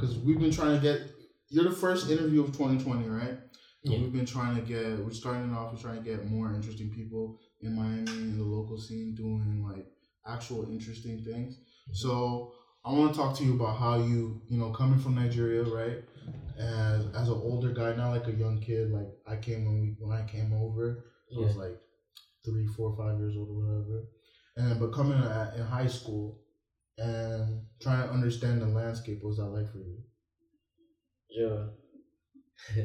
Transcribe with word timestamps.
So 0.00 0.06
we're 0.06 0.12
here 0.12 0.16
because 0.16 0.18
we've 0.18 0.40
been 0.40 0.50
trying 0.50 0.76
to 0.76 0.82
get. 0.82 1.02
You're 1.48 1.64
the 1.64 1.74
first 1.74 2.10
interview 2.10 2.42
of 2.42 2.52
2020, 2.56 3.08
right? 3.08 3.38
Yeah. 3.82 3.98
We've 3.98 4.12
been 4.12 4.26
trying 4.26 4.56
to 4.56 4.62
get. 4.62 4.98
We're 4.98 5.10
starting 5.10 5.54
off. 5.54 5.72
We're 5.72 5.80
trying 5.80 6.02
to 6.02 6.08
get 6.08 6.30
more 6.30 6.52
interesting 6.54 6.90
people 6.90 7.40
in 7.60 7.76
Miami 7.76 8.12
in 8.12 8.38
the 8.38 8.44
local 8.44 8.78
scene 8.78 9.14
doing 9.14 9.64
like 9.68 9.86
actual 10.26 10.70
interesting 10.70 11.24
things. 11.24 11.54
Mm-hmm. 11.54 11.94
So 11.94 12.52
I 12.84 12.92
want 12.92 13.12
to 13.12 13.18
talk 13.18 13.36
to 13.38 13.44
you 13.44 13.54
about 13.54 13.78
how 13.78 13.98
you, 13.98 14.40
you 14.48 14.58
know, 14.58 14.70
coming 14.70 14.98
from 14.98 15.14
Nigeria, 15.14 15.62
right? 15.64 16.04
As 16.58 17.06
as 17.14 17.28
an 17.28 17.40
older 17.42 17.72
guy, 17.72 17.94
not 17.96 18.10
like 18.10 18.26
a 18.26 18.32
young 18.32 18.60
kid. 18.60 18.90
Like 18.90 19.08
I 19.26 19.36
came 19.36 19.64
when 19.64 19.80
we 19.80 19.96
when 19.98 20.16
I 20.16 20.24
came 20.26 20.52
over, 20.52 21.04
I 21.34 21.40
was 21.40 21.56
like 21.56 21.78
three, 22.44 22.66
four, 22.66 22.96
five 22.96 23.18
years 23.18 23.36
old 23.36 23.48
or 23.48 23.54
whatever. 23.54 24.04
And 24.56 24.78
but 24.80 24.92
coming 24.92 25.18
at, 25.18 25.54
in 25.56 25.62
high 25.62 25.86
school 25.86 26.40
and 26.98 27.62
trying 27.80 28.06
to 28.08 28.12
understand 28.14 28.60
the 28.62 28.66
landscape, 28.66 29.18
what 29.22 29.28
was 29.30 29.38
that 29.38 29.46
like 29.46 29.70
for 29.72 29.78
you? 29.78 29.98
Yeah. 31.30 32.84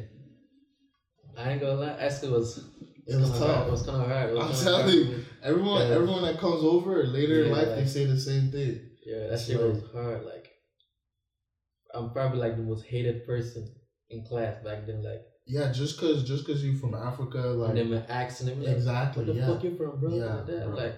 I 1.38 1.50
ain't 1.52 1.60
gonna 1.60 1.74
lie, 1.74 2.08
school 2.08 2.32
was 2.32 2.58
It 3.06 3.16
was 3.16 3.30
tough. 3.30 3.40
Hard. 3.54 3.68
It 3.68 3.70
was 3.70 3.82
kind 3.82 4.02
of 4.02 4.08
hard. 4.08 4.36
I'm 4.36 4.52
telling 4.54 4.94
you. 4.94 5.24
Everyone, 5.42 5.80
Yeah. 5.86 5.94
everyone 5.94 6.22
that 6.22 6.38
comes 6.38 6.62
over 6.64 7.04
later 7.04 7.42
in 7.44 7.50
Yeah, 7.50 7.56
life, 7.56 7.68
they 7.76 7.86
say 7.86 8.06
the 8.06 8.18
same 8.18 8.50
thing. 8.50 8.80
Yeah, 9.04 9.28
that 9.28 9.38
shit 9.40 9.60
like- 9.60 9.74
was 9.74 9.82
hard. 9.92 10.24
Like, 10.24 10.48
I'm 11.94 12.10
probably 12.10 12.38
like 12.38 12.56
the 12.56 12.62
most 12.62 12.84
hated 12.86 13.26
person 13.26 13.68
in 14.10 14.24
class 14.24 14.62
back 14.64 14.86
then. 14.86 15.02
Like, 15.02 15.22
Yeah, 15.46 15.70
just 15.72 16.00
cause 16.00 16.24
just 16.24 16.46
cause 16.46 16.64
you 16.64 16.76
from 16.76 16.94
Africa, 16.94 17.38
like 17.38 17.68
and 17.70 17.78
then 17.78 17.90
my 17.90 18.04
accent, 18.08 18.58
like, 18.58 18.68
exactly, 18.76 19.24
"Where 19.24 19.34
the 19.34 19.40
yeah. 19.40 19.46
fuck 19.46 19.62
you 19.64 19.76
from, 19.76 20.00
bro?" 20.00 20.10
Yeah, 20.14 20.34
Like. 20.36 20.46
Bro. 20.46 20.74
like, 20.74 20.94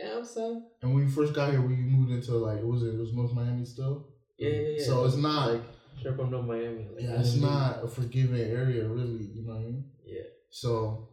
damn, 0.00 0.24
son. 0.24 0.64
And 0.82 0.94
when 0.94 1.04
you 1.04 1.10
first 1.10 1.34
got 1.34 1.50
here, 1.50 1.60
when 1.60 1.70
you 1.76 1.84
moved 1.84 2.12
into 2.12 2.32
like, 2.36 2.62
was 2.62 2.82
it, 2.82 2.94
it 2.94 2.98
was 2.98 3.12
North 3.12 3.32
Miami 3.32 3.64
still? 3.64 4.06
Yeah, 4.38 4.50
yeah, 4.50 4.68
yeah. 4.78 4.84
So 4.86 5.04
it's 5.04 5.16
not, 5.16 5.52
like 5.52 5.62
straight 5.98 6.16
from 6.16 6.30
North 6.30 6.46
Miami. 6.46 6.86
Like, 6.94 7.04
yeah, 7.04 7.20
it's 7.20 7.36
not 7.36 7.84
a 7.84 7.88
forgiving 7.88 8.40
area, 8.40 8.86
really. 8.88 9.24
You 9.34 9.44
know 9.46 9.54
what 9.54 9.60
I 9.60 9.64
mean? 9.64 9.84
Yeah, 10.04 10.22
So, 10.50 11.08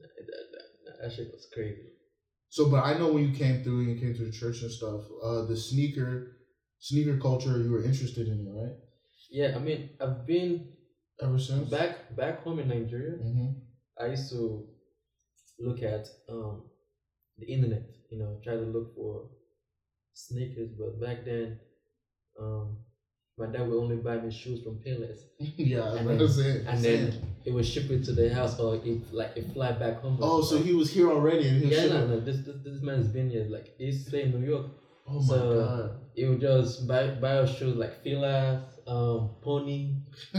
that, 0.00 0.10
that, 0.26 0.44
that, 0.86 1.08
that 1.08 1.14
shit 1.16 1.28
was 1.32 1.46
crazy. 1.54 1.82
so, 2.48 2.70
but 2.70 2.84
I 2.84 2.98
know 2.98 3.12
when 3.12 3.28
you 3.28 3.34
came 3.36 3.62
through 3.62 3.80
and 3.80 3.90
you 3.90 4.00
came 4.00 4.14
to 4.14 4.24
the 4.24 4.32
church 4.32 4.62
and 4.62 4.70
stuff, 4.70 5.02
uh, 5.22 5.44
the 5.46 5.56
sneaker, 5.56 6.36
sneaker 6.80 7.18
culture, 7.18 7.58
you 7.62 7.70
were 7.70 7.84
interested 7.84 8.26
in 8.28 8.46
it, 8.46 8.50
right? 8.50 8.76
Yeah, 9.30 9.56
I 9.56 9.58
mean, 9.58 9.90
I've 10.00 10.26
been 10.26 10.68
Ever 11.22 11.38
since. 11.38 11.70
back 11.70 12.14
back 12.16 12.42
home 12.42 12.58
in 12.58 12.68
Nigeria. 12.68 13.16
Mm-hmm. 13.18 13.50
I 14.02 14.06
used 14.06 14.30
to 14.32 14.66
look 15.60 15.80
at 15.82 16.08
um 16.28 16.64
the 17.38 17.46
internet, 17.46 17.82
you 18.10 18.18
know, 18.18 18.38
try 18.44 18.54
to 18.54 18.60
look 18.62 18.94
for 18.94 19.28
sneakers. 20.12 20.70
But 20.78 21.00
back 21.00 21.24
then, 21.24 21.58
um, 22.40 22.78
my 23.36 23.46
dad 23.46 23.66
would 23.68 23.76
only 23.76 23.96
buy 23.96 24.18
me 24.18 24.30
shoes 24.30 24.62
from 24.62 24.76
Payless, 24.84 25.18
yeah, 25.38 25.90
And 25.96 26.00
I 26.00 26.02
then- 26.12 26.18
was 26.18 26.36
saying. 26.36 26.66
and 26.66 26.84
then 26.84 27.14
it 27.44 27.52
would 27.52 27.66
ship 27.66 27.90
it 27.90 28.04
to 28.04 28.12
the 28.12 28.32
house, 28.32 28.58
or 28.60 28.76
it 28.76 29.12
like 29.12 29.36
it 29.36 29.52
fly 29.52 29.72
back 29.72 30.00
home. 30.00 30.18
Oh, 30.22 30.40
so 30.42 30.58
he 30.58 30.72
was 30.74 30.90
here 30.90 31.10
already, 31.10 31.48
and 31.48 31.58
he 31.58 31.66
was 31.68 31.76
yeah, 31.76 31.86
no, 31.88 32.06
no, 32.06 32.20
this, 32.20 32.38
this 32.46 32.56
this 32.64 32.80
man's 32.82 33.08
been 33.08 33.28
here. 33.30 33.46
Like 33.48 33.74
he 33.76 33.90
stay 33.92 34.22
in 34.22 34.40
New 34.40 34.46
York. 34.46 34.66
Oh 35.06 35.20
my 35.20 35.26
so- 35.36 35.96
He 36.14 36.24
would 36.26 36.40
just 36.40 36.86
buy 36.86 37.08
buy 37.08 37.38
us 37.38 37.56
shoes 37.58 37.76
like 37.76 38.02
Fila, 38.04 38.64
um, 38.86 39.30
Pony, 39.42 39.96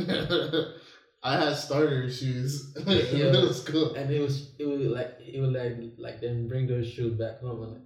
I 1.26 1.34
had 1.42 1.56
starter 1.58 2.10
shoes 2.10 2.52
in 2.78 3.18
Yeah. 3.18 3.32
middle 3.32 3.54
school. 3.54 3.88
and 3.96 4.12
it 4.12 4.22
was 4.22 4.36
it 4.62 4.66
was 4.72 4.82
like 4.98 5.12
it 5.20 5.40
was 5.42 5.52
like 5.60 5.74
like 5.98 6.18
then 6.22 6.48
bring 6.48 6.68
those 6.68 6.88
shoes 6.94 7.14
back 7.18 7.40
home. 7.42 7.64
And 7.64 7.72
like, 7.74 7.82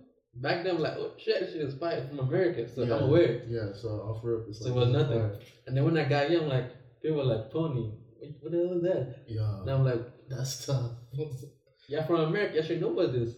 back 0.46 0.58
then, 0.64 0.78
like, 0.80 0.98
oh 0.98 1.12
shit, 1.18 1.50
she 1.52 1.60
was 1.64 1.74
is 1.74 1.80
fire 1.80 2.06
from 2.08 2.20
America, 2.20 2.68
so 2.74 2.84
yeah. 2.84 2.96
I'm 2.96 3.04
aware. 3.10 3.34
Yeah, 3.48 3.72
so 3.82 3.88
off 4.08 4.22
So 4.22 4.66
like 4.66 4.76
it 4.76 4.80
was 4.80 4.90
nothing. 4.90 5.20
fire. 5.20 5.40
And 5.66 5.72
then 5.78 5.84
when 5.86 5.98
I 5.98 6.06
got 6.16 6.30
young, 6.30 6.48
like 6.56 6.68
people 7.02 7.18
were 7.18 7.30
like 7.36 7.50
Pony, 7.52 7.86
what 8.42 8.52
the 8.52 8.58
hell 8.60 8.78
is 8.78 8.84
that? 8.84 9.04
Yeah, 9.28 9.62
And 9.62 9.70
I'm 9.72 9.84
like, 9.86 10.04
that's 10.30 10.66
tough. 10.66 10.92
y'all 11.88 12.06
from 12.08 12.22
America, 12.30 12.56
y'all 12.56 12.64
should 12.68 12.82
know 12.82 12.90
what 12.90 13.14
this. 13.14 13.34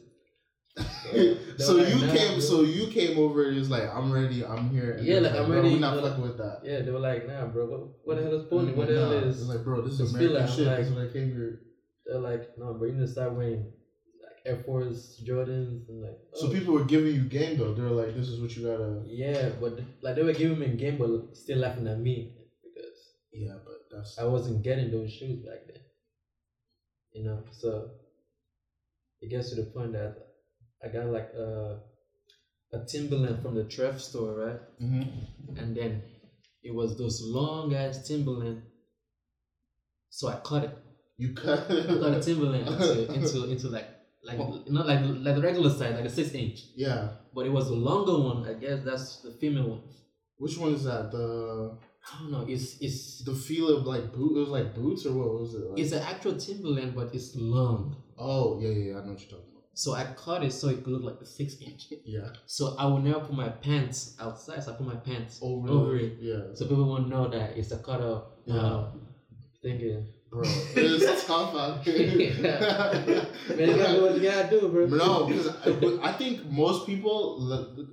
so 1.58 1.76
like, 1.76 1.90
you 1.90 2.06
nah, 2.06 2.14
came, 2.14 2.32
bro. 2.32 2.40
so 2.40 2.62
you 2.62 2.88
came 2.88 3.18
over. 3.18 3.50
and 3.50 3.58
It's 3.58 3.70
like 3.70 3.94
I'm 3.94 4.12
ready. 4.12 4.46
I'm 4.46 4.70
here. 4.70 4.94
And 4.94 5.06
Yeah, 5.06 5.16
it's 5.16 5.26
like, 5.26 5.36
I'm 5.36 5.52
ready, 5.52 5.74
We're 5.74 5.80
not 5.80 6.02
fucking 6.02 6.22
with 6.22 6.38
that. 6.38 6.62
Yeah, 6.64 6.82
they 6.82 6.92
were 6.92 7.00
like, 7.00 7.28
nah, 7.28 7.46
bro, 7.48 7.66
what, 7.66 7.82
what 8.06 8.18
the 8.18 8.24
hell 8.24 8.40
is 8.40 8.48
Pony? 8.48 8.72
What 8.74 8.88
the 8.88 8.96
hell 8.96 9.10
Nah, 9.10 9.28
is? 9.28 9.42
It's 9.42 9.50
like, 9.50 9.64
bro, 9.64 9.82
this 9.82 10.00
is 10.00 10.14
American 10.16 10.48
shit. 10.48 10.68
like- 10.68 10.78
That's 10.78 10.90
when 10.92 11.08
I 11.08 11.12
came 11.12 11.32
here. 11.32 11.62
They're 12.06 12.20
like, 12.20 12.58
no, 12.58 12.74
bro, 12.74 12.88
you 12.88 12.94
need 12.94 13.02
to 13.02 13.08
start 13.08 13.34
wearing 13.34 13.72
like 14.24 14.46
Air 14.46 14.64
Force 14.64 15.22
Jordans 15.28 15.90
and 15.90 16.02
like. 16.02 16.18
So 16.34 16.48
oh. 16.48 16.52
people 16.52 16.74
were 16.74 16.86
giving 16.86 17.14
you 17.16 17.26
game 17.26 17.58
though. 17.58 17.74
They're 17.74 17.90
like, 17.90 18.16
this 18.16 18.30
is 18.30 18.40
what 18.42 18.56
you 18.56 18.66
gotta. 18.66 19.04
Yeah, 19.06 19.50
but 19.60 19.80
like 20.02 20.16
they 20.16 20.24
were 20.24 20.34
giving 20.34 20.60
me 20.60 20.68
game, 20.78 20.98
but 20.98 21.36
still 21.36 21.60
laughing 21.60 21.88
at 21.88 22.00
me 22.00 22.34
because 22.64 22.98
Yeah, 23.34 23.58
but 23.64 23.96
that's. 23.96 24.18
I 24.18 24.24
wasn't 24.24 24.64
getting 24.64 24.90
those 24.90 25.12
shoes 25.12 25.46
back 25.46 25.68
then. 25.68 25.84
You 27.14 27.26
know, 27.26 27.44
so 27.52 27.92
it 29.20 29.30
gets 29.30 29.50
to 29.50 29.56
the 29.56 29.70
point 29.70 29.92
that 29.94 30.31
I 30.84 30.88
got 30.90 31.08
like 31.08 31.30
a 31.34 31.80
a 32.74 32.86
Timberland 32.86 33.42
from 33.42 33.56
the 33.56 33.66
thrift 33.66 34.02
store, 34.02 34.34
right? 34.46 34.60
hmm 34.80 35.04
And 35.58 35.76
then 35.76 36.02
it 36.64 36.74
was 36.74 36.98
those 36.98 37.22
long 37.22 37.74
ass 37.76 38.08
Timberland. 38.08 38.62
So 40.10 40.28
I 40.28 40.36
cut 40.44 40.64
it. 40.66 40.78
You 41.18 41.34
cut. 41.34 41.60
I 41.70 41.84
cut 41.86 42.14
a 42.14 42.22
Timberland 42.22 42.68
into 42.72 43.14
into 43.14 43.52
into 43.52 43.68
like 43.70 43.88
like 44.24 44.38
not 44.70 44.88
like 44.88 45.00
like 45.26 45.36
the 45.36 45.42
regular 45.42 45.70
size, 45.70 45.96
like 45.96 46.06
a 46.06 46.10
six 46.10 46.32
inch. 46.34 46.60
yeah. 46.76 47.10
But 47.34 47.46
it 47.46 47.52
was 47.52 47.70
a 47.70 47.74
longer 47.74 48.18
one. 48.30 48.48
I 48.48 48.54
guess 48.60 48.84
that's 48.84 49.22
the 49.22 49.32
female 49.40 49.70
ones. 49.70 49.96
Which 50.38 50.58
one 50.58 50.74
is 50.74 50.84
that? 50.84 51.12
The 51.12 51.78
I 52.14 52.20
don't 52.20 52.32
know. 52.32 52.46
It's 52.48 52.78
it's 52.82 53.24
the 53.24 53.34
feel 53.36 53.68
of 53.78 53.86
like 53.86 54.12
boot. 54.14 54.36
It 54.36 54.40
was 54.40 54.50
like 54.50 54.74
boots 54.76 55.06
or 55.06 55.14
what 55.14 55.30
was 55.40 55.54
it? 55.56 55.64
Like? 55.70 55.80
it's 55.80 55.92
an 55.94 56.02
actual 56.04 56.36
Timberland, 56.36 56.96
but 56.96 57.14
it's 57.14 57.36
long. 57.36 57.96
Oh 58.18 58.60
yeah, 58.62 58.70
yeah, 58.70 58.92
yeah. 58.94 58.98
I 59.00 59.06
know 59.06 59.12
what 59.14 59.22
you're 59.22 59.30
talking 59.30 59.46
about. 59.46 59.51
So 59.74 59.94
I 59.94 60.04
cut 60.18 60.44
it 60.44 60.52
so 60.52 60.68
it 60.70 60.84
could 60.84 60.94
look 60.94 61.04
like 61.04 61.22
a 61.22 61.26
six 61.26 61.56
inch. 61.62 61.88
Yeah. 62.06 62.30
So 62.46 62.76
I 62.78 62.86
will 62.86 63.00
never 63.00 63.22
put 63.22 63.34
my 63.34 63.50
pants 63.50 64.16
outside. 64.20 64.64
So 64.64 64.74
I 64.74 64.76
put 64.76 64.86
my 64.86 64.96
pants 64.96 65.40
Over. 65.42 65.70
over 65.70 65.96
it, 65.98 66.18
Yeah. 66.20 66.54
so 66.54 66.66
people 66.68 66.86
won't 66.86 67.08
know 67.10 67.28
that 67.30 67.58
it's 67.58 67.72
a 67.72 67.78
cut 67.78 68.02
off. 68.02 68.24
Yeah. 68.46 68.60
Um, 68.60 69.02
thinking, 69.62 70.08
Bro, 70.30 70.44
it's 70.46 71.26
tough 71.26 71.54
out 71.56 71.84
here. 71.84 72.34
man, 72.42 73.70
you 73.70 73.76
gotta 73.76 73.94
do 73.96 74.02
what 74.02 74.16
you 74.16 74.22
gotta 74.22 74.50
do, 74.50 74.70
bro. 74.70 74.86
No, 74.88 75.28
because 75.28 75.48
I, 76.02 76.10
I 76.10 76.14
think 76.14 76.46
most 76.46 76.86
people 76.86 77.40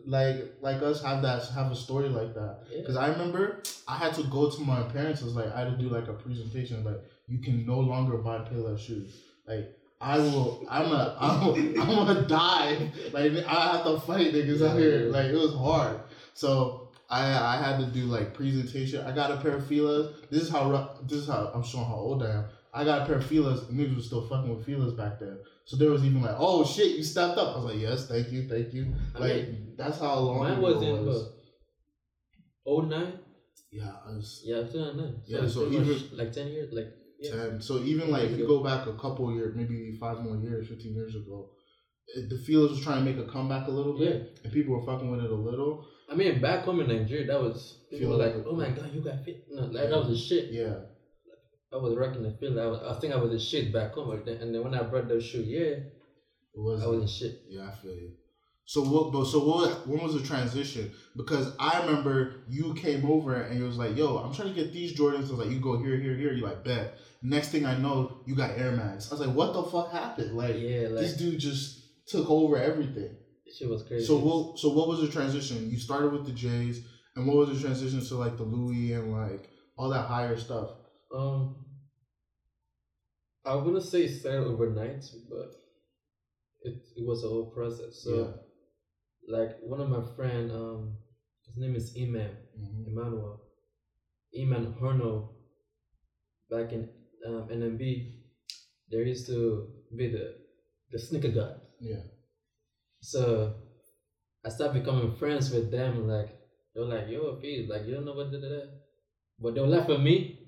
like 0.06 0.37
like 0.60 0.81
us 0.83 1.03
have 1.03 1.22
that 1.22 1.47
have 1.49 1.71
a 1.72 1.77
story 1.77 2.09
like 2.09 2.34
that. 2.34 2.60
Yeah. 2.71 2.81
Because 2.81 2.97
I 2.97 3.09
remember 3.09 3.62
I 3.89 3.97
had 3.97 4.15
to 4.15 4.22
go 4.25 4.50
to 4.50 4.60
my 4.62 4.83
parents. 4.84 5.21
It 5.21 5.25
was 5.25 5.34
like 5.34 5.53
I 5.53 5.60
had 5.60 5.71
to 5.71 5.77
do 5.77 5.89
like 5.89 6.06
a 6.09 6.12
presentation. 6.12 6.84
Like 6.84 7.00
you 7.27 7.39
can 7.39 7.66
no 7.66 7.81
longer 7.81 8.19
buy 8.19 8.39
Payless 8.39 8.78
shoes. 8.81 9.21
Like 9.47 9.75
I 10.00 10.19
will. 10.19 10.64
I'm 10.70 10.92
a. 10.92 11.16
I'm 11.20 11.42
a, 11.48 11.53
I'm 11.82 12.06
gonna 12.06 12.26
die. 12.26 12.91
Like 13.12 13.32
I 13.47 13.72
have 13.76 13.84
to 13.84 14.00
fight 14.00 14.32
niggas 14.32 14.66
out 14.66 14.78
here. 14.78 15.10
Like 15.10 15.26
it 15.26 15.34
was 15.36 15.54
hard. 15.54 16.00
So. 16.34 16.84
I, 17.10 17.22
I 17.32 17.56
had 17.56 17.78
to 17.78 17.86
do 17.86 18.04
like 18.04 18.34
presentation. 18.34 19.00
I 19.06 19.12
got 19.14 19.31
a 19.31 19.38
pair 19.38 19.53
of 19.56 19.62
Filas. 19.62 20.12
This 20.28 20.42
is 20.42 20.50
how 20.50 20.70
rough, 20.70 20.91
this 21.09 21.20
is 21.20 21.26
how 21.26 21.50
I'm 21.54 21.62
showing 21.62 21.86
how 21.86 21.94
old 21.94 22.22
I 22.22 22.31
am. 22.32 22.44
I 22.75 22.84
got 22.84 23.00
a 23.00 23.06
pair 23.06 23.14
of 23.14 23.25
Filas. 23.25 23.64
Niggas 23.72 23.97
was 23.97 24.04
still 24.04 24.28
fucking 24.28 24.54
with 24.54 24.66
Filas 24.66 24.94
back 24.94 25.19
then. 25.19 25.38
So 25.64 25.78
there 25.78 25.91
was 25.91 26.04
even 26.04 26.20
like, 26.20 26.36
oh 26.38 26.66
shit, 26.66 26.98
you 26.98 27.03
stepped 27.03 27.39
up. 27.39 27.54
I 27.54 27.60
was 27.60 27.65
like, 27.72 27.80
yes, 27.80 28.09
thank 28.09 28.30
you, 28.30 28.47
thank 28.47 28.74
you. 28.74 28.92
I 29.15 29.18
Like 29.21 29.33
mean, 29.48 29.72
that's 29.78 29.98
how 29.98 30.16
long 30.18 30.41
Mine 30.41 30.60
was 30.60 30.83
in 30.83 31.06
was. 31.06 31.33
Oh 32.66 32.80
nine? 32.83 33.15
Yeah, 33.72 33.91
I 34.06 34.10
was 34.10 34.42
Yeah, 34.44 34.56
nine. 34.74 35.22
Yeah, 35.24 35.44
it's 35.44 35.54
so 35.54 35.62
pretty 35.66 35.78
much 35.78 35.89
even- 36.03 36.18
like 36.18 36.33
ten 36.33 36.48
years, 36.48 36.74
like 36.74 36.92
yeah. 37.18 37.30
ten. 37.30 37.60
So 37.60 37.78
even 37.78 38.10
like 38.10 38.30
if 38.30 38.38
you 38.38 38.47
go 38.47 38.62
back 38.62 38.86
a 38.86 38.92
couple 38.94 39.32
years, 39.32 39.54
maybe 39.54 39.97
five 40.00 40.20
more 40.20 40.36
years, 40.36 40.68
fifteen 40.68 40.94
years 40.94 41.15
ago, 41.15 41.48
the 42.15 42.36
Filas 42.47 42.70
was 42.70 42.80
trying 42.80 43.04
to 43.04 43.10
make 43.10 43.18
a 43.18 43.30
comeback 43.30 43.66
a 43.68 43.70
little 43.70 43.98
bit, 43.98 44.38
and 44.44 44.53
people 44.53 44.74
were 44.74 44.84
fucking 44.84 45.10
with 45.10 45.20
it 45.20 45.30
a 45.30 45.34
little. 45.34 45.84
I 46.10 46.15
mean, 46.15 46.41
back 46.41 46.65
home 46.65 46.80
in 46.80 46.88
Nigeria, 46.88 47.26
that 47.26 47.41
was 47.41 47.78
people 47.91 48.09
Feel 48.09 48.18
were 48.18 48.24
like, 48.24 48.47
"Oh 48.47 48.56
my 48.56 48.70
god, 48.70 48.92
you 48.94 49.03
got 49.03 49.24
fit!" 49.24 49.44
No, 49.50 49.65
like, 49.65 49.91
that 49.91 49.98
was 49.98 50.09
the 50.09 50.16
shit. 50.16 50.50
Yeah, 50.50 50.76
I 51.72 51.76
was 51.76 51.97
rocking 51.97 52.22
the 52.22 52.32
field. 52.32 52.59
I, 52.59 52.66
was, 52.66 52.80
I 52.82 52.98
think 52.98 53.12
I 53.12 53.18
was 53.18 53.32
a 53.32 53.38
shit 53.38 53.72
back 53.72 53.92
home, 53.92 54.10
and 54.10 54.54
then 54.54 54.62
when 54.62 54.74
I 54.74 54.82
brought 54.84 55.09
those 55.09 55.24
shoe, 55.24 55.42
yeah, 55.42 55.84
it 56.54 56.56
was. 56.56 56.82
I 56.82 56.86
was 56.86 57.03
the 57.03 57.09
shit. 57.09 57.41
Yeah, 57.48 57.68
I 57.68 57.72
feel 57.72 57.92
you. 57.94 58.12
So 58.68 58.82
what? 58.82 59.12
But 59.12 59.24
so 59.24 59.38
what? 59.38 59.88
When 59.88 60.03
was 60.03 60.12
the 60.12 60.20
transition? 60.20 60.92
Because 61.16 61.56
I 61.59 61.80
remember 61.86 62.44
you 62.50 62.74
came 62.74 63.10
over 63.10 63.41
and 63.41 63.59
you 63.59 63.65
was 63.65 63.78
like, 63.78 63.97
"Yo, 63.97 64.18
I'm 64.18 64.34
trying 64.34 64.48
to 64.48 64.54
get 64.54 64.74
these 64.74 64.94
Jordans." 64.94 65.28
I 65.28 65.30
was 65.30 65.41
like, 65.44 65.48
"You 65.48 65.59
go 65.59 65.82
here, 65.82 65.97
here, 65.97 66.15
here." 66.15 66.34
You 66.34 66.44
like 66.44 66.65
bet. 66.65 66.98
Next 67.22 67.48
thing 67.48 67.65
I 67.65 67.78
know, 67.78 68.20
you 68.26 68.36
got 68.36 68.59
Air 68.59 68.72
Max. 68.72 69.10
I 69.10 69.15
was 69.15 69.26
like, 69.26 69.34
"What 69.34 69.54
the 69.54 69.62
fuck 69.62 69.91
happened?" 69.91 70.36
Like 70.36 70.56
Yeah, 70.59 70.88
like 70.88 71.00
this 71.00 71.16
dude 71.16 71.41
just 71.41 71.80
took 72.09 72.28
over 72.28 72.59
everything. 72.59 73.16
shit 73.59 73.70
was 73.70 73.84
crazy. 73.84 74.04
So 74.04 74.18
what? 74.18 74.59
So 74.59 74.68
what 74.74 74.86
was 74.86 75.00
the 75.00 75.09
transition? 75.09 75.70
You 75.70 75.78
started 75.78 76.12
with 76.12 76.26
the 76.26 76.32
J's, 76.32 76.86
and 77.16 77.26
what 77.26 77.38
was 77.38 77.48
the 77.48 77.66
transition 77.66 78.04
to 78.04 78.15
like 78.16 78.36
the 78.36 78.42
Louis 78.42 78.92
and 78.92 79.10
like 79.10 79.48
all 79.78 79.88
that 79.88 80.03
higher 80.09 80.36
stuff? 80.36 80.72
Um, 81.15 81.65
I 83.47 83.54
wouldn't 83.54 83.82
say 83.82 84.03
it 84.03 84.20
started 84.20 84.47
overnight, 84.47 85.06
but 85.30 85.53
it, 86.65 86.74
it 86.97 87.06
was 87.06 87.24
a 87.24 87.28
whole 87.28 87.50
process. 87.50 88.03
So, 88.04 88.34
like 89.28 89.59
one 89.63 89.80
of 89.80 89.89
my 89.89 90.03
friend, 90.16 90.51
um, 90.53 90.97
his 91.47 91.57
name 91.57 91.77
is 91.77 91.95
Iman 91.97 92.30
Mhm. 92.59 92.86
Emmanuel 92.89 93.41
Iman 94.34 94.75
Horno. 94.80 95.34
Back 96.51 96.72
in 96.72 96.89
um, 97.27 97.48
NMB, 97.51 97.83
there 98.89 99.03
used 99.03 99.27
to 99.27 99.69
be 99.95 100.09
the 100.09 100.34
the 100.91 100.98
sneaker 100.98 101.28
guy. 101.28 101.53
Yeah. 101.80 102.03
So 103.01 103.54
I 104.45 104.48
started 104.48 104.80
becoming 104.83 105.15
friends 105.16 105.51
with 105.51 105.71
them. 105.71 106.07
Like 106.09 106.30
they 106.75 106.80
were 106.80 106.86
like, 106.86 107.09
"Yo, 107.09 107.36
Pete, 107.36 107.69
like 107.69 107.84
you 107.86 107.95
don't 107.95 108.04
know 108.07 108.15
what 108.15 108.33
da 108.33 108.39
da 108.41 108.48
da," 108.48 108.63
but 109.39 109.54
they 109.54 109.60
were 109.60 109.66
laugh 109.66 109.89
at 109.91 110.01
me. 110.01 110.39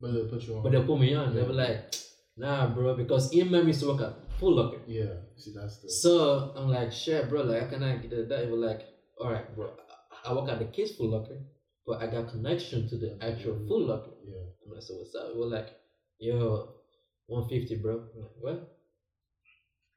But 0.00 0.12
they 0.12 0.24
put 0.24 0.42
you 0.42 0.56
on. 0.56 0.62
But 0.64 0.72
they 0.72 0.82
put 0.82 0.98
me 0.98 1.14
on. 1.14 1.34
They 1.34 1.40
Yeah. 1.40 1.46
were 1.46 1.54
like, 1.54 1.94
"Nah, 2.36 2.74
bro," 2.74 2.96
because 2.96 3.32
Iman 3.36 3.68
used 3.68 3.80
to 3.80 3.88
work 3.88 4.00
at 4.00 4.23
Foot 4.38 4.54
Locker. 4.56 4.80
yeah. 4.86 5.14
See, 5.36 5.52
that's 5.54 5.78
the. 5.78 5.90
So 5.90 6.52
I'm 6.56 6.68
like, 6.68 6.92
shit, 6.92 7.28
bro, 7.28 7.42
like, 7.42 7.72
I 7.72 7.96
get 7.96 8.10
that? 8.10 8.28
They 8.28 8.46
was 8.46 8.60
like, 8.60 8.82
all 9.20 9.30
right, 9.30 9.54
bro, 9.54 9.70
I 10.24 10.30
I 10.30 10.32
work 10.34 10.48
at 10.48 10.58
the 10.58 10.66
kids' 10.66 10.96
Foot 10.96 11.10
Locker, 11.10 11.38
but 11.86 12.02
I 12.02 12.06
got 12.06 12.30
connection 12.30 12.88
to 12.88 12.96
the 12.96 13.18
actual 13.20 13.54
mm-hmm. 13.54 13.68
Foot 13.68 13.82
Locker. 13.88 14.10
yeah. 14.26 14.44
I'm 14.64 14.72
like, 14.72 14.82
so 14.82 14.94
what's 14.94 15.14
up? 15.14 15.32
We're 15.36 15.46
like, 15.46 15.68
yo, 16.18 16.68
150, 17.26 17.82
bro. 17.82 17.94
I'm 18.14 18.20
like, 18.22 18.30
what? 18.40 18.70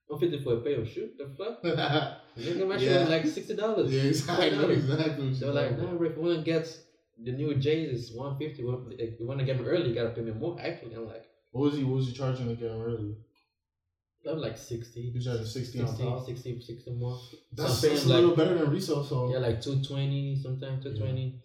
150 0.08 0.44
for 0.44 0.58
a 0.58 0.62
pair 0.62 0.82
of 0.82 0.88
shoes? 0.90 1.12
The 1.18 1.26
fuck? 1.38 1.64
Nigga, 2.38 2.68
my 2.68 2.78
shoe 2.78 2.86
Yeah. 2.86 3.00
was 3.02 3.10
like 3.10 3.24
$60. 3.24 3.92
yeah, 3.92 4.02
exactly, 4.02 4.74
exactly. 4.74 5.34
They 5.34 5.46
were 5.46 5.54
like, 5.54 5.78
nah, 5.78 5.94
bro, 5.96 6.10
if 6.10 6.16
you 6.16 6.22
want 6.22 6.38
to 6.38 6.44
get 6.44 6.66
the 7.24 7.32
new 7.32 7.56
J's, 7.56 8.10
it's 8.10 8.16
150. 8.16 8.62
If 9.04 9.20
you 9.20 9.28
want 9.28 9.40
to 9.40 9.46
get 9.46 9.58
them 9.58 9.68
early, 9.68 9.90
you 9.90 9.96
got 9.96 10.04
to 10.04 10.10
pay 10.12 10.22
me 10.22 10.32
more, 10.32 10.58
actually. 10.62 10.96
I'm 10.96 11.08
like, 11.08 11.26
What 11.52 11.64
was 11.64 11.76
he? 11.78 11.84
What 11.84 11.96
was 11.98 12.08
he 12.08 12.14
charging 12.14 12.48
to 12.48 12.56
get 12.56 12.72
him 12.72 12.82
early? 12.82 13.16
That 14.28 14.36
was 14.36 14.44
like 14.44 14.58
60. 14.58 15.02
He 15.02 15.12
was 15.16 15.26
charging 15.26 15.46
sixty 15.46 15.80
60, 15.80 16.04
on 16.04 16.12
top. 16.18 16.26
60, 16.26 16.62
60 16.62 16.92
more. 16.92 17.18
That's, 17.54 17.84
I'm 17.84 17.90
that's 17.90 18.06
a 18.06 18.08
little 18.10 18.28
like- 18.30 18.38
better 18.38 18.56
than 18.60 18.70
resale. 18.72 19.04
So 19.04 19.32
Yeah, 19.32 19.40
like 19.40 19.62
220, 19.62 20.40
sometimes 20.44 20.84
220. 20.84 21.42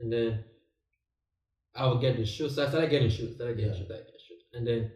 And 0.00 0.12
then 0.12 0.44
I 1.74 1.86
would 1.88 2.00
get 2.00 2.16
the 2.16 2.24
shoes. 2.24 2.54
So 2.54 2.64
I 2.64 2.68
started 2.68 2.90
getting 2.90 3.10
shoes. 3.10 3.34
Started 3.34 3.56
getting 3.56 3.72
Yeah. 3.72 3.78
shoes. 3.78 3.86
Started 3.86 4.04
getting 4.06 4.20
shoes. 4.28 4.42
And 4.52 4.66
then 4.66 4.92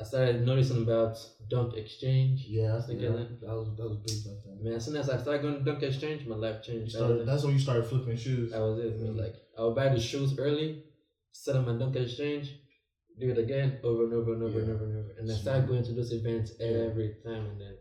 I 0.00 0.04
started 0.04 0.46
noticing 0.46 0.82
about 0.82 1.16
Dunk 1.48 1.74
Exchange. 1.76 2.46
yeah, 2.48 2.76
I 2.76 2.80
Think 2.80 3.00
think 3.00 3.12
of 3.12 3.18
that, 3.18 3.40
that. 3.42 3.54
was 3.54 3.68
that 3.76 3.88
was 3.88 3.98
big 3.98 4.18
back 4.24 4.42
then. 4.46 4.64
Man, 4.64 4.72
as 4.74 4.84
soon 4.86 4.96
as 4.96 5.10
I 5.10 5.18
started 5.20 5.42
going 5.42 5.58
to 5.58 5.64
Dunk 5.64 5.82
Exchange, 5.82 6.26
my 6.26 6.36
life 6.36 6.62
changed. 6.62 6.92
Started, 6.92 7.18
was, 7.18 7.26
that's 7.26 7.44
when 7.44 7.52
you 7.52 7.58
started 7.60 7.84
flipping 7.86 8.16
shoes. 8.16 8.50
that 8.52 8.60
was 8.60 8.78
it. 8.78 8.98
man. 8.98 9.14
Mm. 9.14 9.18
Like 9.18 9.34
I 9.58 9.62
would 9.64 9.74
buy 9.76 9.88
the 9.90 10.00
shoes 10.00 10.38
early, 10.38 10.84
set 11.32 11.54
up 11.56 11.66
my 11.66 11.74
Dunk 11.76 11.96
Exchange, 11.96 12.50
do 13.20 13.30
it 13.30 13.38
again 13.38 13.78
over 13.84 14.04
and 14.04 14.14
over 14.14 14.32
and 14.34 14.42
over 14.42 14.58
and 14.60 14.70
over 14.70 14.84
and 14.84 14.96
over. 14.98 15.12
And 15.18 15.30
I 15.30 15.34
started 15.34 15.68
going 15.68 15.84
to 15.84 15.92
those 15.92 16.12
events 16.12 16.52
Yeah. 16.58 16.88
every 16.90 17.16
time. 17.24 17.46
And 17.46 17.60
then 17.60 17.76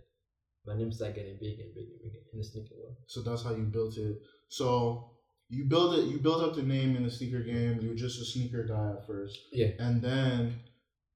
my 0.65 0.75
name 0.77 0.91
started 0.91 1.15
getting 1.15 1.37
bigger 1.39 1.63
and 1.63 1.73
bigger 1.73 1.93
and 2.03 2.11
big 2.13 2.21
in 2.33 2.37
the 2.39 2.43
sneaker 2.43 2.75
world. 2.77 2.95
So 3.07 3.21
that's 3.21 3.43
how 3.43 3.55
you 3.55 3.63
built 3.63 3.97
it. 3.97 4.17
So 4.49 5.15
you 5.49 5.65
build 5.65 5.97
it. 5.99 6.05
You 6.11 6.19
built 6.19 6.43
up 6.43 6.55
the 6.55 6.63
name 6.63 6.95
in 6.95 7.03
the 7.03 7.11
sneaker 7.11 7.41
game. 7.41 7.79
You 7.81 7.89
were 7.89 7.95
just 7.95 8.21
a 8.21 8.25
sneaker 8.25 8.63
guy 8.65 8.91
at 8.97 9.07
first. 9.07 9.37
Yeah. 9.51 9.69
And 9.79 10.01
then 10.01 10.59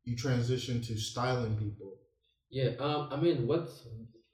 you 0.03 0.15
transitioned 0.15 0.85
to 0.87 0.97
styling 0.97 1.55
people. 1.57 1.99
Yeah, 2.49 2.71
um, 2.79 3.09
I 3.11 3.19
mean, 3.19 3.47
what 3.47 3.69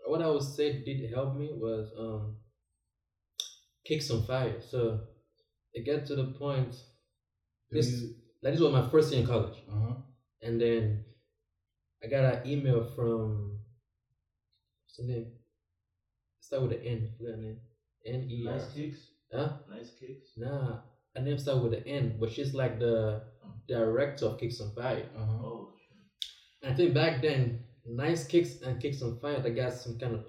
what 0.06 0.22
I 0.22 0.28
would 0.30 0.44
say 0.44 0.84
did 0.84 1.10
help 1.14 1.36
me 1.38 1.52
was 1.54 1.90
um, 1.98 2.38
kicks 3.86 4.10
on 4.12 4.24
fire. 4.26 4.60
So 4.62 5.02
it 5.74 5.86
got 5.86 6.06
to 6.08 6.16
the 6.16 6.34
point. 6.38 6.76
This 7.72 8.04
like 8.42 8.54
this 8.54 8.62
was 8.62 8.72
my 8.72 8.82
first 8.90 9.12
year 9.12 9.22
in 9.22 9.28
college, 9.28 9.58
Uh 9.68 9.80
huh. 9.80 9.94
and 10.42 10.60
then 10.60 11.04
I 12.04 12.08
got 12.08 12.24
an 12.24 12.48
email 12.50 12.84
from 12.84 13.60
what's 14.86 14.98
the 14.98 15.04
name? 15.04 15.28
Start 16.40 16.64
with 16.64 16.72
an 16.74 16.82
N. 16.84 17.10
What's 17.18 17.32
that 17.32 17.38
name? 17.40 17.58
N 18.06 18.26
E 18.30 18.48
R. 18.48 18.54
Nice 18.56 18.68
kicks. 18.74 19.12
Huh? 19.32 19.50
Nice 19.70 19.92
kicks. 20.00 20.32
Nah, 20.38 20.80
her 21.16 21.22
name 21.22 21.38
start 21.38 21.62
with 21.62 21.74
an 21.74 21.84
N, 21.86 22.18
but 22.20 22.32
she's 22.32 22.54
like 22.54 22.80
the 22.80 23.22
director 23.68 24.26
of 24.26 24.38
Kicks 24.40 24.60
on 24.62 24.72
Fire. 24.72 25.06
Uh 25.16 25.26
huh. 25.26 25.44
Oh, 25.44 25.70
I 26.64 26.74
think 26.74 26.94
back 26.94 27.22
then, 27.22 27.60
Nice 27.86 28.26
Kicks 28.26 28.62
and 28.62 28.80
Kicks 28.82 29.02
on 29.02 29.20
Fire, 29.20 29.40
they 29.40 29.52
got 29.52 29.74
some 29.74 29.98
kind 29.98 30.16
of 30.16 30.24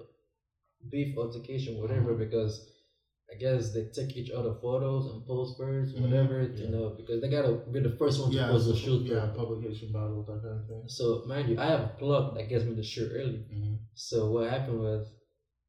beef 0.90 1.16
altercation, 1.16 1.78
whatever, 1.78 2.14
Mhm. 2.14 2.18
because 2.18 2.62
I 3.30 3.36
guess 3.36 3.72
they 3.72 3.84
take 3.84 4.16
each 4.16 4.30
other 4.30 4.54
photos 4.60 5.06
and 5.06 5.24
post 5.24 5.56
first, 5.56 5.94
Mhm, 5.94 6.02
whatever, 6.02 6.42
yeah. 6.42 6.64
you 6.64 6.68
know, 6.68 6.90
because 6.96 7.20
they 7.20 7.28
gotta 7.28 7.52
be 7.70 7.80
the 7.80 7.90
first 8.00 8.20
one 8.20 8.30
to 8.32 8.36
Yeah. 8.36 8.48
post 8.48 8.66
the 8.66 8.74
shoot. 8.74 9.06
yeah. 9.06 9.26
Publication 9.28 9.92
battle, 9.92 10.24
that 10.24 10.42
kind 10.42 10.60
of 10.60 10.66
thing. 10.66 10.88
So 10.88 11.22
mind 11.26 11.48
you, 11.48 11.56
I 11.58 11.66
have 11.66 11.80
a 11.90 11.92
plug 11.98 12.34
that 12.34 12.48
gets 12.48 12.64
me 12.64 12.74
the 12.74 12.82
shoe 12.82 13.08
early. 13.12 13.42
hmm 13.52 13.74
So 13.94 14.30
what 14.32 14.50
happened 14.50 14.80
was, 14.80 15.02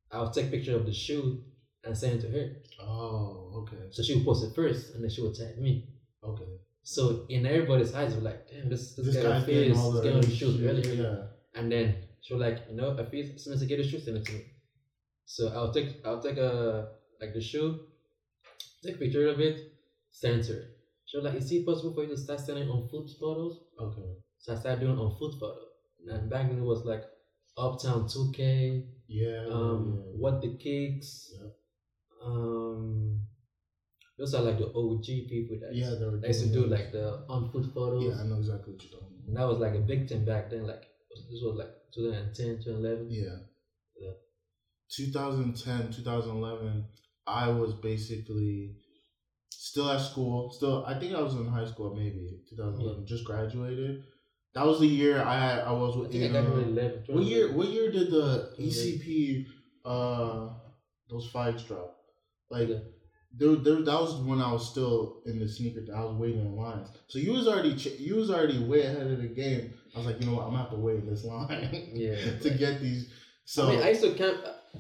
I'll 0.09 0.31
take 0.31 0.49
picture 0.49 0.75
of 0.75 0.85
the 0.85 0.93
shoe 0.93 1.43
and 1.83 1.95
send 1.95 2.13
it 2.17 2.21
to 2.25 2.29
her. 2.35 2.45
Oh, 2.79 3.61
okay. 3.61 3.83
So 3.91 4.01
she 4.01 4.15
would 4.15 4.25
post 4.25 4.43
it 4.43 4.53
first, 4.55 4.93
and 4.93 5.03
then 5.03 5.09
she 5.11 5.21
would 5.21 5.35
tag 5.35 5.57
me. 5.57 5.73
Okay. 6.23 6.49
So 6.83 7.25
in 7.29 7.45
everybody's 7.45 7.93
eyes, 7.93 8.15
we're 8.15 8.21
like, 8.21 8.47
damn, 8.49 8.69
this 8.69 8.95
this, 8.95 9.05
This 9.05 9.15
guy 9.15 9.23
guy's 9.23 9.43
feels 9.45 9.57
getting 9.59 9.77
all 9.77 9.91
the 9.91 10.01
the 10.01 10.09
early 10.09 10.29
shoes 10.39 10.55
shit, 10.57 10.69
early, 10.69 10.83
early. 10.87 10.97
Yeah. 10.97 11.27
And 11.53 11.71
then 11.71 11.87
she 12.21 12.33
was 12.33 12.41
like, 12.41 12.57
you 12.69 12.75
know, 12.75 12.89
it's 12.97 13.35
as 13.35 13.43
soon 13.43 13.53
as 13.53 13.61
I 13.61 13.65
get 13.65 13.77
the 13.77 13.83
shoe, 13.83 13.99
send 13.99 14.17
it 14.17 14.25
to 14.25 14.33
me. 14.33 14.41
So 15.25 15.47
I'll 15.49 15.71
take 15.71 15.89
I'll 16.03 16.21
take 16.21 16.37
a 16.37 16.89
like 17.21 17.33
the 17.33 17.41
shoe, 17.41 17.79
take 18.83 18.95
a 18.95 18.99
picture 18.99 19.27
of 19.29 19.39
it, 19.39 19.59
censor. 20.09 20.65
She 21.05 21.17
was 21.17 21.25
like, 21.25 21.35
is 21.35 21.51
it 21.51 21.65
possible 21.65 21.93
for 21.93 22.03
you 22.03 22.09
to 22.09 22.17
start 22.17 22.39
sending 22.39 22.69
on 22.69 22.87
foot 22.89 23.09
photos? 23.19 23.59
Okay. 23.79 24.15
So 24.39 24.53
I 24.53 24.55
started 24.57 24.79
doing 24.81 24.97
on 24.97 25.15
foot 25.17 25.33
photo. 25.39 25.59
And 26.07 26.29
back 26.29 26.47
then 26.49 26.57
it 26.59 26.63
was 26.63 26.83
like 26.85 27.03
Uptown 27.57 28.05
2K, 28.07 28.85
Yeah. 29.07 29.45
um, 29.51 29.99
yeah, 29.99 30.11
yeah. 30.11 30.17
What 30.19 30.41
the 30.41 30.57
Kicks, 30.57 31.33
Yep. 31.39 31.55
um, 32.25 33.21
those 34.17 34.33
are 34.33 34.41
like 34.41 34.57
the 34.57 34.71
OG 34.73 35.27
people 35.29 35.57
that 35.61 35.75
Yeah, 35.75 35.93
they 36.21 36.27
used 36.27 36.43
to 36.45 36.53
do 36.53 36.65
like 36.67 36.91
the 36.91 37.25
on 37.29 37.51
foot 37.51 37.65
photos. 37.73 38.03
Yeah, 38.03 38.21
I 38.21 38.25
know 38.27 38.37
exactly 38.37 38.73
what 38.73 38.83
you're 38.83 38.99
talking 38.99 39.23
And 39.27 39.35
that 39.37 39.47
was 39.47 39.59
like 39.59 39.75
a 39.75 39.79
big 39.79 40.07
thing 40.09 40.25
back 40.25 40.49
then. 40.49 40.65
Like 40.65 40.85
this 41.29 41.41
was 41.43 41.55
like 41.57 41.73
2010, 41.93 42.63
2011. 42.63 43.11
Yeah. 43.11 43.37
Yeah. 43.99 44.13
2010, 44.89 45.91
2011, 45.91 46.85
I 47.31 47.47
was 47.49 47.73
basically 47.75 48.75
still 49.49 49.89
at 49.89 50.01
school. 50.01 50.51
Still, 50.51 50.85
I 50.85 50.99
think 50.99 51.15
I 51.15 51.21
was 51.21 51.33
in 51.35 51.47
high 51.47 51.65
school 51.65 51.95
maybe 51.95 52.41
2011. 52.49 53.05
Just 53.07 53.25
graduated. 53.25 54.03
That 54.53 54.65
was 54.65 54.79
the 54.79 54.87
year 54.87 55.21
I. 55.21 55.59
I 55.59 55.71
was 55.71 55.95
I 55.95 55.99
with. 55.99 56.11
think 56.11 56.23
I 56.23 56.27
in, 56.27 56.31
graduated 56.33 56.77
uh, 56.77 56.81
11. 56.81 57.03
what 57.15 57.23
year? 57.23 57.51
What 57.53 57.67
year 57.69 57.91
did 57.91 58.11
the. 58.11 58.53
ECP 58.59 59.45
uh 59.85 60.49
those 61.09 61.27
fights 61.31 61.63
drop? 61.63 61.95
Like 62.49 62.67
Yeah. 62.69 62.79
there, 63.39 63.55
there, 63.55 63.81
that 63.89 63.99
was 64.05 64.15
when 64.29 64.41
I 64.41 64.51
was 64.51 64.69
still 64.69 65.21
in 65.25 65.39
the 65.39 65.47
sneaker. 65.47 65.81
I 65.95 66.03
was 66.03 66.15
waiting 66.15 66.41
in 66.41 66.55
lines. 66.55 66.89
So 67.07 67.17
you 67.19 67.31
was 67.33 67.47
already, 67.47 67.69
you 68.07 68.15
was 68.15 68.29
already 68.29 68.59
way 68.63 68.81
ahead 68.83 69.07
of 69.07 69.21
the 69.21 69.27
game. 69.43 69.73
I 69.93 69.97
was 69.99 70.07
like, 70.07 70.19
you 70.21 70.27
know 70.27 70.35
what, 70.37 70.43
I'm 70.45 70.51
gonna 70.51 70.63
have 70.63 70.71
to 70.71 70.77
wait 70.77 70.97
in 71.03 71.07
this 71.09 71.23
line 71.25 71.91
Yeah. 71.93 72.15
to 72.45 72.49
get 72.63 72.81
these. 72.81 73.09
So 73.45 73.67
I 73.67 73.71
mean, 73.71 73.83
I 73.83 73.89
used 73.89 74.03
to 74.03 74.13
camp. 74.13 74.37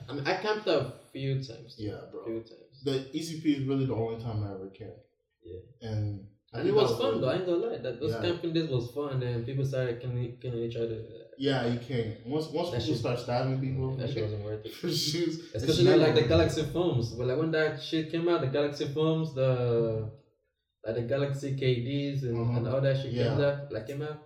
I 0.09 0.13
mean, 0.13 0.27
I 0.27 0.35
camped 0.35 0.67
a 0.67 0.93
few 1.11 1.35
times. 1.35 1.75
yeah, 1.77 1.99
bro. 2.11 2.25
few 2.25 2.39
times. 2.39 2.83
The 2.83 2.93
ECP 3.17 3.45
is 3.59 3.67
really 3.67 3.85
the 3.85 3.95
only 3.95 4.21
time 4.23 4.43
I 4.43 4.53
ever 4.55 4.69
camped. 4.69 4.99
Yeah. 5.43 5.89
and 5.89 6.25
I 6.53 6.59
And 6.59 6.67
it 6.67 6.71
think 6.71 6.81
was 6.81 6.91
fun 6.99 7.07
really- 7.09 7.21
though. 7.21 7.29
I 7.29 7.35
ain't 7.35 7.45
gonna 7.45 7.65
lie. 7.67 7.77
That 7.77 7.99
those 7.99 8.11
Yeah. 8.11 8.21
camping 8.21 8.53
days 8.53 8.69
was 8.69 8.91
fun, 8.91 9.23
and 9.23 9.45
people 9.45 9.65
started 9.65 10.01
killing, 10.01 10.37
killing 10.41 10.63
each 10.67 10.75
other. 10.75 10.99
Yeah, 11.37 11.65
you 11.73 11.79
can't. 11.79 12.27
Once 12.27 12.47
once 12.49 12.69
That 12.71 12.79
people 12.81 12.93
shit- 12.93 12.97
start 13.05 13.19
stabbing 13.19 13.59
people 13.61 13.95
That 13.97 14.09
shit 14.11 14.23
wasn't 14.23 14.43
worth 14.45 14.65
it. 14.65 14.71
shoes, 15.09 15.51
Especially 15.55 15.95
like 15.97 16.13
the. 16.15 16.23
Galaxy 16.33 16.63
Foams. 16.73 17.13
But 17.17 17.27
like 17.27 17.37
when 17.37 17.51
that 17.51 17.81
shit 17.81 18.11
came 18.11 18.27
out, 18.29 18.41
the 18.41 18.47
Galaxy 18.57 18.85
Foams, 18.85 19.33
the 19.33 20.11
like 20.85 20.95
the 20.95 21.03
Galaxy 21.03 21.55
KDs 21.55 22.23
and, 22.23 22.37
Uh-huh. 22.41 22.57
and 22.57 22.67
all 22.67 22.81
that 22.81 22.95
shit 22.97 23.11
came 23.13 23.39
Yeah. 23.39 23.47
out, 23.47 23.71
like 23.71 23.87
came 23.87 24.01
out. 24.01 24.19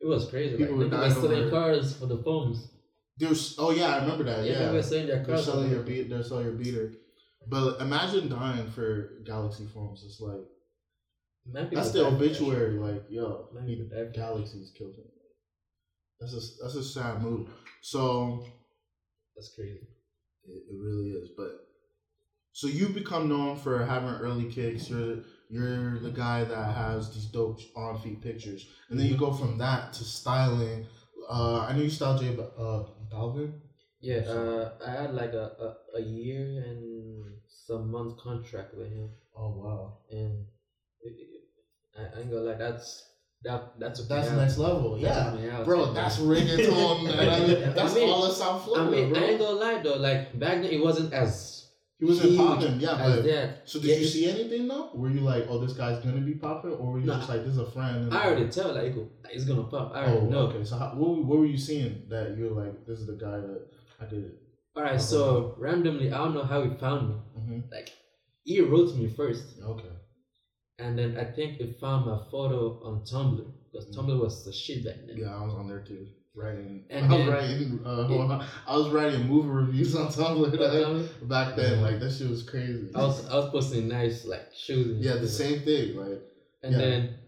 It 0.00 0.06
was 0.06 0.28
crazy. 0.30 0.56
People 0.56 0.76
like 0.76 0.90
niggas 0.90 1.14
were 1.16 1.28
selling 1.28 1.50
cars 1.50 1.96
for 1.96 2.06
the 2.06 2.18
phones. 2.18 2.58
There's 3.18 3.56
oh 3.58 3.70
yeah, 3.70 3.96
I 3.96 3.98
remember 4.00 4.24
that. 4.24 4.44
Yeah, 4.44 4.52
Yeah, 4.52 4.58
people 4.58 4.74
were 4.74 4.82
selling 4.82 5.06
their 5.06 5.24
they're 5.24 5.38
selling 5.38 5.70
your 5.70 5.82
beat. 5.82 6.10
They're 6.10 6.22
selling 6.22 6.44
your 6.44 6.54
beater. 6.54 6.92
But 7.48 7.80
imagine 7.80 8.28
dying 8.28 8.70
for 8.70 9.22
Galaxy 9.24 9.66
Foams. 9.72 10.02
It's 10.04 10.20
like 10.20 10.40
that's 11.72 11.92
the 11.92 12.06
obituary. 12.06 12.78
Like 12.78 13.04
yo, 13.08 13.48
Man, 13.54 13.66
he, 13.66 13.76
people 13.76 13.96
died 13.96 14.08
for 14.08 14.12
that. 14.12 14.14
Galaxy's 14.16 14.72
killed 14.76 14.94
him. 14.94 15.04
That's 16.20 16.32
a 16.32 16.62
that's 16.62 16.74
a 16.74 16.84
sad 16.84 17.22
move. 17.22 17.48
So 17.82 18.44
That's 19.36 19.54
crazy. 19.54 19.86
It, 20.44 20.62
it 20.70 20.76
really 20.78 21.10
is. 21.10 21.30
But 21.36 21.50
so 22.52 22.66
you 22.68 22.88
become 22.88 23.28
known 23.28 23.56
for 23.56 23.84
having 23.84 24.08
early 24.10 24.50
kicks. 24.50 24.88
You're 24.90 25.18
you're 25.48 26.00
the 26.00 26.10
guy 26.10 26.42
that 26.44 26.74
has 26.74 27.14
these 27.14 27.26
dope 27.26 27.60
on 27.76 28.00
feet 28.00 28.22
pictures, 28.22 28.66
and 28.90 28.98
then 28.98 29.06
you 29.06 29.16
go 29.16 29.32
from 29.32 29.58
that 29.58 29.92
to 29.94 30.04
styling. 30.04 30.86
Uh, 31.28 31.66
I 31.68 31.72
know 31.72 31.82
you 31.82 31.90
styled 31.90 32.20
J 32.20 32.36
uh, 32.58 32.84
Yeah, 34.00 34.18
uh, 34.28 34.72
I 34.86 34.90
had 34.90 35.14
like 35.14 35.32
a, 35.32 35.76
a, 35.94 35.98
a 35.98 36.02
year 36.02 36.62
and 36.66 37.32
some 37.48 37.90
months 37.90 38.20
contract 38.22 38.74
with 38.74 38.88
him, 38.88 39.10
Oh 39.34 39.50
wow, 39.56 39.98
and 40.10 40.46
I, 41.96 42.02
I 42.16 42.20
ain't 42.20 42.30
gonna 42.30 42.42
lie, 42.42 42.54
that's 42.54 43.04
that 43.42 43.78
that's 43.78 44.00
a 44.00 44.02
that's 44.04 44.30
next 44.30 44.58
level. 44.58 44.98
That 44.98 45.40
Yeah, 45.40 45.62
bro, 45.64 45.92
that's 45.92 46.18
reggaeton. 46.18 47.08
I 47.18 47.70
that's 47.72 47.94
mean- 47.94 48.08
all 48.08 48.24
of 48.24 48.32
South 48.34 48.68
I 48.76 48.88
mean, 48.90 49.12
bro. 49.12 49.22
I 49.22 49.24
ain't 49.24 49.38
gonna 49.38 49.58
lie 49.58 49.80
though. 49.82 49.96
Like 49.96 50.38
back 50.38 50.62
then, 50.62 50.70
it 50.70 50.80
wasn't 50.80 51.12
as 51.12 51.55
He 51.98 52.04
wasn't 52.04 52.30
huge 52.30 52.38
popping, 52.38 52.80
yeah. 52.80 52.98
But, 52.98 53.22
that. 53.24 53.62
so 53.64 53.80
did 53.80 53.88
Yeah, 53.88 53.94
you 53.94 54.00
it's- 54.02 54.12
see 54.12 54.26
anything 54.28 54.68
though? 54.68 54.90
Were 54.94 55.08
you 55.08 55.20
like, 55.20 55.46
oh, 55.48 55.58
this 55.58 55.72
guy's 55.72 56.04
gonna 56.04 56.20
be 56.20 56.34
popping, 56.34 56.72
or 56.72 56.92
were 56.92 56.98
you 57.00 57.06
Nah. 57.06 57.16
just 57.18 57.28
like, 57.30 57.40
this 57.42 57.52
is 57.52 57.58
a 57.58 57.70
friend? 57.70 57.96
And 58.04 58.14
I 58.14 58.26
already 58.26 58.48
tell 58.50 58.74
like 58.74 58.94
it's 59.32 59.44
gonna 59.46 59.64
pop. 59.64 59.92
I 59.94 60.04
already 60.04 60.26
Oh, 60.26 60.28
know. 60.28 60.38
okay. 60.48 60.62
So 60.64 60.76
how, 60.76 60.90
what, 60.94 61.24
what 61.24 61.38
were 61.38 61.46
you 61.46 61.56
seeing 61.56 62.02
that 62.10 62.36
you're 62.36 62.50
like, 62.50 62.84
this 62.86 62.98
is 63.00 63.06
the 63.06 63.14
guy 63.14 63.38
that 63.40 63.66
I 64.00 64.04
did 64.04 64.24
it. 64.24 64.34
All 64.76 64.82
right, 64.82 65.00
so 65.00 65.54
randomly, 65.58 66.12
I 66.12 66.18
don't 66.18 66.34
know 66.34 66.42
how 66.44 66.62
he 66.62 66.70
found 66.76 67.08
me. 67.08 67.14
hmm 67.34 67.60
Like 67.72 67.88
he 68.44 68.60
wrote 68.60 68.94
me 68.94 69.08
first, 69.08 69.44
Okay. 69.62 69.88
and 70.78 70.98
then 70.98 71.16
I 71.16 71.24
think 71.24 71.56
he 71.56 71.72
found 71.80 72.04
my 72.04 72.18
photo 72.30 72.78
on 72.84 73.00
Tumblr 73.10 73.46
because 73.72 73.86
Mhm. 73.88 73.94
Tumblr 73.96 74.20
was 74.20 74.44
the 74.44 74.52
shit 74.52 74.84
back 74.84 74.96
then. 75.06 75.16
Yeah, 75.16 75.34
I 75.34 75.42
was 75.46 75.54
on 75.54 75.66
there 75.66 75.80
too. 75.80 76.08
Writing. 76.36 76.84
And 76.90 77.06
I 77.06 77.08
was 77.16 77.26
then- 77.26 77.28
writing. 77.34 77.80
Uh, 77.84 78.46
I 78.66 78.76
was 78.76 78.90
writing 78.90 79.26
movie 79.26 79.48
reviews 79.48 79.96
on 79.96 80.08
Tumblr 80.08 80.50
Tumblr, 80.52 81.28
back 81.28 81.56
then. 81.56 81.78
Yeah. 81.78 81.84
Like 81.86 81.98
that 82.00 82.12
shit 82.12 82.28
was 82.28 82.42
crazy. 82.42 82.90
I 82.94 82.98
was 83.04 83.26
I 83.26 83.36
was 83.36 83.50
posting 83.50 83.88
nice 83.88 84.26
like 84.26 84.52
shoes. 84.54 84.96
And 84.96 85.02
yeah, 85.04 85.14
the 85.14 85.20
like- 85.20 85.28
same 85.30 85.60
thing. 85.62 85.96
Like 85.96 86.20
And 86.62 86.72
yeah. 86.72 86.78
then 86.78 87.18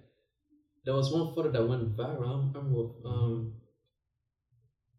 there 0.84 0.94
was 0.94 1.10
one 1.12 1.34
photo 1.34 1.50
that 1.52 1.66
went 1.66 1.96
viral. 1.96 2.54
I 2.54 2.58
remember, 2.58 2.90
um, 3.06 3.54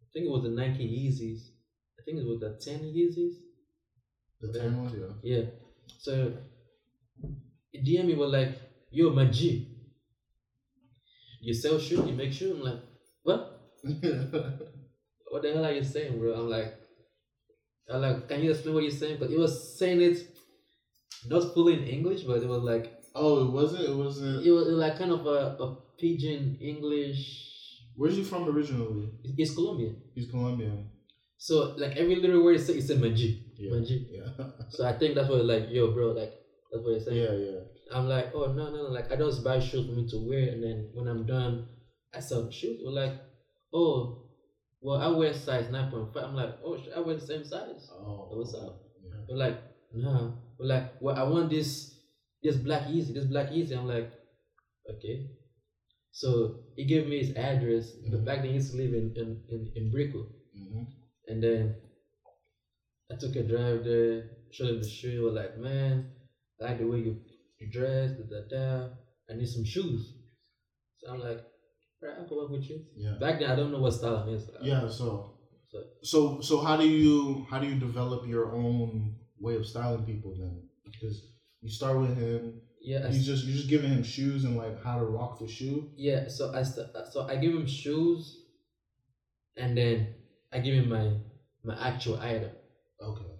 I 0.04 0.08
think 0.14 0.26
it 0.26 0.30
was 0.32 0.44
the 0.44 0.50
Nike 0.50 0.86
Yeezys. 0.88 1.50
I 2.00 2.04
think 2.04 2.18
it 2.20 2.26
was 2.26 2.40
the 2.40 2.58
10 2.64 2.80
Yeezys. 2.86 3.34
the 4.42 4.58
ten 4.60 4.78
ones. 4.78 4.94
Yeah. 4.98 5.36
Yeah. 5.38 5.46
So 6.00 6.34
he 7.72 7.80
DM 7.84 8.06
me 8.08 8.16
was 8.16 8.32
like, 8.32 8.58
yo, 8.92 9.12
my 9.12 9.26
G, 9.26 9.68
you 11.42 11.54
sell 11.54 11.78
shoes, 11.78 12.06
you 12.08 12.14
make 12.14 12.32
shoes? 12.34 12.52
I'm 12.58 12.62
like, 12.64 12.80
what? 13.24 13.59
What 15.32 15.44
the 15.44 15.54
hell 15.54 15.66
are 15.66 15.72
you 15.72 15.84
saying, 15.84 16.18
bro? 16.18 16.34
I'm 16.34 16.50
like, 16.50 16.74
I'm 17.88 18.02
like, 18.02 18.28
can 18.28 18.42
you 18.42 18.52
explain 18.52 18.74
what 18.74 18.84
you're 18.84 18.92
saying? 18.92 19.18
But 19.20 19.30
he 19.30 19.38
was 19.38 19.78
saying 19.78 20.02
it 20.02 20.18
not 21.28 21.54
fully 21.54 21.74
in 21.74 21.84
English, 21.84 22.24
but 22.24 22.42
it 22.42 22.48
was 22.48 22.64
like, 22.64 22.92
oh, 23.16 23.46
it 23.46 23.52
wasn't. 23.52 23.86
It 23.90 23.96
wasn't. 23.96 24.46
it 24.46 24.52
was 24.52 24.68
like 24.68 24.98
kind 24.98 25.12
of 25.12 25.26
a, 25.26 25.56
a 25.64 25.78
pidgin 26.00 26.58
English. 26.60 27.46
Where's 27.96 28.16
he 28.16 28.24
from 28.24 28.48
originally? 28.48 29.10
It's 29.38 29.54
Colombian. 29.54 30.02
He's 30.16 30.30
Colombian. 30.30 30.90
So 31.38 31.76
like 31.78 31.96
every 31.96 32.16
little 32.16 32.44
word 32.44 32.54
he 32.54 32.58
said, 32.60 32.76
he 32.76 32.82
said 32.82 32.98
Manji. 32.98 33.42
Yeah. 33.58 33.72
Manji. 33.72 34.08
Yeah. 34.10 34.46
So 34.70 34.86
I 34.88 34.94
think 34.94 35.16
that's 35.16 35.30
what 35.30 35.46
like, 35.46 35.66
yo, 35.70 35.92
bro, 35.92 36.08
like 36.12 36.34
that's 36.72 36.84
what 36.84 36.94
he's 36.96 37.06
saying. 37.06 37.18
yeah. 37.18 37.32
Yeah. 37.32 37.60
I'm 37.92 38.08
like, 38.08 38.32
oh 38.34 38.52
no, 38.54 38.70
no, 38.70 38.76
no, 38.76 38.90
like 38.90 39.12
I 39.12 39.16
just 39.16 39.44
buy 39.44 39.60
shoes 39.60 39.86
for 39.86 39.94
me 39.94 40.08
to 40.10 40.18
wear, 40.28 40.50
and 40.50 40.64
then 40.64 40.90
when 40.94 41.08
I'm 41.08 41.26
done, 41.26 41.68
I 42.14 42.20
sell 42.20 42.50
shoes. 42.52 42.80
We're 42.84 42.92
like, 42.92 43.14
oh, 43.74 44.30
well, 44.82 45.02
I 45.02 45.08
wear 45.10 45.34
size 45.34 45.70
nine 45.72 45.92
point 45.92 46.14
five. 46.14 46.24
I'm 46.26 46.36
like, 46.36 46.56
oh, 46.64 46.78
I 46.96 47.00
wear 47.00 47.16
the 47.16 47.26
same 47.26 47.44
size. 47.46 47.90
Oh. 47.92 48.30
What's 48.32 48.54
up? 48.54 48.82
Yeah. 49.04 49.36
Like, 49.36 49.62
nah. 49.94 50.32
We're 50.58 50.68
like, 50.68 51.02
well, 51.02 51.16
I 51.16 51.24
want 51.24 51.50
this, 51.50 51.96
this 52.44 52.56
black 52.58 52.84
Yeezy, 52.88 53.14
this 53.14 53.26
black 53.26 53.48
Yeezy. 53.50 53.78
I'm 53.78 53.88
like, 53.88 54.12
okay. 54.90 55.30
So 56.12 56.62
he 56.76 56.86
gave 56.86 57.08
me 57.08 57.20
his 57.20 57.36
address. 57.36 57.92
But 58.10 58.22
Mhm. 58.22 58.26
back 58.26 58.40
then 58.42 58.50
he 58.50 58.56
used 58.56 58.72
to 58.72 58.78
live 58.78 58.94
in 58.94 59.14
in 59.16 59.44
in, 59.50 59.72
in 59.76 59.92
Brickell. 59.92 60.28
hmm 60.54 60.84
And 61.28 61.44
then 61.44 61.76
I 63.12 63.16
took 63.16 63.36
a 63.36 63.44
drive 63.44 63.84
there, 63.84 64.30
showed 64.52 64.70
him 64.70 64.82
the 64.82 64.88
shoe. 64.88 65.24
Was 65.24 65.34
like, 65.34 65.58
man, 65.58 66.12
I 66.60 66.64
like 66.64 66.78
the 66.80 66.88
way 66.88 67.00
you, 67.00 67.22
you 67.60 67.70
dress, 67.72 68.12
da 68.12 68.24
da 68.32 68.42
da. 68.50 68.90
I 69.30 69.34
need 69.34 69.48
some 69.50 69.66
shoes. 69.66 70.14
So 70.98 71.12
I'm 71.12 71.20
like, 71.20 71.42
right, 72.02 72.14
I 72.24 72.28
can 72.28 72.38
work 72.38 72.50
with 72.50 72.70
you. 72.70 72.82
Yeah. 72.96 73.14
Back 73.20 73.40
then, 73.40 73.50
I 73.52 73.56
don't 73.56 73.72
know 73.72 73.80
what 73.80 73.94
style 73.94 74.18
I'm 74.18 74.30
in. 74.30 74.42
Yeah. 74.62 74.88
So. 74.90 75.36
So- 75.72 75.84
So 76.02 76.42
so 76.42 76.62
how 76.66 76.76
do 76.78 76.88
you 76.88 77.46
how 77.50 77.60
do 77.60 77.68
you 77.68 77.78
develop 77.80 78.26
your 78.28 78.46
own 78.62 79.16
way 79.40 79.56
of 79.56 79.66
styling 79.68 80.04
people 80.06 80.32
then? 80.42 80.56
Because 80.86 81.16
you 81.62 81.70
start 81.70 81.96
with 82.00 82.16
him. 82.18 82.62
yeah, 82.82 83.08
You 83.12 83.22
just 83.22 83.46
You're 83.46 83.58
just 83.58 83.70
giving 83.70 83.92
him 83.92 84.04
shoes 84.04 84.46
and 84.46 84.56
like 84.58 84.76
how 84.84 84.98
to 85.00 85.06
rock 85.06 85.38
the 85.40 85.48
shoe. 85.48 85.78
yeah. 85.96 86.28
So 86.28 86.44
I 86.60 86.64
st- 86.64 86.96
uh, 86.96 87.06
so 87.14 87.18
I 87.32 87.36
give 87.44 87.54
him 87.54 87.68
shoes, 87.68 88.22
and 89.58 89.78
then 89.78 89.96
I 90.52 90.58
give 90.60 90.74
him 90.80 90.90
my 90.90 91.06
my 91.64 91.76
actual 91.90 92.18
item, 92.18 92.52
Okay. 93.10 93.32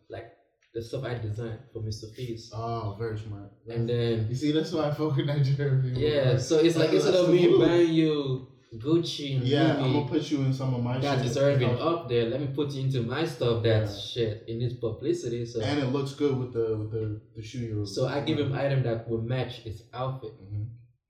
The 0.74 0.82
stuff 0.82 1.04
I 1.04 1.16
designed 1.18 1.60
for 1.74 1.82
Mr. 1.82 2.14
Feast. 2.16 2.52
Oh, 2.56 2.96
very 3.00 3.18
smart. 3.18 3.52
And 3.68 3.90
then 3.90 4.28
you 4.30 4.36
see, 4.36 4.52
that's 4.52 4.72
why 4.72 4.90
I 4.90 4.92
fuck 4.92 5.16
with 5.16 5.26
Nigerian 5.26 5.82
people. 5.82 6.00
yeah, 6.02 6.32
right? 6.34 6.42
so 6.42 6.60
it's 6.60 6.76
like 6.78 6.92
That's- 6.92 7.06
instead 7.06 7.16
of 7.26 7.30
me 7.32 7.58
buying 7.58 7.94
you 7.94 8.48
Gucci 8.78 9.38
and 9.38 9.44
Yeah, 9.48 9.74
Louis, 9.74 9.84
I'm 9.84 9.94
gonna 9.94 10.08
put 10.08 10.30
you 10.30 10.42
in 10.42 10.54
some 10.54 10.76
of 10.76 10.84
my 10.84 11.00
that 11.00 11.18
shit. 11.18 11.26
it's 11.28 11.38
already 11.38 11.66
been 11.66 11.80
up 11.80 12.08
there. 12.08 12.30
Let 12.30 12.40
me 12.40 12.50
put 12.54 12.70
you 12.74 12.84
into 12.84 13.02
my 13.02 13.26
stuff. 13.26 13.64
That 13.64 13.86
Yeah. 13.90 13.98
shit 13.98 14.44
it 14.48 14.58
needs 14.58 14.76
publicity. 14.76 15.44
So 15.48 15.60
and 15.62 15.80
it 15.80 15.88
looks 15.88 16.14
good 16.14 16.38
with 16.38 16.54
the 16.54 16.78
with 16.78 16.92
the 16.92 17.20
the 17.36 17.42
shoe 17.42 17.60
you're. 17.70 17.86
so 17.88 18.06
I 18.06 18.22
give 18.22 18.38
him 18.38 18.54
item 18.54 18.84
that 18.84 19.10
will 19.10 19.24
match 19.24 19.54
his 19.64 19.82
outfit, 19.92 20.34
hmm 20.40 20.66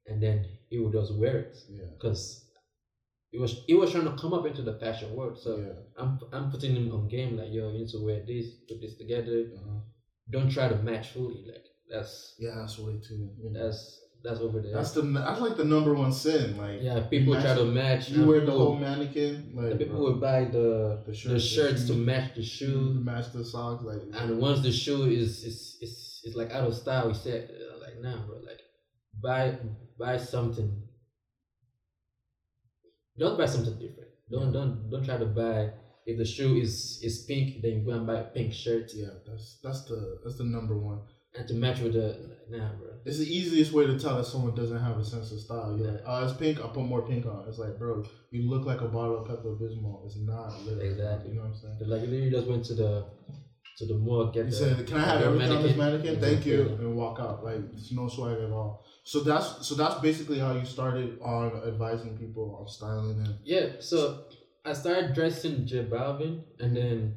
and 0.08 0.24
then 0.24 0.46
he 0.70 0.80
will 0.80 0.90
just 0.92 1.14
wear 1.16 1.38
it 1.38 1.56
Yeah. 1.70 1.84
because 1.96 2.49
he 3.32 3.38
was 3.38 3.64
he 3.68 3.74
was 3.76 3.92
trying 3.92 4.06
to 4.06 4.16
come 4.22 4.34
up 4.34 4.46
into 4.46 4.62
the 4.62 4.74
fashion 4.80 5.16
world. 5.16 5.38
So 5.40 5.58
yeah. 5.58 5.74
I'm 6.02 6.20
I'm 6.34 6.52
putting 6.52 6.76
him 6.76 6.92
on 6.92 7.08
game 7.08 7.38
like 7.38 7.52
yo, 7.52 7.70
you 7.72 7.80
need 7.80 7.90
to 7.90 8.04
wear 8.04 8.20
this, 8.26 8.48
put 8.68 8.82
this 8.82 8.98
together. 8.98 9.46
Uh-huh. 9.56 9.80
Don't 10.32 10.50
try 10.52 10.68
to 10.70 10.76
match 10.78 11.10
fully. 11.10 11.44
Like 11.52 11.66
that's 11.90 12.36
Yeah, 12.40 12.56
that's 12.60 12.78
way 12.80 13.00
too. 13.08 13.30
Know. 13.38 13.60
that's 13.60 14.00
that's 14.24 14.42
over 14.42 14.62
there. 14.62 14.74
that's 14.74 14.92
the 14.92 15.02
that's 15.02 15.40
like 15.40 15.56
the 15.58 15.64
number 15.64 15.94
one 15.94 16.12
sin. 16.12 16.58
Like 16.58 16.82
yeah, 16.82 17.00
people 17.10 17.34
match- 17.34 17.44
try 17.44 17.56
to 17.56 17.66
match. 17.66 18.10
you 18.10 18.26
wear 18.26 18.40
the 18.42 18.48
people- 18.48 18.66
whole 18.66 18.76
mannequin. 18.76 19.54
Like 19.56 19.70
the 19.72 19.78
people 19.78 19.96
bro, 20.00 20.06
will 20.12 20.20
buy 20.20 20.46
the 20.46 21.04
The 21.06 21.12
the, 21.12 21.14
shirt, 21.16 21.32
the 21.34 21.40
shirts 21.40 21.82
to 21.88 21.94
shoe. 21.94 22.06
match 22.12 22.36
the 22.36 22.44
shoe. 22.44 23.00
match 23.10 23.32
the 23.32 23.46
socks. 23.46 23.84
Like 23.84 24.02
And 24.14 24.40
once 24.40 24.62
the 24.62 24.72
shoe 24.72 25.04
is 25.06 25.44
is 25.50 25.78
is, 25.82 26.22
is 26.26 26.36
like 26.36 26.52
out 26.52 26.68
of 26.68 26.74
style, 26.76 27.08
we 27.08 27.14
said 27.14 27.50
uh, 27.50 27.80
like 27.84 27.96
nah, 28.02 28.26
bro, 28.26 28.38
like 28.50 28.62
buy 29.24 29.58
buy 29.98 30.18
something. 30.18 30.84
Don't 33.20 33.38
buy 33.38 33.46
something 33.46 33.74
different. 33.84 34.10
Don't 34.32 34.52
don't 34.52 34.90
don't 34.92 35.06
try 35.06 35.18
to 35.18 35.26
buy 35.26 35.72
if 36.06 36.18
the 36.18 36.26
shoe 36.26 36.54
is 36.66 37.00
is 37.04 37.26
pink, 37.28 37.62
then 37.62 37.72
you 37.80 37.86
go 37.86 37.92
and 37.92 38.08
buy 38.08 38.18
a 38.20 38.24
pink 38.36 38.54
shirt 38.54 38.92
yeah, 38.96 39.14
that's 39.28 39.60
that's 39.64 39.82
the 39.86 40.00
that's 40.24 40.38
the 40.38 40.46
number 40.58 40.78
one. 40.92 41.02
and 41.38 41.48
to 41.48 41.54
match 41.54 41.80
with 41.86 41.94
the 41.94 42.08
like, 42.30 42.44
nah, 42.54 42.70
bro. 42.80 42.88
It's 43.06 43.20
the 43.24 43.30
easiest 43.40 43.72
way 43.78 43.86
to 43.92 43.96
tell 44.04 44.16
that 44.18 44.26
someone 44.26 44.56
doesn't 44.62 44.82
have 44.88 44.98
a 44.98 45.06
sense 45.14 45.32
of 45.32 45.40
style. 45.40 45.70
You're 45.78 45.92
like, 45.92 46.02
Yeah. 46.02 46.12
oh, 46.12 46.26
it's 46.26 46.34
pink. 46.44 46.56
I'll 46.60 46.70
put 46.78 46.86
more 46.94 47.04
pink 47.12 47.26
on. 47.34 47.40
It's 47.48 47.60
like, 47.64 47.78
bro, 47.82 47.92
you 48.32 48.42
look 48.50 48.64
like 48.72 48.82
a 48.82 48.90
bottle 48.98 49.18
of 49.20 49.28
Pepto 49.30 49.52
Bismol. 49.62 50.06
It's 50.06 50.18
not 50.32 50.50
literally. 50.66 50.88
Exactly. 50.90 51.30
You 51.32 51.36
know 51.38 51.44
what 51.48 51.54
I'm 51.56 51.62
saying? 51.62 51.76
But, 51.80 51.88
Like 51.92 52.02
literally 52.02 52.32
just 52.38 52.48
went 52.48 52.66
to 52.70 52.76
the 52.82 52.94
to 53.78 53.86
the 53.92 53.98
mall 54.06 54.26
get 54.36 54.46
He 54.46 54.52
the, 54.52 54.58
said, 54.58 54.88
"Can 54.88 54.98
I 54.98 55.06
have 55.12 55.22
everything 55.22 55.52
on 55.58 55.64
this 55.64 55.78
mannequin? 55.78 56.20
Thank 56.20 56.46
you," 56.46 56.60
and 56.80 56.96
walk 56.96 57.18
out. 57.26 57.38
Like 57.48 57.62
it's 57.76 57.92
no 58.00 58.08
swag 58.16 58.38
at 58.48 58.52
all. 58.52 58.84
So 59.10 59.22
that's 59.22 59.66
so 59.68 59.74
that's 59.74 60.00
basically 60.02 60.38
how 60.38 60.54
you 60.54 60.66
started 60.66 61.18
on 61.20 61.64
advising 61.66 62.16
people 62.16 62.56
on 62.60 62.68
styling 62.68 63.18
and 63.26 63.40
Yeah, 63.44 63.68
so 63.80 64.26
I 64.64 64.74
started 64.74 65.16
dressing 65.16 65.66
J 65.66 65.86
Balvin, 65.86 66.44
and 66.60 66.78
then 66.78 67.16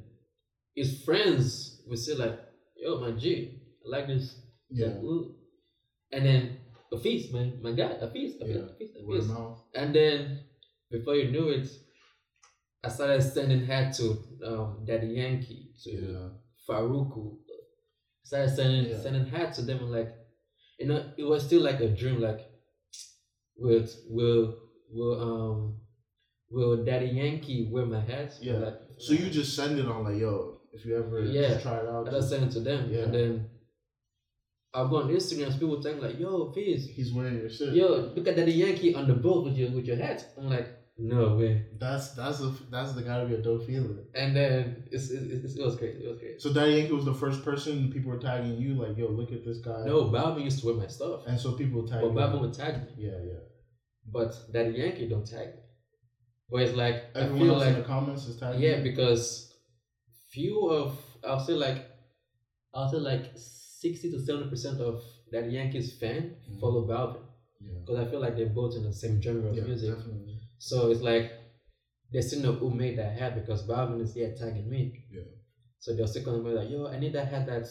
his 0.75 1.05
friends 1.05 1.83
would 1.87 1.99
say 1.99 2.15
like, 2.15 2.41
"Yo, 2.81 2.99
my 2.99 3.11
G, 3.11 3.61
I 3.85 3.89
like 3.95 4.07
this 4.07 4.41
yeah, 4.71 4.95
look." 5.03 5.37
And 6.11 6.25
then 6.25 6.61
a 6.91 6.97
feast, 6.97 7.31
man, 7.35 7.61
my 7.61 7.73
guy, 7.73 7.93
a 8.01 8.09
feast, 8.11 8.41
a 8.41 8.47
Yeah. 8.49 8.55
feast, 8.55 8.73
a 8.73 8.75
feast, 8.79 8.95
a 8.97 9.01
feast. 9.05 9.31
And 9.75 9.95
then 9.95 10.45
before 10.91 11.15
you 11.17 11.31
knew 11.31 11.51
it, 11.51 11.69
I 12.83 12.89
started 12.89 13.21
sending 13.21 13.67
hat 13.67 13.93
to 13.99 14.17
um, 14.49 14.81
Daddy 14.87 15.09
Yankee, 15.09 15.75
to 15.85 15.91
Yeah, 15.91 16.29
Farruko. 16.67 17.37
I 17.37 18.25
started 18.25 18.57
sending 18.57 18.85
Yeah. 18.91 18.99
sending 19.05 19.27
hat 19.27 19.53
to 19.57 19.63
them, 19.69 19.81
and 19.85 19.93
like, 19.93 20.22
you 20.83 20.89
know, 20.91 21.01
it 21.17 21.25
was 21.25 21.45
still 21.47 21.63
like 21.63 21.81
a 21.81 21.89
dream, 21.89 22.21
like, 22.21 22.41
will 23.57 23.87
will 24.09 24.43
will 24.91 25.15
um 25.29 25.81
will 26.51 26.85
Daddy 26.85 27.07
Yankee 27.07 27.69
wear 27.73 27.87
my 27.87 28.01
hat? 28.01 28.35
Yeah. 28.41 28.55
Like, 28.65 28.79
so 28.99 29.13
you 29.15 29.31
just 29.31 29.55
send 29.57 29.79
it 29.79 29.87
on 29.87 30.05
like, 30.05 30.19
yo, 30.21 30.61
if 30.73 30.85
you 30.85 30.97
ever 30.97 31.21
Yeah. 31.25 31.59
try 31.61 31.79
it 31.79 31.87
out. 31.87 32.09
I 32.09 32.13
just 32.13 32.29
send 32.31 32.45
it 32.45 32.53
to 32.53 32.61
them, 32.61 32.91
Yeah. 32.93 33.05
and 33.05 33.15
then 33.15 33.49
I'll 34.75 34.89
go 34.89 34.97
on 35.03 35.09
Instagram. 35.09 35.49
and 35.51 35.61
People 35.61 35.83
think 35.83 36.01
like, 36.03 36.19
"Yo, 36.19 36.51
Fizz, 36.53 36.89
He's 36.97 37.13
wearing 37.13 37.37
your 37.39 37.51
shirt. 37.51 37.75
yo, 37.75 38.13
look 38.17 38.27
at 38.27 38.37
Daddy 38.37 38.53
Yankee 38.53 38.95
on 38.95 39.07
the 39.07 39.15
boat 39.15 39.45
with 39.45 39.57
your 39.57 39.71
with 39.71 39.87
your 39.87 39.97
hat." 39.97 40.19
I'm 40.39 40.49
like, 40.49 40.69
"No 40.99 41.37
way!" 41.37 41.67
That's 41.79 42.11
that's 42.15 42.41
a 42.41 42.53
that's 42.71 42.93
the 42.93 43.03
gotta 43.03 43.27
be 43.27 43.35
a 43.35 43.43
dope 43.43 43.65
feeling. 43.65 44.07
And 44.15 44.37
then 44.37 44.85
it's, 44.91 45.11
it's, 45.11 45.45
it's, 45.45 45.55
it 45.57 45.65
was 45.65 45.77
crazy. 45.77 46.05
It 46.05 46.09
was 46.09 46.19
crazy. 46.19 46.39
So 46.39 46.53
Daddy 46.53 46.73
Yankee 46.75 46.93
was 46.93 47.05
the 47.05 47.15
first 47.15 47.43
person 47.45 47.91
people 47.91 48.11
were 48.11 48.19
tagging 48.19 48.57
you 48.59 48.75
like, 48.75 48.97
yo, 48.97 49.07
look 49.09 49.33
at 49.33 49.45
this 49.45 49.59
guy. 49.59 49.85
No, 49.85 50.05
Balvin 50.05 50.45
used 50.45 50.61
to 50.61 50.67
wear 50.67 50.75
my 50.77 50.87
stuff, 50.87 51.23
And 51.27 51.39
so 51.41 51.53
people 51.53 51.87
tag 51.87 52.03
but. 52.03 52.13
Balvin 52.15 52.41
would 52.41 52.53
tag 52.55 52.75
me. 52.87 52.93
Yeah, 53.07 53.19
yeah. 53.25 53.41
but 54.07 54.39
Daddy 54.53 54.73
Yankee 54.79 55.09
don't 55.09 55.27
tag 55.27 55.49
me. 55.55 55.61
But 56.51 56.63
it's 56.63 56.77
like 56.77 57.05
Everyone 57.15 57.37
I 57.37 57.39
feel 57.45 57.55
else 57.55 57.61
like 57.65 57.75
in 57.75 57.81
the 57.81 57.87
comments 57.87 58.27
is 58.27 58.37
tagging. 58.37 58.61
yeah, 58.61 58.77
you? 58.77 58.83
because 58.83 59.55
few 60.31 60.69
of 60.69 60.99
I'll 61.27 61.41
say 61.41 61.55
like 61.55 61.89
I'll 62.75 62.89
say 62.91 62.99
like 62.99 63.33
sixty 63.37 64.11
to 64.11 64.19
seventy 64.21 64.49
percent 64.51 64.81
of 64.81 65.03
Daddy 65.33 65.51
Yankee's 65.51 65.93
fan 65.99 66.37
Mhm. 66.51 66.61
follow 66.61 66.87
Balvin 66.87 67.23
yeah, 67.61 67.79
because 67.81 67.99
I 68.07 68.11
feel 68.11 68.21
like 68.21 68.37
they're 68.37 68.47
both 68.61 68.77
in 68.77 68.83
the 68.83 68.93
same 68.93 69.21
genre 69.23 69.49
of 69.51 69.57
yeah, 69.57 69.65
music. 69.65 69.95
definitely. 69.95 70.32
So 70.63 70.93
it's 70.93 71.01
like 71.01 71.33
they 72.13 72.21
still 72.21 72.39
know 72.41 72.53
who 72.53 72.71
made 72.71 72.97
that 72.97 73.19
hat 73.19 73.35
because 73.35 73.67
Balvin 73.67 74.01
is 74.01 74.15
here 74.15 74.33
tagging 74.39 74.71
me. 74.71 75.07
Yeah. 75.11 75.23
So 75.81 75.97
they'll 75.97 76.07
still 76.07 76.37
and 76.37 76.45
be 76.45 76.51
like, 76.51 76.71
yo, 76.71 76.87
I 76.87 77.01
need 77.01 77.15
that 77.15 77.27
hat 77.27 77.47
that 77.47 77.67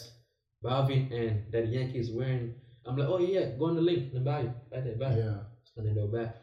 Balvin 0.61 1.09
and 1.09 1.49
that 1.53 1.69
Yankees 1.69 2.11
wearing. 2.11 2.53
I'm 2.85 2.97
like, 2.97 3.07
oh 3.07 3.19
yeah, 3.19 3.51
go 3.57 3.67
on 3.67 3.75
the 3.75 3.81
link 3.81 4.11
and 4.13 4.25
buy 4.25 4.41
it. 4.41 4.51
Right 4.73 4.83
there, 4.83 4.97
buy 4.99 5.13
it. 5.13 5.19
Yeah. 5.19 5.37
And 5.77 5.87
then 5.87 5.95
they'll 5.95 6.11
buy. 6.11 6.33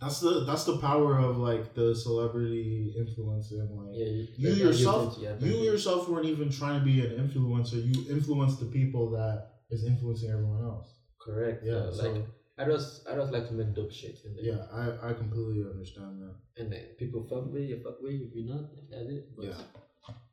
That's 0.00 0.18
the 0.18 0.44
that's 0.44 0.64
the 0.64 0.78
power 0.78 1.20
of 1.20 1.38
like 1.38 1.72
the 1.74 1.94
celebrity 1.94 2.92
influencer 2.98 3.60
and 3.60 3.70
like 3.78 3.94
Yeah, 3.94 4.06
you, 4.06 4.26
you 4.36 4.50
yourself 4.54 5.16
yeah, 5.20 5.36
you 5.38 5.54
yourself 5.58 6.08
weren't 6.08 6.26
even 6.26 6.50
trying 6.50 6.80
to 6.80 6.84
be 6.84 7.06
an 7.06 7.12
influencer. 7.12 7.74
You 7.74 8.10
influence 8.10 8.56
the 8.56 8.66
people 8.66 9.10
that 9.12 9.50
is 9.70 9.84
influencing 9.84 10.30
everyone 10.30 10.64
else. 10.64 10.92
Correct. 11.24 11.62
Yeah. 11.64 11.74
Uh, 11.74 11.84
yeah. 11.84 11.92
so 11.92 12.10
like 12.10 12.24
I 12.58 12.64
just 12.66 13.06
I 13.08 13.14
just 13.16 13.32
like 13.32 13.48
to 13.48 13.54
make 13.54 13.74
dope 13.74 13.92
shit. 13.92 14.18
And 14.24 14.36
then, 14.36 14.44
yeah, 14.44 14.66
I, 14.72 15.10
I 15.10 15.12
completely 15.14 15.64
understand 15.68 16.20
that. 16.22 16.34
And 16.62 16.70
then 16.72 16.84
people 16.98 17.26
fuck 17.28 17.52
with 17.52 17.62
you, 17.62 17.80
fuck 17.82 18.00
with 18.02 18.12
you. 18.12 18.28
If 18.28 18.34
you're 18.34 18.54
not, 18.54 18.70
that's 18.90 19.08
it. 19.10 19.36
But 19.36 19.46
Yeah. 19.46 19.62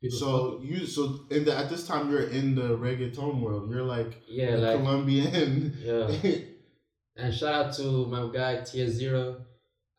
People 0.01 0.17
So 0.17 0.59
you 0.63 0.85
so 0.87 1.25
in 1.29 1.45
the 1.45 1.55
at 1.55 1.69
this 1.69 1.85
time 1.85 2.09
you're 2.11 2.29
in 2.29 2.55
the 2.55 2.77
reggaeton 2.77 3.39
world. 3.41 3.69
You're 3.69 3.83
like 3.83 4.21
yeah, 4.27 4.55
like 4.55 4.77
Colombian. 4.77 5.77
yeah. 5.81 6.09
And 7.15 7.33
shout 7.33 7.53
out 7.53 7.73
to 7.75 8.05
my 8.07 8.29
guy 8.33 8.61
Tier 8.63 8.89
Zero. 8.89 9.45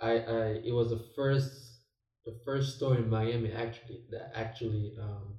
I, 0.00 0.12
I 0.12 0.44
it 0.64 0.72
was 0.74 0.88
the 0.90 1.04
first 1.14 1.52
the 2.24 2.34
first 2.44 2.76
store 2.76 2.96
in 2.96 3.08
Miami 3.08 3.52
actually 3.52 4.04
that 4.10 4.32
actually 4.34 4.94
um 5.00 5.36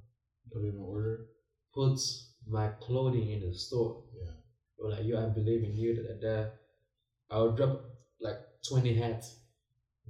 Put 0.52 0.64
in 0.64 0.76
order. 0.78 1.26
puts 1.74 2.34
my 2.46 2.68
clothing 2.80 3.30
in 3.32 3.40
the 3.48 3.54
store. 3.54 4.04
Yeah. 4.14 4.32
Or 4.78 4.90
like 4.90 5.04
yo, 5.04 5.24
I 5.24 5.28
believe 5.28 5.62
in 5.64 5.74
you. 5.76 5.94
That 5.96 6.20
that 6.20 6.52
I'll 7.32 7.52
drop 7.52 7.84
like 8.20 8.38
twenty 8.68 8.94
hats 8.94 9.36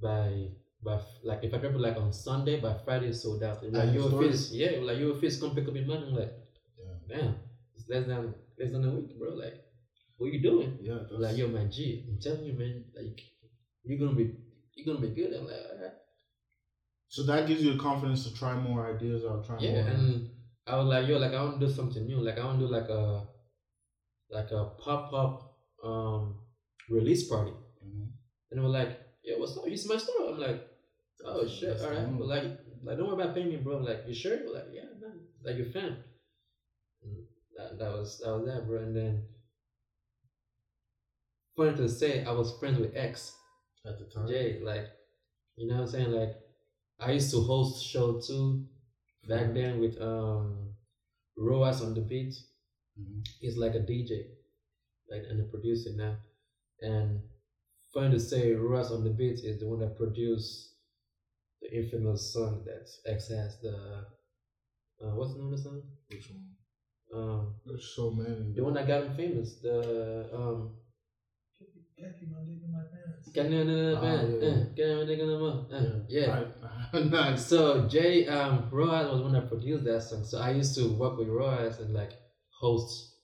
by 0.03 0.49
by 0.85 0.99
like 1.23 1.45
if 1.45 1.55
I 1.55 1.59
drop 1.59 1.75
it 1.75 1.81
like 1.81 1.97
on 1.97 2.13
Sunday 2.13 2.61
by 2.61 2.75
Friday 2.85 3.13
sold 3.13 3.43
out. 3.45 3.63
Like 3.63 3.95
your 3.95 4.03
you 4.05 4.09
stores? 4.09 4.53
yeah, 4.53 4.73
like 4.83 4.99
you 4.99 5.15
fizz 5.21 5.41
come 5.41 5.55
pick 5.55 5.69
up 5.69 5.75
your 5.75 5.87
money. 5.87 6.07
I'm 6.09 6.15
like, 6.15 6.33
Yeah. 6.79 7.17
damn, 7.17 7.35
it's 7.75 7.89
less 7.89 8.07
than 8.07 8.35
less 8.59 8.73
than 8.73 8.85
a 8.85 8.91
week, 8.91 9.19
bro. 9.19 9.31
Like, 9.35 9.55
what 10.19 10.33
you 10.33 10.43
doing? 10.43 10.79
Yeah. 10.83 10.99
That's, 11.09 11.13
like 11.13 11.37
yo 11.37 11.49
man 11.49 11.71
G, 11.71 12.05
I'm 12.09 12.19
telling 12.21 12.45
you 12.45 12.55
man, 12.55 12.85
like 12.97 13.21
you're 13.85 13.99
gonna 13.99 14.17
be 14.19 14.35
you're 14.75 14.87
gonna 14.95 15.07
be 15.07 15.15
good. 15.15 15.33
I'm 15.35 15.47
like, 15.47 15.95
so 17.09 17.23
that 17.25 17.47
gives 17.47 17.63
you 17.63 17.75
the 17.75 17.79
confidence 17.79 18.25
to 18.27 18.35
try 18.35 18.55
more 18.55 18.93
ideas 18.95 19.25
out. 19.25 19.47
Try 19.47 19.59
Yeah, 19.59 19.83
more. 19.83 19.91
and 19.93 20.31
I 20.67 20.77
was 20.79 20.87
like, 20.89 21.07
yo, 21.07 21.19
like 21.19 21.33
I 21.35 21.43
want 21.45 21.61
to 21.61 21.67
do 21.67 21.73
something 21.73 22.07
new. 22.07 22.17
Like 22.19 22.39
I 22.39 22.45
want 22.45 22.59
to 22.59 22.67
do 22.67 22.73
like 22.73 22.89
a 22.89 23.27
like 24.31 24.51
a 24.51 24.65
pop 24.79 25.13
up 25.13 25.55
um 25.85 26.37
release 26.89 27.29
party. 27.29 27.53
Mhm. 27.85 28.09
And 28.51 28.59
they 28.59 28.61
were 28.61 28.69
like, 28.69 28.99
yo, 29.23 29.39
what's 29.39 29.57
up? 29.57 29.67
You 29.69 29.77
see 29.77 29.89
my 29.89 29.97
store? 29.97 30.31
I'm 30.31 30.39
like, 30.39 30.69
oh 31.25 31.47
shit, 31.47 31.69
That's 31.71 31.83
all 31.83 31.91
the 31.91 32.17
But 32.19 32.27
like, 32.29 32.45
like 32.83 32.97
don't 32.99 33.07
worry 33.09 33.23
about 33.23 33.35
paying 33.35 33.49
me, 33.49 33.57
bro. 33.57 33.77
I'm 33.79 33.85
like, 33.85 34.05
you 34.07 34.15
sure? 34.15 34.37
We're 34.45 34.55
like, 34.55 34.69
yeah, 34.73 34.85
man. 35.01 35.21
Like 35.45 35.57
your 35.57 35.67
fan. 35.67 35.97
And 37.03 37.17
that, 37.57 37.79
that 37.79 37.93
was 37.93 38.19
that 38.25 38.31
was 38.33 38.47
that, 38.47 38.67
bro. 38.67 38.79
And 38.83 38.97
then 38.97 39.23
funny 41.57 41.77
to 41.77 41.89
say, 41.89 42.25
I 42.25 42.33
was 42.33 42.57
friends 42.59 42.79
with 42.79 42.97
X. 42.97 43.33
At 43.85 43.99
the 43.99 44.05
time. 44.05 44.29
Jay, 44.29 44.61
like, 44.63 44.87
you 45.57 45.67
know 45.67 45.75
what 45.75 45.83
I'm 45.83 45.89
saying? 45.89 46.13
Like, 46.13 46.37
I 47.01 47.11
used 47.13 47.33
to 47.33 47.43
host 47.43 47.85
show 47.85 48.21
too 48.21 48.65
back 49.29 49.47
Mhm. 49.47 49.55
then 49.55 49.81
with 49.81 50.01
um 50.01 50.75
Rojas 51.37 51.83
on 51.83 51.95
the 51.95 52.01
beat. 52.01 52.35
Mhm. 52.99 53.27
He's 53.41 53.57
like 53.57 53.75
a 53.75 53.81
DJ, 53.81 54.31
like 55.11 55.25
and 55.29 55.41
a 55.41 55.45
producer 55.45 55.91
now. 55.95 56.17
And 56.83 57.23
fun 57.95 58.11
to 58.11 58.21
say, 58.21 58.53
Rojas 58.53 58.91
on 58.91 59.05
the 59.05 59.11
beat 59.11 59.41
is 59.45 59.61
the 59.61 59.67
one 59.67 59.81
that 59.81 59.97
produced 59.97 60.75
the 61.61 61.73
infamous 61.77 62.33
song 62.33 62.65
that 62.67 62.89
X 63.11 63.29
has. 63.29 63.59
The 63.61 64.07
uh, 65.03 65.15
what's 65.15 65.33
the 65.35 65.39
name 65.41 65.53
of 65.53 65.57
the 65.59 65.63
song? 65.63 65.83
Which 66.09 66.31
one? 66.31 66.43
Um, 67.15 67.55
There's 67.65 67.93
so 67.95 68.11
many. 68.11 68.53
the 68.55 68.63
one 68.65 68.75
that 68.75 68.87
got 68.87 69.03
him 69.03 69.15
famous. 69.15 69.57
The 69.61 70.29
um. 70.33 70.71
My 72.01 72.09
dick 72.09 72.59
in 72.65 72.73
my 72.73 72.81
pants. 72.81 73.31
Can 73.33 73.53
you 73.53 73.65
know 73.65 73.95
Ah, 73.97 74.23
yeah. 74.23 74.39
band? 74.41 74.77
Can 74.77 75.09
you 75.09 75.17
know 75.17 75.59
that 75.69 75.71
band? 75.71 76.05
Yeah. 76.09 76.47
Right. 76.93 77.05
nice. 77.11 77.47
So 77.47 77.87
Jay 77.87 78.27
um 78.27 78.69
Rojas 78.71 79.09
was 79.11 79.19
the 79.19 79.23
one 79.25 79.33
that 79.33 79.49
produced 79.49 79.85
that 79.85 80.03
song. 80.03 80.25
So 80.25 80.39
I 80.39 80.51
used 80.51 80.75
to 80.77 80.89
work 80.89 81.19
with 81.19 81.29
Rojas 81.29 81.79
and 81.79 81.93
like 81.95 82.13
host 82.61 83.15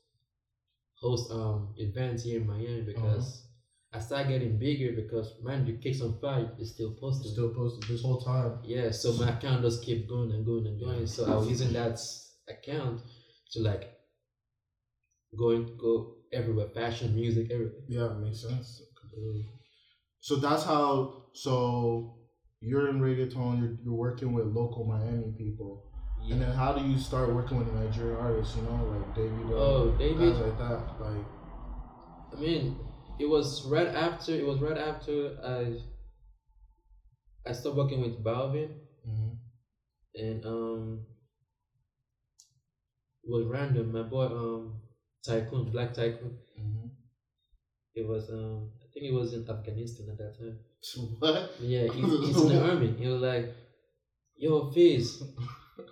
host 1.01 1.31
um 1.33 1.75
events 1.77 2.23
here 2.23 2.39
in 2.41 2.47
Miami 2.47 2.83
because 2.83 3.48
I 3.93 4.01
started 4.01 4.29
getting 4.29 4.59
bigger 4.59 4.93
because 4.93 5.35
man 5.43 5.67
you 5.67 5.79
Kicks 5.79 6.03
on 6.03 6.19
Fire 6.21 6.51
is 6.59 6.73
still 6.75 6.95
posted. 7.01 7.33
Still 7.33 7.55
posted 7.55 7.89
this 7.89 8.03
whole 8.03 8.21
time. 8.21 8.59
Yeah, 8.63 8.91
so 8.91 9.13
my 9.15 9.31
account 9.31 9.63
just 9.63 9.85
kept 9.85 10.09
going 10.09 10.31
and 10.33 10.45
going 10.45 10.67
and 10.67 10.79
going. 10.79 11.07
So 11.07 11.25
I 11.25 11.35
was 11.35 11.49
using 11.49 11.73
that 11.73 11.99
account 12.49 13.01
to 13.53 13.61
like 13.61 13.95
go 15.39 15.51
and 15.51 15.79
go 15.79 16.17
everywhere, 16.33 16.69
fashion, 16.75 17.15
music, 17.15 17.51
everything. 17.51 17.85
Yeah, 17.89 18.13
it 18.13 18.19
makes 18.19 18.43
sense. 18.43 18.83
So 20.21 20.37
that's 20.37 20.65
how. 20.65 21.25
So 21.33 22.19
you're 22.61 22.89
in 22.91 23.01
reggaeton. 23.01 23.59
You're 23.59 23.77
you're 23.83 23.95
working 23.95 24.35
with 24.35 24.47
local 24.47 24.85
Miami 24.85 25.33
people. 25.39 25.85
And 26.31 26.43
then 26.43 26.53
how 26.53 26.73
do 26.75 26.87
you 26.87 26.99
start 26.99 27.33
working 27.33 27.59
with 27.59 27.73
Nigerian 27.73 28.17
artists? 28.17 28.55
You 28.57 28.63
know, 28.63 28.85
like 28.85 29.15
David. 29.15 29.47
Oh, 29.51 29.93
uh, 29.95 29.99
David. 29.99 30.35
Guys 30.35 30.43
like 30.43 30.59
that. 30.59 30.83
Like 31.01 31.25
I 32.37 32.41
mean, 32.41 32.77
it 33.19 33.29
was 33.29 33.67
right 33.67 33.89
after. 33.89 34.33
It 34.33 34.47
was 34.47 34.61
right 34.61 34.79
after 34.79 35.37
I. 35.43 35.79
I 37.49 37.53
stopped 37.53 37.77
working 37.77 38.01
with 38.03 38.23
Balvin, 38.23 38.71
mhm. 39.09 39.37
and 40.15 40.45
um, 40.45 41.07
it 43.25 43.31
was 43.31 43.47
random. 43.47 43.93
My 43.93 44.03
boy, 44.03 44.27
um, 44.27 44.81
Tycoon, 45.25 45.71
Black 45.71 45.95
Tycoon. 45.95 46.39
Mhm. 46.59 46.91
It 47.95 48.07
was 48.07 48.31
um, 48.31 48.71
I 48.83 48.87
think 48.93 49.07
it 49.07 49.15
was 49.15 49.33
in 49.33 49.49
Afghanistan 49.49 50.09
at 50.11 50.19
that 50.19 50.39
time. 50.39 50.59
What? 51.19 51.51
Yeah, 51.61 51.89
he's, 51.91 52.05
he's 52.27 52.41
in 52.43 52.49
the 52.49 52.63
army. 52.71 52.95
He 52.99 53.07
was 53.09 53.21
like, 53.21 53.55
"Yo, 54.37 54.71
Fizz, 54.71 55.25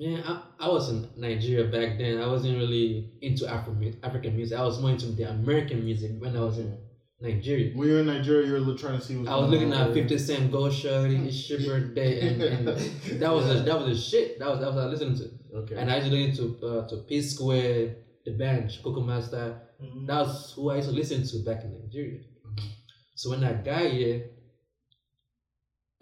Yeah, 0.00 0.22
I, 0.24 0.64
I 0.64 0.68
was 0.68 0.88
in 0.88 1.10
Nigeria 1.14 1.64
back 1.70 1.98
then. 1.98 2.22
I 2.22 2.26
wasn't 2.26 2.56
really 2.56 3.10
into 3.20 3.46
Afro 3.46 3.76
African 4.02 4.34
music. 4.34 4.58
I 4.58 4.62
was 4.62 4.80
more 4.80 4.92
into 4.92 5.08
the 5.08 5.24
American 5.28 5.84
music 5.84 6.12
when 6.18 6.34
I 6.34 6.40
was 6.40 6.56
in 6.56 6.74
Nigeria. 7.20 7.76
When 7.76 7.86
you're 7.86 8.00
in 8.00 8.06
Nigeria, 8.06 8.46
you're 8.46 8.78
trying 8.78 8.98
to 8.98 9.04
see 9.04 9.18
what's 9.18 9.28
I 9.28 9.36
was 9.36 9.50
looking 9.50 9.74
at 9.74 9.92
50 9.92 10.16
Cent, 10.16 10.50
Go 10.50 10.70
Shorty, 10.70 11.16
Your 11.16 11.58
Birthday, 11.60 12.26
and, 12.26 12.40
and 12.40 12.68
that 13.20 13.30
was 13.30 13.46
the, 13.46 13.54
that 13.60 13.78
was 13.78 13.98
a 13.98 14.00
shit. 14.00 14.38
That 14.38 14.48
was 14.48 14.60
that 14.60 14.68
was 14.68 14.76
what 14.76 14.84
I 14.84 14.86
listened 14.86 15.18
to. 15.18 15.58
Okay. 15.58 15.74
And 15.76 15.90
I 15.92 15.96
used 15.98 16.10
to 16.10 16.16
listen 16.16 16.60
to 16.60 16.66
uh, 16.66 16.88
to 16.88 16.96
P 17.06 17.20
Square, 17.20 17.96
The 18.24 18.32
Bench, 18.38 18.82
Koko 18.82 19.02
Master. 19.02 19.60
Mhm. 19.82 20.06
That 20.06 20.20
was 20.20 20.54
who 20.56 20.70
I 20.70 20.76
used 20.76 20.88
to 20.88 20.94
listen 20.94 21.26
to 21.26 21.44
back 21.44 21.62
in 21.62 21.78
Nigeria. 21.78 22.20
Mhm. 22.48 22.68
So 23.16 23.28
when 23.28 23.44
I 23.44 23.52
got 23.52 23.82
here, 23.82 24.30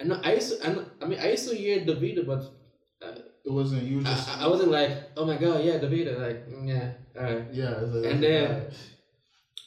I 0.00 0.04
know 0.04 0.20
I 0.22 0.34
used 0.34 0.60
to, 0.60 0.64
I, 0.64 0.72
know, 0.72 0.86
I 1.02 1.06
mean 1.06 1.18
I 1.18 1.32
used 1.32 1.48
to 1.48 1.56
hear 1.56 1.80
Davido, 1.80 2.24
but 2.24 2.57
it 3.48 3.52
wasn't 3.52 3.82
you. 3.82 4.02
Just 4.02 4.28
I, 4.28 4.44
I 4.44 4.46
wasn't 4.46 4.70
like, 4.70 4.92
oh 5.16 5.24
my 5.24 5.36
god, 5.36 5.64
yeah, 5.64 5.78
Davido, 5.78 6.20
like 6.20 6.48
mm, 6.48 6.68
yeah, 6.68 6.92
alright. 7.16 7.46
Yeah. 7.52 7.70
Like, 7.80 8.12
And 8.12 8.22
then-. 8.22 8.70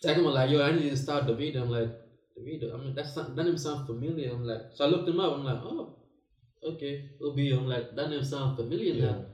Talking 0.02 0.22
about 0.22 0.34
like, 0.34 0.50
yo, 0.50 0.64
I 0.64 0.72
need 0.72 0.90
to 0.90 0.98
start 0.98 1.26
Davido. 1.26 1.62
I'm 1.62 1.70
like, 1.70 1.90
Davido. 2.38 2.74
I 2.74 2.78
mean, 2.78 2.96
that's 2.96 3.16
not, 3.16 3.36
that 3.36 3.44
name 3.44 3.58
sounds 3.58 3.86
familiar. 3.88 4.32
I'm 4.32 4.46
like, 4.46 4.62
so 4.74 4.86
I 4.86 4.88
looked 4.88 5.08
him 5.10 5.20
up. 5.20 5.34
I'm 5.34 5.44
like, 5.44 5.62
oh, 5.64 5.96
okay, 6.64 7.10
it'll 7.20 7.36
be. 7.36 7.52
I'm 7.52 7.68
like, 7.68 7.96
that 7.96 8.10
name 8.10 8.24
sounds 8.24 8.56
familiar 8.58 8.94
yeah. 8.94 9.06
now. 9.12 9.26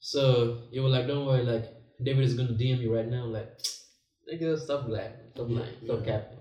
So 0.00 0.62
you 0.70 0.82
were 0.82 0.88
like, 0.88 1.06
don't 1.06 1.26
worry, 1.26 1.42
like 1.42 1.66
David 2.02 2.24
is 2.24 2.34
gonna 2.34 2.50
DM 2.50 2.80
you 2.80 2.94
right 2.94 3.06
now. 3.08 3.24
I'm 3.24 3.32
like, 3.32 3.50
nigga, 4.32 4.58
stop 4.58 4.88
lying, 4.88 5.12
stop 5.34 5.48
Yeah, 5.48 5.60
lying, 5.60 5.74
stop 5.84 6.00
yeah. 6.00 6.12
capping. 6.12 6.38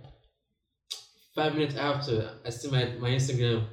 Five 1.35 1.53
minutes 1.55 1.75
after, 1.75 2.31
I 2.45 2.49
see 2.49 2.69
my 2.69 2.85
my 2.99 3.09
Instagram. 3.09 3.65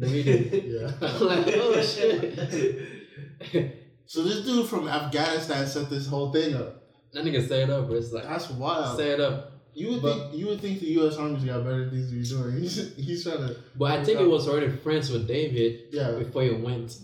Davido. 0.00 0.36
Yeah. 0.70 0.92
I'm 1.08 1.26
like, 1.26 1.54
oh 1.56 1.82
shit. 1.82 3.76
So 4.06 4.22
this 4.24 4.44
dude 4.44 4.66
from 4.68 4.88
Afghanistan 4.88 5.66
set 5.66 5.88
this 5.90 6.06
whole 6.08 6.32
thing 6.32 6.54
up. 6.54 6.82
that 7.12 7.24
nigga 7.24 7.46
say 7.46 7.62
it 7.62 7.70
up, 7.70 7.86
bro. 7.86 7.96
It's 7.96 8.12
like, 8.12 8.24
That's 8.24 8.50
wild. 8.50 8.96
say 8.96 9.10
it 9.10 9.20
up. 9.20 9.52
You 9.72 9.90
would 9.92 10.02
But- 10.02 10.18
think 10.30 10.34
you 10.38 10.46
would 10.48 10.60
think 10.60 10.80
the 10.80 10.86
U.S. 11.00 11.16
Army's 11.16 11.44
got 11.44 11.62
better 11.64 11.88
things 11.88 12.10
to 12.10 12.16
be 12.16 12.24
doing. 12.42 12.60
He's, 12.62 12.94
he's 12.96 13.22
trying 13.24 13.38
to 13.46 13.56
But 13.76 13.92
I 14.00 14.04
think 14.04 14.18
it 14.20 14.26
was 14.28 14.48
already 14.48 14.68
friends 14.76 15.10
with 15.10 15.28
David 15.28 15.72
yeah 15.92 16.10
before 16.12 16.42
he 16.42 16.50
went 16.50 16.96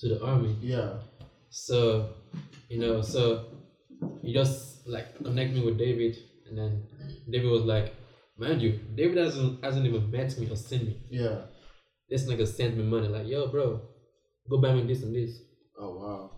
to 0.00 0.08
the 0.08 0.24
army. 0.24 0.56
yeah 0.60 0.94
So, 1.50 2.14
you 2.70 2.78
know, 2.78 3.02
so 3.02 3.46
he 4.22 4.32
just 4.32 4.86
like 4.88 5.16
connect 5.22 5.52
me 5.52 5.60
with 5.64 5.76
David, 5.76 6.16
and 6.48 6.56
then 6.56 6.82
David 7.28 7.50
was 7.50 7.62
like, 7.62 7.94
mind 8.38 8.62
you, 8.62 8.80
David 8.94 9.18
hasn't 9.18 9.62
hasn't 9.62 9.84
even 9.86 10.10
met 10.10 10.38
me 10.38 10.48
or 10.50 10.56
seen 10.56 10.86
me. 10.86 10.96
Yeah. 11.10 11.36
This 12.08 12.24
nigga 12.28 12.46
sent 12.46 12.76
me 12.76 12.84
money, 12.84 13.08
like, 13.08 13.26
yo, 13.26 13.48
bro, 13.48 13.80
go 14.48 14.60
buy 14.60 14.72
me 14.74 14.86
this 14.86 15.02
and 15.02 15.14
this. 15.14 15.38
Oh 15.78 15.96
wow. 15.96 16.30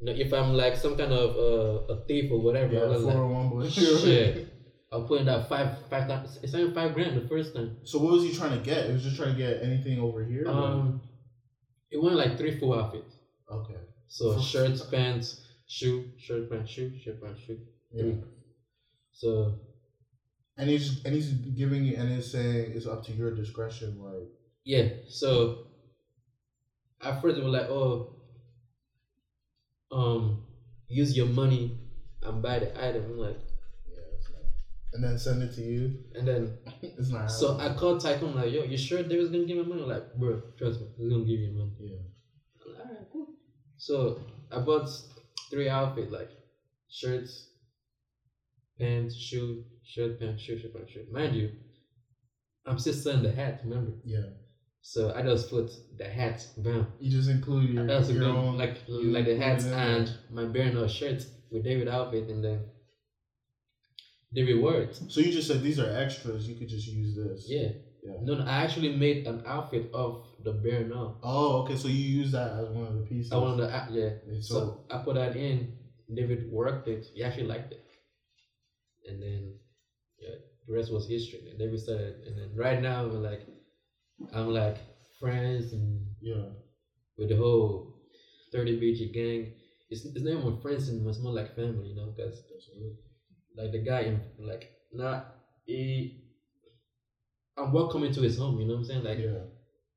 You 0.00 0.06
know, 0.06 0.12
if 0.12 0.32
I'm 0.32 0.54
like 0.54 0.76
some 0.76 0.96
kind 0.96 1.12
of 1.12 1.36
uh, 1.36 1.92
a 1.94 2.04
thief 2.06 2.30
or 2.32 2.40
whatever, 2.40 2.72
Yeah. 2.72 2.80
I 2.80 2.86
was 2.88 3.02
Four 3.02 3.10
like, 3.12 3.16
oh 3.16 3.26
one 3.28 3.48
boy. 3.50 3.68
shit. 3.68 4.48
I'll 4.90 5.04
put 5.04 5.20
in 5.20 5.26
that 5.26 5.48
five 5.48 5.86
five. 5.90 6.08
It's 6.42 6.54
only 6.54 6.72
five 6.72 6.94
grand 6.94 7.20
the 7.20 7.28
first 7.28 7.54
time. 7.54 7.76
So 7.84 7.98
what 7.98 8.12
was 8.12 8.22
he 8.22 8.32
trying 8.34 8.58
to 8.58 8.64
get? 8.64 8.86
He 8.86 8.92
was 8.92 9.02
just 9.02 9.16
trying 9.16 9.32
to 9.32 9.38
get 9.38 9.62
anything 9.62 10.00
over 10.00 10.24
here. 10.24 10.46
or- 10.46 10.50
Um, 10.50 11.00
it 11.90 12.02
went 12.02 12.16
like 12.16 12.38
three, 12.38 12.58
four 12.58 12.78
outfits. 12.78 13.16
Okay. 13.50 13.80
So 14.08 14.34
For- 14.34 14.40
shirts, 14.42 14.82
pants, 14.86 15.42
shoe, 15.66 16.04
shirt, 16.18 16.50
pants, 16.50 16.70
shoe, 16.70 16.92
shirt, 16.98 17.22
pants, 17.22 17.40
shoe. 17.42 17.58
Yeah. 17.92 18.14
So 19.12 19.54
And 20.56 20.68
he's 20.70 21.04
and 21.04 21.14
he's 21.14 21.32
giving 21.32 21.84
you 21.84 21.96
and 21.96 22.08
he's 22.10 22.30
saying 22.32 22.72
it's 22.74 22.86
up 22.86 23.04
to 23.06 23.12
your 23.12 23.34
discretion. 23.34 23.98
Like 24.00 24.28
yeah, 24.64 24.88
so 25.08 25.66
at 27.00 27.20
first 27.22 27.36
they 27.36 27.42
were 27.42 27.48
like, 27.48 27.68
oh, 27.68 28.16
um, 29.90 30.44
use 30.88 31.16
your 31.16 31.26
money 31.26 31.78
and 32.22 32.42
buy 32.42 32.58
the 32.58 32.70
item. 32.84 33.04
I'm 33.04 33.18
like, 33.18 33.38
yeah. 33.88 34.02
And 34.92 35.04
then 35.04 35.18
send 35.18 35.42
it 35.42 35.54
to 35.54 35.62
you. 35.62 35.98
and 36.14 36.26
then 36.26 36.58
It's 36.82 37.10
not. 37.10 37.30
so 37.30 37.58
I 37.58 37.74
called 37.74 38.00
Tycoon 38.00 38.34
like, 38.34 38.52
yo, 38.52 38.64
you 38.64 38.76
sure 38.76 39.02
they 39.02 39.16
was 39.16 39.30
gonna 39.30 39.44
give 39.44 39.56
me 39.56 39.64
money? 39.64 39.82
I'm 39.82 39.88
like, 39.88 40.14
bro, 40.14 40.42
trust 40.58 40.80
me, 40.80 40.88
he's 40.96 41.08
gonna 41.10 41.24
give 41.24 41.40
you 41.40 41.52
money. 41.52 41.72
yeah. 41.80 41.96
Like, 42.66 42.86
All 42.86 42.94
right, 42.94 43.06
cool. 43.12 43.26
So 43.76 44.20
I 44.50 44.58
bought 44.60 44.88
three 45.50 45.68
outfits 45.68 46.10
like 46.12 46.30
shirts, 46.90 47.48
pants, 48.78 49.16
shoe, 49.16 49.64
shirt, 49.84 50.18
pants, 50.20 50.42
shoe, 50.42 50.58
shirt, 50.58 50.74
pants, 50.74 50.92
shoe. 50.92 51.06
Mind 51.10 51.36
you, 51.36 51.52
I'm 52.66 52.78
still 52.78 52.92
selling 52.94 53.22
the 53.22 53.32
hat. 53.32 53.60
Remember? 53.64 53.92
Yeah. 54.04 54.24
So 54.90 55.12
I 55.14 55.20
just 55.20 55.50
put 55.50 55.70
the 55.98 56.08
hat, 56.08 56.46
bam. 56.56 56.86
You 56.98 57.10
just 57.10 57.28
include 57.28 57.68
your, 57.68 57.86
your 57.86 58.00
good, 58.00 58.22
own 58.22 58.56
like 58.56 58.78
you 58.88 59.10
like 59.10 59.26
the 59.26 59.36
hats 59.36 59.66
and 59.66 60.10
my 60.30 60.46
Bernard 60.46 60.90
shirt 60.90 61.26
with 61.50 61.62
David 61.62 61.88
outfit, 61.88 62.30
and 62.30 62.42
then 62.42 62.60
the 64.32 64.44
reward. 64.44 64.96
So 65.12 65.20
you 65.20 65.30
just 65.30 65.46
said 65.46 65.62
these 65.62 65.78
are 65.78 65.94
extras. 65.94 66.48
You 66.48 66.54
could 66.54 66.70
just 66.70 66.86
use 66.86 67.14
this. 67.14 67.44
Yeah. 67.46 67.68
Yeah. 68.02 68.14
No, 68.22 68.36
no, 68.36 68.44
I 68.46 68.64
actually 68.64 68.96
made 68.96 69.26
an 69.26 69.42
outfit 69.46 69.90
of 69.92 70.24
the 70.42 70.52
Bernard. 70.52 71.16
Oh, 71.22 71.64
okay. 71.64 71.76
So 71.76 71.88
you 71.88 72.20
use 72.20 72.32
that 72.32 72.52
as 72.52 72.70
one 72.70 72.86
of 72.86 72.94
the 72.94 73.02
pieces. 73.02 73.30
I 73.30 73.36
wanted 73.36 73.64
the 73.64 73.76
uh, 73.76 73.86
yeah. 73.90 74.10
And 74.26 74.42
So, 74.42 74.54
so 74.54 74.84
I 74.90 75.02
put 75.04 75.16
that 75.16 75.36
in. 75.36 75.76
David 76.14 76.50
worked 76.50 76.88
it. 76.88 77.04
He 77.14 77.22
actually 77.22 77.48
liked 77.48 77.72
it, 77.72 77.84
and 79.06 79.22
then 79.22 79.52
yeah, 80.18 80.36
the 80.66 80.72
rest 80.72 80.90
was 80.90 81.06
history. 81.06 81.40
And 81.50 81.58
David 81.58 81.78
started, 81.78 82.24
and 82.26 82.38
then 82.38 82.56
right 82.56 82.80
now 82.80 83.04
we're 83.04 83.18
like, 83.18 83.42
I'm 84.32 84.52
like 84.52 84.78
friends 85.20 85.72
and 85.72 86.06
yeah. 86.20 86.50
with 87.16 87.28
the 87.28 87.36
whole 87.36 87.94
30 88.52 88.80
BG 88.80 89.12
gang. 89.12 89.52
It's, 89.90 90.04
it's 90.04 90.22
not 90.22 90.38
even 90.38 90.60
friends 90.60 90.88
anymore. 90.88 91.10
It's 91.10 91.20
more 91.20 91.32
like 91.32 91.54
family, 91.56 91.88
you 91.88 91.96
know, 91.96 92.12
because 92.14 92.42
like 93.56 93.72
the 93.72 93.78
guy 93.78 94.18
like 94.38 94.70
not 94.92 95.34
he. 95.64 96.24
I'm 97.56 97.72
welcoming 97.72 98.12
to 98.12 98.20
his 98.20 98.38
home. 98.38 98.60
You 98.60 98.66
know 98.66 98.74
what 98.74 98.80
I'm 98.80 98.84
saying? 98.84 99.04
Like 99.04 99.18
yeah. 99.18 99.44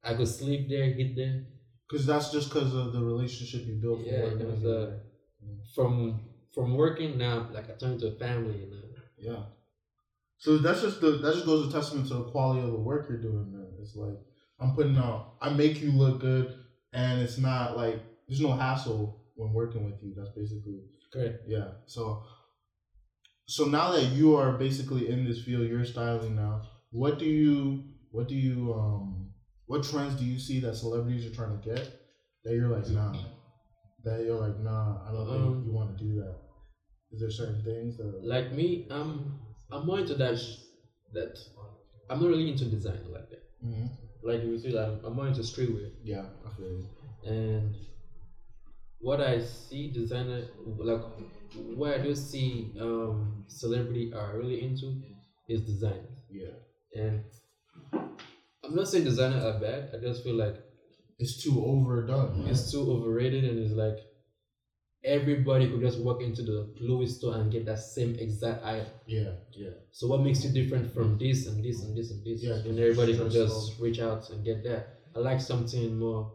I 0.03 0.15
could 0.15 0.27
sleep 0.27 0.69
there, 0.69 0.85
eat 0.85 1.15
there. 1.15 1.43
Because 1.87 2.05
that's 2.05 2.31
just 2.31 2.49
because 2.49 2.73
of 2.73 2.93
the 2.93 3.03
relationship 3.03 3.67
you 3.67 3.75
built 3.75 3.99
from 3.99 4.07
Yeah, 4.07 4.23
working 4.23 4.41
it 4.41 4.47
was, 4.47 4.59
together. 4.59 4.99
Uh, 5.43 5.47
from 5.75 6.21
from 6.55 6.75
working 6.75 7.17
now, 7.17 7.49
like 7.53 7.69
I 7.69 7.73
turned 7.73 7.99
to 7.99 8.07
a 8.07 8.15
family. 8.15 8.59
You 8.59 8.71
know. 8.71 8.81
Yeah. 9.17 9.43
So 10.37 10.57
that's 10.57 10.81
just 10.81 11.01
the 11.01 11.11
that 11.11 11.33
just 11.33 11.45
goes 11.45 11.67
a 11.67 11.71
testament 11.71 12.07
to 12.07 12.15
the 12.15 12.23
quality 12.23 12.61
of 12.61 12.71
the 12.71 12.79
work 12.79 13.07
you're 13.09 13.21
doing, 13.21 13.51
man. 13.51 13.60
It's 13.81 13.95
like 13.95 14.17
I'm 14.59 14.75
putting 14.75 14.97
out 14.97 15.33
I 15.41 15.49
make 15.49 15.81
you 15.81 15.91
look 15.91 16.19
good 16.21 16.55
and 16.93 17.21
it's 17.21 17.37
not 17.37 17.75
like 17.77 18.01
there's 18.27 18.41
no 18.41 18.51
hassle 18.53 19.19
when 19.35 19.53
working 19.53 19.83
with 19.85 20.01
you. 20.01 20.13
That's 20.15 20.29
basically 20.35 20.81
Correct. 21.11 21.39
yeah. 21.47 21.71
So 21.87 22.23
so 23.45 23.65
now 23.65 23.91
that 23.91 24.03
you 24.11 24.35
are 24.35 24.53
basically 24.53 25.09
in 25.09 25.25
this 25.25 25.41
field, 25.43 25.67
you're 25.67 25.83
styling 25.85 26.35
now, 26.35 26.61
what 26.91 27.19
do 27.19 27.25
you 27.25 27.83
what 28.11 28.27
do 28.27 28.35
you 28.35 28.73
um 28.73 29.31
what 29.65 29.83
trends 29.83 30.15
do 30.15 30.25
you 30.25 30.37
see 30.39 30.59
that 30.59 30.75
celebrities 30.75 31.25
are 31.25 31.33
trying 31.33 31.57
to 31.59 31.69
get 31.69 31.89
that 32.43 32.53
you're 32.53 32.69
like, 32.69 32.87
nah. 32.89 33.13
That 34.03 34.23
you're 34.25 34.35
like, 34.35 34.57
nah, 34.57 34.97
I 35.07 35.11
don't 35.11 35.27
think 35.27 35.57
Um, 35.57 35.63
you 35.65 35.71
want 35.71 35.95
to 35.97 36.03
do 36.03 36.15
that. 36.15 36.35
Is 37.11 37.19
there 37.21 37.29
certain 37.29 37.61
things 37.63 37.97
that 37.97 38.23
Like 38.23 38.51
me, 38.51 38.87
I'm 38.89 39.39
I'm 39.71 39.85
more 39.85 39.99
into 39.99 40.15
that. 40.15 40.37
sh- 40.39 40.57
That 41.13 41.37
I'm 42.09 42.19
not 42.19 42.29
really 42.29 42.49
into 42.49 42.65
design 42.65 42.99
like 43.11 43.29
that. 43.29 43.40
Mhm. 43.63 43.89
Like 44.23 44.43
you 44.43 44.57
see, 44.59 44.77
I'm, 44.77 44.99
I'm 45.03 45.15
more 45.15 45.27
into 45.27 45.41
streetwear. 45.41 45.91
Yeah, 46.03 46.25
I 46.45 47.29
and 47.29 47.75
what 48.99 49.19
I 49.19 49.41
see 49.43 49.91
designer 49.91 50.43
like 50.77 51.01
what 51.75 51.91
I 51.93 51.97
do 52.03 52.15
see 52.15 52.71
um 52.79 53.43
celebrity 53.47 54.11
are 54.13 54.37
really 54.37 54.61
into 54.61 55.01
is 55.49 55.61
design. 55.61 56.05
Yeah. 56.29 56.53
And 56.95 57.23
I'm 58.63 58.75
not 58.75 58.87
saying 58.87 59.03
designer 59.05 59.37
are 59.37 59.59
bad. 59.59 59.89
I 59.93 59.97
just 59.97 60.23
feel 60.23 60.35
like 60.35 60.55
It's 61.19 61.41
too 61.43 61.63
overdone. 61.63 62.47
it's 62.47 62.71
too 62.71 62.83
overrated 62.91 63.43
and 63.45 63.59
it's 63.59 63.73
like 63.73 63.97
everybody 65.03 65.69
could 65.69 65.81
just 65.81 65.99
walk 65.99 66.21
into 66.21 66.43
the 66.43 66.73
Louis 66.79 67.07
store 67.07 67.35
and 67.35 67.51
get 67.51 67.65
that 67.65 67.79
same 67.79 68.15
exact 68.19 68.63
item. 68.63 68.85
Yeah, 69.07 69.31
yeah. 69.53 69.69
So 69.91 70.07
what 70.07 70.21
makes 70.21 70.43
you 70.43 70.51
different 70.51 70.93
from 70.93 71.17
this 71.17 71.47
and 71.47 71.63
this 71.63 71.81
and 71.83 71.97
this 71.97 72.11
and 72.11 72.23
this? 72.25 72.43
Yeah, 72.43 72.55
and 72.55 72.77
everybody 72.79 73.17
can 73.17 73.29
just 73.29 73.79
reach 73.79 73.99
out 73.99 74.29
and 74.29 74.45
get 74.45 74.63
that. 74.63 74.99
I 75.15 75.19
like 75.19 75.41
something 75.41 75.97
more 75.97 76.31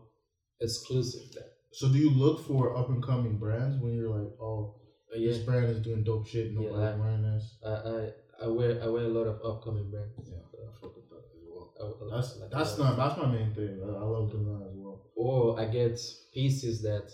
exclusive. 0.60 1.32
That 1.34 1.52
So 1.72 1.88
do 1.88 1.98
you 1.98 2.10
look 2.10 2.46
for 2.46 2.76
up 2.76 2.88
and 2.88 3.02
coming 3.02 3.38
brands 3.38 3.80
when 3.82 3.94
you're 3.94 4.10
like, 4.10 4.32
oh, 4.40 4.80
uh, 5.14 5.18
yeah, 5.18 5.28
this 5.32 5.38
brand 5.38 5.66
is 5.66 5.80
doing 5.80 6.02
dope 6.04 6.26
shit, 6.26 6.52
Yeah, 6.52 6.60
nobody's 6.60 6.94
I- 6.94 7.00
wearing 7.00 7.22
this? 7.22 7.56
I, 7.64 7.70
I 7.70 8.10
I 8.44 8.48
wear 8.48 8.82
I 8.82 8.86
wear 8.88 9.04
a 9.04 9.08
lot 9.08 9.26
of 9.26 9.36
upcoming 9.44 9.90
brands. 9.90 10.12
Yeah, 10.28 10.38
I 10.68 10.80
fuck 10.80 10.94
with 10.96 11.08
that 11.08 11.24
as 11.34 11.42
well. 11.48 11.72
I- 11.80 12.14
I 12.14 12.16
That's 12.16 12.36
like 12.40 12.50
that's 12.50 12.78
not 12.78 12.96
that's 12.96 13.16
my 13.22 13.26
main 13.30 13.54
thing. 13.54 13.80
I, 13.82 13.88
I 13.88 14.02
love 14.14 14.30
design 14.30 14.62
as 14.68 14.74
well. 14.76 15.10
Or 15.14 15.58
I 15.60 15.64
get 15.66 15.98
pieces 16.34 16.82
that 16.82 17.08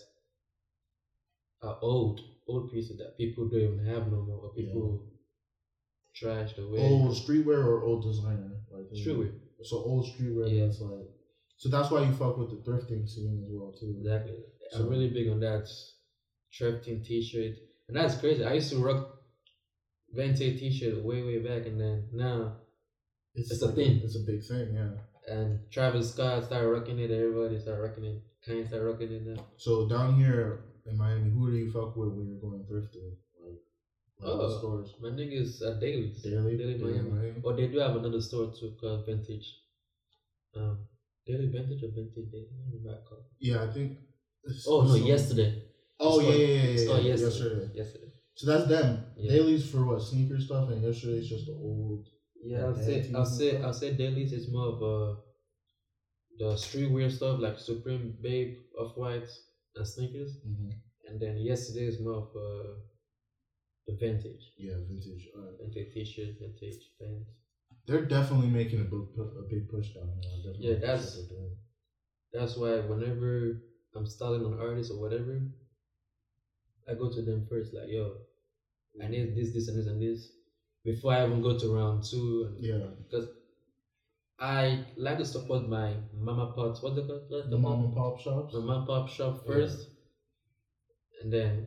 are 1.62 1.79
old, 1.81 2.20
old 2.48 2.70
pieces 2.72 2.98
that 2.98 3.16
people 3.16 3.48
don't 3.48 3.61
even 3.61 3.85
have 3.87 4.11
no 4.11 4.22
more, 4.22 4.38
or 4.38 4.55
people 4.55 5.07
trash 6.14 6.55
the 6.57 6.68
way. 6.68 6.81
Old 6.81 7.12
streetwear 7.14 7.64
or 7.64 7.83
old 7.83 8.03
designer? 8.05 8.53
Like 8.70 8.87
Streetwear. 8.92 9.33
So 9.62 9.77
old 9.79 10.07
streetwear 10.07 10.51
Yeah. 10.51 10.66
that's 10.66 10.81
like 10.81 11.07
so 11.57 11.68
that's 11.68 11.90
why 11.92 12.05
you 12.05 12.12
fuck 12.12 12.37
with 12.38 12.51
the 12.51 12.57
thrifting 12.68 13.09
scene 13.09 13.40
as 13.44 13.48
well 13.53 13.72
too. 13.79 13.94
Exactly. 13.98 14.35
So- 14.70 14.81
I'm 14.81 14.88
really 14.88 15.09
big 15.11 15.29
on 15.29 15.38
that 15.40 15.68
thrifting 16.59 17.05
T-shirt, 17.05 17.55
and 17.88 17.96
that's 17.96 18.16
crazy. 18.18 18.44
I 18.44 18.55
used 18.55 18.70
to 18.72 18.79
rock 18.79 19.18
vintage 20.12 20.59
T-shirt 20.59 21.03
way 21.05 21.22
way 21.22 21.38
back, 21.38 21.66
and 21.66 21.81
then 21.81 22.09
now 22.12 22.57
It's 23.35 23.62
a 23.62 23.66
like 23.66 23.75
thing. 23.77 24.01
It's 24.05 24.16
a 24.16 24.25
big 24.27 24.42
thing, 24.44 24.75
yeah. 24.75 24.94
and 25.29 25.61
Travis 25.70 26.11
Scott 26.12 26.44
started 26.44 26.68
rocking 26.68 26.98
it. 26.98 27.11
Everybody 27.11 27.59
started 27.61 27.81
rocking 27.83 28.05
it. 28.05 28.22
Kanye 28.46 28.66
started 28.66 28.85
rocking 28.85 29.12
it 29.12 29.22
now. 29.25 29.46
So 29.57 29.88
down 29.88 30.18
here 30.18 30.64
in 30.86 30.96
Miami, 30.96 31.30
who 31.30 31.50
do 31.50 31.56
you 31.56 31.70
fuck 31.70 31.96
with 31.96 32.10
when 32.10 32.28
you're 32.28 32.40
going 32.40 32.64
thrifting? 32.64 33.16
Like, 33.40 33.60
like 34.20 34.40
Oh. 34.40 34.58
stores? 34.58 34.94
My 35.00 35.10
niggas 35.10 35.62
are 35.62 35.78
dailies. 35.78 36.22
Daily, 36.22 36.56
Daily 36.56 37.00
Miami. 37.00 37.40
Or 37.42 37.54
they 37.54 37.68
do 37.68 37.78
have 37.78 37.96
another 37.96 38.20
store 38.20 38.52
too 38.52 38.72
called 38.80 39.06
Vintage. 39.06 39.48
Um, 40.54 40.78
Daily 41.26 41.46
Vintage 41.46 41.82
or 41.82 41.88
Vintage 41.88 42.30
Daily? 42.30 42.48
I 42.50 42.56
don't 42.56 42.66
remember 42.66 42.90
how 42.90 42.96
it's 42.96 43.08
called. 43.08 43.24
Yeah, 43.38 43.62
I 43.64 43.72
think. 43.72 43.98
Oh 44.66 44.82
no, 44.82 44.94
yesterday. 44.94 45.62
Oh 46.00 46.20
yeah, 46.20 46.30
yeah, 46.30 46.36
yeah, 46.36 46.46
yeah, 46.46 46.96
yeah, 46.96 46.98
yesterday. 46.98 47.08
yesterday. 47.10 47.70
Yesterday. 47.74 48.12
So 48.34 48.46
that's 48.46 48.68
them. 48.68 49.04
Yeah. 49.16 49.30
Dailies 49.30 49.70
for 49.70 49.84
what 49.84 50.02
sneaker 50.02 50.40
stuff, 50.40 50.68
and 50.70 50.82
yesterday's 50.82 51.28
just 51.28 51.46
the 51.46 51.52
old. 51.52 52.08
Yeah, 52.42 52.64
I'll 52.64 52.74
say 52.74 53.08
I'll 53.14 53.24
say? 53.24 53.62
I'll 53.62 53.72
say 53.72 53.94
dailies 53.94 54.32
is 54.32 54.50
more 54.50 54.66
of 54.66 54.82
a 54.82 55.16
the 56.38 56.54
streetwear 56.54 57.10
stuff 57.12 57.38
like 57.38 57.58
Supreme, 57.58 58.16
Babe, 58.20 58.56
Off 58.80 58.96
White, 58.96 59.28
and 59.76 59.87
sneakers. 59.87 60.38
And 61.08 61.20
then 61.20 61.37
yesterday 61.38 61.87
is 61.87 61.98
more 62.00 62.14
of 62.14 62.28
uh, 62.37 62.74
the 63.87 63.94
vintage, 63.94 64.52
Yeah, 64.58 64.76
vintage. 64.88 65.28
Alright. 65.37 65.58
vintage 65.61 65.92
T-shirt, 65.94 66.35
vintage 66.40 66.82
pants. 67.00 67.30
They're 67.87 68.04
definitely 68.06 68.48
making 68.48 68.80
a 68.80 68.85
big, 68.85 69.06
a 69.18 69.42
big 69.48 69.68
push 69.68 69.94
down 69.94 70.11
there. 70.44 70.54
Yeah, 70.58 70.74
that's- 70.74 71.16
what 71.16 71.28
they're 71.28 71.38
doing. 71.38 71.56
That's 72.32 72.56
why 72.56 72.78
whenever 72.80 73.61
I'm 73.94 74.06
styling 74.06 74.46
an 74.46 74.58
artist 74.58 74.90
or 74.90 74.98
whatever, 75.00 75.42
I 76.88 76.94
go 76.94 77.11
to 77.12 77.20
them 77.22 77.46
first. 77.48 77.74
Like, 77.74 77.88
yo, 77.88 78.16
I 79.02 79.08
need 79.08 79.37
this, 79.37 79.52
this, 79.52 79.68
and 79.68 79.78
this, 79.78 79.87
and 79.87 80.00
this 80.00 80.32
before 80.85 81.12
I 81.12 81.26
even 81.26 81.42
go 81.42 81.58
to 81.58 81.68
round 81.74 82.04
two. 82.04 82.44
And 82.54 82.64
Yeah, 82.64 82.87
because 83.02 83.28
I 84.42 84.85
like 84.96 85.18
to 85.18 85.24
support 85.24 85.68
my 85.68 85.88
mama 86.28 86.46
pots. 86.57 86.83
What's 86.83 86.98
it 86.98 87.07
called? 87.07 87.22
What's 87.28 87.48
the 87.50 87.59
mama 87.59 87.92
pop 87.94 88.18
shops. 88.20 88.55
my 88.55 88.61
mom 88.70 88.87
pop 88.87 89.09
shop 89.09 89.35
Yeah. 89.46 89.55
first, 89.55 89.78
and 91.22 91.33
then 91.33 91.66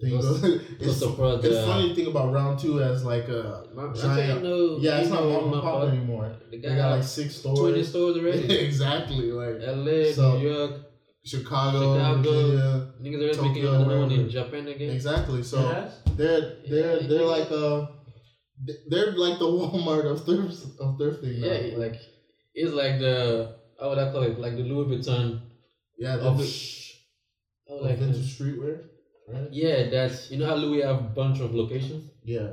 Then 0.00 0.10
you 0.10 0.16
Goes- 0.20 0.40
go- 0.42 0.48
goes 0.58 0.62
it's, 0.80 1.02
across 1.02 1.44
it's 1.44 1.54
the- 1.54 1.66
funny 1.66 1.94
thing 1.94 2.08
about 2.08 2.32
round 2.38 2.58
two 2.58 2.82
as 2.82 3.04
like 3.12 3.28
a 3.28 3.42
my, 3.74 3.84
giant. 3.94 4.42
know, 4.42 4.76
yeah, 4.86 4.98
it's 5.00 5.08
not 5.10 5.22
know, 5.22 5.30
mom 5.32 5.44
and 5.44 5.52
my 5.54 5.60
pop 5.66 5.88
anymore. 5.88 6.26
The 6.50 6.56
They 6.58 6.62
guy 6.64 6.76
got 6.76 6.82
got 6.82 6.90
like 6.96 7.04
six 7.04 7.36
stores. 7.36 7.58
twenty 7.60 7.82
stores 7.92 8.16
already. 8.18 8.58
exactly, 8.68 9.30
like 9.42 9.56
L.A., 9.62 10.12
So- 10.12 10.36
New 10.38 10.50
York, 10.50 10.72
Chicago, 11.24 11.80
Chicago, 11.96 12.32
Virginia. 12.32 12.92
niggas 13.02 13.20
already 13.22 13.36
Tokyo, 13.36 13.48
making 13.52 13.66
another 13.74 14.00
one 14.00 14.12
in. 14.12 14.28
Japan 14.28 14.68
again. 14.68 14.90
Exactly. 14.90 15.42
So 15.42 15.60
Yes? 15.60 16.00
they're 16.18 16.40
they're 16.70 17.00
Yeah, 17.00 17.08
they're 17.08 17.20
yeah. 17.22 17.36
like 17.36 17.50
uh 17.50 17.86
they're 18.90 19.12
like 19.24 19.38
the 19.38 19.46
Walmart 19.56 20.04
of 20.12 20.24
thrift 20.26 20.60
of 20.82 20.98
thrifting. 20.98 21.38
now. 21.40 21.46
Yeah, 21.46 21.76
like 21.84 21.96
it's 22.56 22.72
like 22.72 22.98
the 22.98 23.56
how 23.80 23.90
would 23.90 23.98
I 23.98 24.10
call 24.10 24.22
it? 24.22 24.38
Like 24.40 24.56
the 24.56 24.62
Louis 24.64 24.86
Vuitton 24.96 25.40
yeah, 25.98 26.16
of 26.16 26.38
the, 26.38 26.48
oh, 27.68 27.76
like 27.76 27.98
vintage 27.98 28.38
streetwear, 28.38 28.76
right? 29.28 29.48
yeah, 29.52 29.88
that's 29.90 30.30
you 30.30 30.38
know 30.38 30.46
how 30.46 30.54
Louis 30.56 30.82
have 30.82 30.98
a 30.98 31.08
bunch 31.20 31.40
of 31.40 31.54
locations. 31.54 32.10
Yeah, 32.24 32.48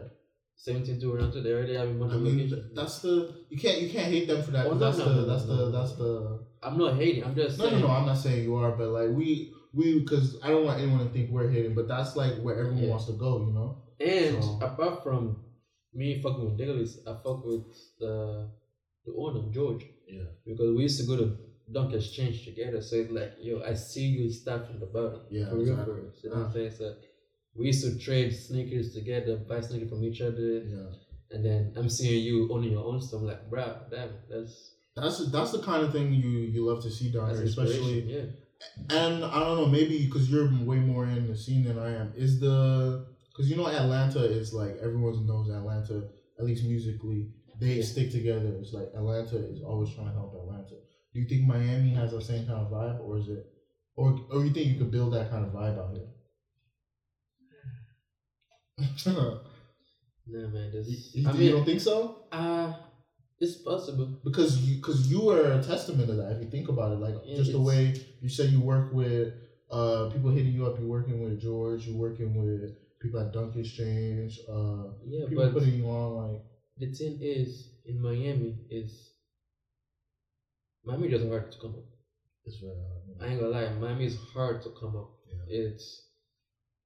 Seventeen 0.55 0.99
to 1.01 1.13
around 1.13 1.31
two, 1.33 1.41
they 1.41 1.51
already 1.51 1.75
have 1.75 1.89
a 1.89 1.93
bunch 1.93 2.11
I 2.13 2.15
of 2.15 2.21
mean 2.21 2.37
locations. 2.37 2.75
that's 2.75 2.99
the 2.99 3.15
you 3.49 3.57
can't 3.57 3.81
you 3.81 3.89
can't 3.89 4.11
hate 4.11 4.27
them 4.27 4.43
for 4.43 4.51
that. 4.51 4.65
Oh, 4.67 4.73
no, 4.73 4.79
that's 4.79 4.97
no, 4.99 5.05
the 5.05 5.15
no, 5.21 5.25
that's 5.25 5.45
no, 5.45 5.55
the 5.57 5.77
that's 5.77 5.93
the 5.95 6.45
I'm 6.61 6.77
not 6.77 6.95
hating. 6.95 7.23
I'm 7.25 7.35
just 7.35 7.57
no 7.57 7.65
no 7.65 7.69
saying. 7.71 7.81
no. 7.81 7.87
I'm 7.89 8.05
not 8.05 8.17
saying 8.17 8.43
you 8.43 8.55
are, 8.55 8.71
but 8.71 8.89
like 8.89 9.09
we 9.09 9.51
we 9.73 9.99
because 9.99 10.37
I 10.43 10.49
don't 10.49 10.65
want 10.65 10.79
anyone 10.79 10.99
to 11.07 11.11
think 11.13 11.31
we're 11.31 11.49
hating, 11.49 11.73
but 11.75 11.87
that's 11.87 12.15
like 12.15 12.35
where 12.41 12.55
everyone 12.59 12.83
Yeah. 12.83 12.89
wants 12.91 13.05
to 13.07 13.13
go, 13.13 13.31
you 13.47 13.53
know. 13.53 13.69
And 13.99 14.43
So- 14.43 14.59
apart 14.61 15.03
from 15.03 15.43
me 15.93 16.21
fucking 16.21 16.45
with 16.45 16.57
Dailies, 16.57 16.99
I 17.05 17.11
fuck 17.23 17.43
with 17.45 17.65
the 17.99 18.49
the 19.05 19.13
owner 19.17 19.51
George 19.51 19.83
Yeah. 20.07 20.23
because 20.45 20.75
we 20.75 20.83
used 20.83 20.99
to 21.01 21.05
go 21.07 21.17
to 21.17 21.37
Dunk 21.71 21.93
Exchange 21.93 22.45
together. 22.45 22.81
So 22.81 22.97
it's 22.97 23.11
like, 23.11 23.33
yo, 23.41 23.61
I 23.63 23.73
see 23.73 24.05
you 24.05 24.29
start 24.31 24.67
from 24.67 24.79
the 24.79 24.85
bottom. 24.85 25.21
Yeah, 25.31 25.49
for 25.49 25.55
real, 25.57 25.69
exactly. 25.71 25.93
You 26.23 26.29
know 26.29 26.35
what 26.37 26.45
I'm 26.47 26.53
saying? 26.53 26.71
So 26.71 26.95
we 27.57 27.67
used 27.67 27.83
to 27.85 27.97
trade 27.99 28.31
sneakers 28.35 28.93
together, 28.93 29.37
buy 29.37 29.61
sneakers 29.61 29.89
from 29.89 30.03
each 30.03 30.21
other, 30.21 30.63
Yeah. 30.65 30.89
and 31.31 31.45
then 31.45 31.73
I'm 31.77 31.89
seeing 31.89 32.23
you 32.23 32.51
owning 32.51 32.71
your 32.71 32.85
own 32.85 33.01
stuff. 33.01 33.21
I'm 33.21 33.27
like, 33.27 33.49
bro, 33.49 33.75
damn, 33.89 34.09
that's 34.29 34.71
That's 34.95 35.31
that's 35.31 35.51
the 35.51 35.61
kind 35.63 35.83
of 35.83 35.91
thing 35.91 36.13
you 36.13 36.29
you 36.55 36.65
love 36.69 36.83
to 36.83 36.91
see 36.91 37.11
down 37.11 37.29
here, 37.33 37.43
especially. 37.43 38.01
Yeah. 38.15 38.25
and 39.01 39.25
I 39.25 39.39
don't 39.39 39.57
know, 39.57 39.65
maybe 39.65 40.05
because 40.05 40.29
you're 40.29 40.47
way 40.71 40.77
more 40.91 41.05
in 41.05 41.27
the 41.27 41.35
scene 41.35 41.63
than 41.63 41.77
I 41.79 41.91
am. 42.01 42.13
Is 42.15 42.39
the 42.39 43.05
because 43.29 43.49
you 43.49 43.55
know 43.57 43.67
Atlanta 43.67 44.23
is 44.39 44.53
like 44.53 44.75
everyone 44.81 45.25
knows 45.25 45.49
Atlanta, 45.49 45.97
at 46.39 46.45
least 46.45 46.63
musically, 46.65 47.21
they 47.63 47.75
Yeah. 47.77 47.83
stick 47.83 48.11
together. 48.11 48.51
It's 48.61 48.73
like 48.73 48.89
Atlanta 48.93 49.37
is 49.37 49.61
always 49.61 49.89
trying 49.93 50.07
to 50.07 50.13
help 50.13 50.33
Atlanta. 50.35 50.75
Do 51.13 51.19
you 51.21 51.27
think 51.27 51.43
Miami 51.47 51.91
has 51.91 52.11
the 52.11 52.21
same 52.21 52.45
kind 52.45 52.59
of 52.65 52.71
vibe, 52.71 52.99
or 52.99 53.17
is 53.17 53.29
it, 53.29 53.45
or 53.95 54.07
or 54.31 54.45
you 54.45 54.51
think 54.53 54.67
you 54.69 54.77
could 54.79 54.91
build 54.91 55.13
that 55.13 55.29
kind 55.29 55.45
of 55.45 55.51
vibe 55.51 55.77
out 55.79 55.91
here? 55.93 56.09
Nah, 60.25 60.47
man, 60.47 60.71
this. 60.71 61.11
you, 61.13 61.27
I 61.27 61.31
you 61.33 61.37
mean, 61.39 61.51
don't 61.51 61.65
think 61.65 61.81
so? 61.81 62.15
uh, 62.31 62.71
it's 63.39 63.55
possible. 63.55 64.07
Because 64.23 64.57
you 64.59 64.75
because 64.77 65.11
you 65.11 65.29
are 65.29 65.53
a 65.53 65.61
testament 65.61 66.07
to 66.07 66.15
that. 66.15 66.31
If 66.31 66.41
you 66.41 66.49
think 66.49 66.69
about 66.69 66.93
it, 66.93 66.99
like 66.99 67.15
Yeah, 67.25 67.35
just 67.35 67.51
the 67.51 67.59
way 67.59 67.93
you 68.21 68.29
said 68.29 68.49
you 68.49 68.61
work 68.61 68.93
with 68.93 69.33
uh 69.69 70.09
people 70.11 70.31
hitting 70.31 70.53
you 70.53 70.65
up, 70.65 70.77
you're 70.79 70.87
working 70.87 71.21
with 71.21 71.39
George, 71.41 71.85
you're 71.87 71.97
working 71.97 72.35
with 72.35 72.71
people 73.01 73.19
at 73.19 73.33
Dunk 73.33 73.55
Exchange, 73.57 74.39
uh 74.49 74.93
Yeah, 75.05 75.27
people 75.27 75.43
but 75.43 75.53
putting 75.53 75.73
you 75.75 75.87
on 75.89 76.15
like 76.15 76.41
the 76.77 76.87
thing 76.91 77.19
is, 77.21 77.69
in 77.85 78.01
Miami, 78.01 78.55
is 78.69 79.11
Miami 80.83 81.09
just 81.09 81.25
hard 81.27 81.51
to 81.51 81.57
come 81.59 81.75
up. 81.75 81.85
it's 82.45 82.57
very 82.57 82.73
I 83.21 83.27
ain't 83.31 83.39
gonna 83.39 83.51
lie, 83.51 83.69
Miami 83.73 84.05
is 84.05 84.17
hard 84.33 84.61
to 84.63 84.69
come 84.71 84.95
up. 84.95 85.09
Yeah. 85.27 85.57
It's 85.59 86.07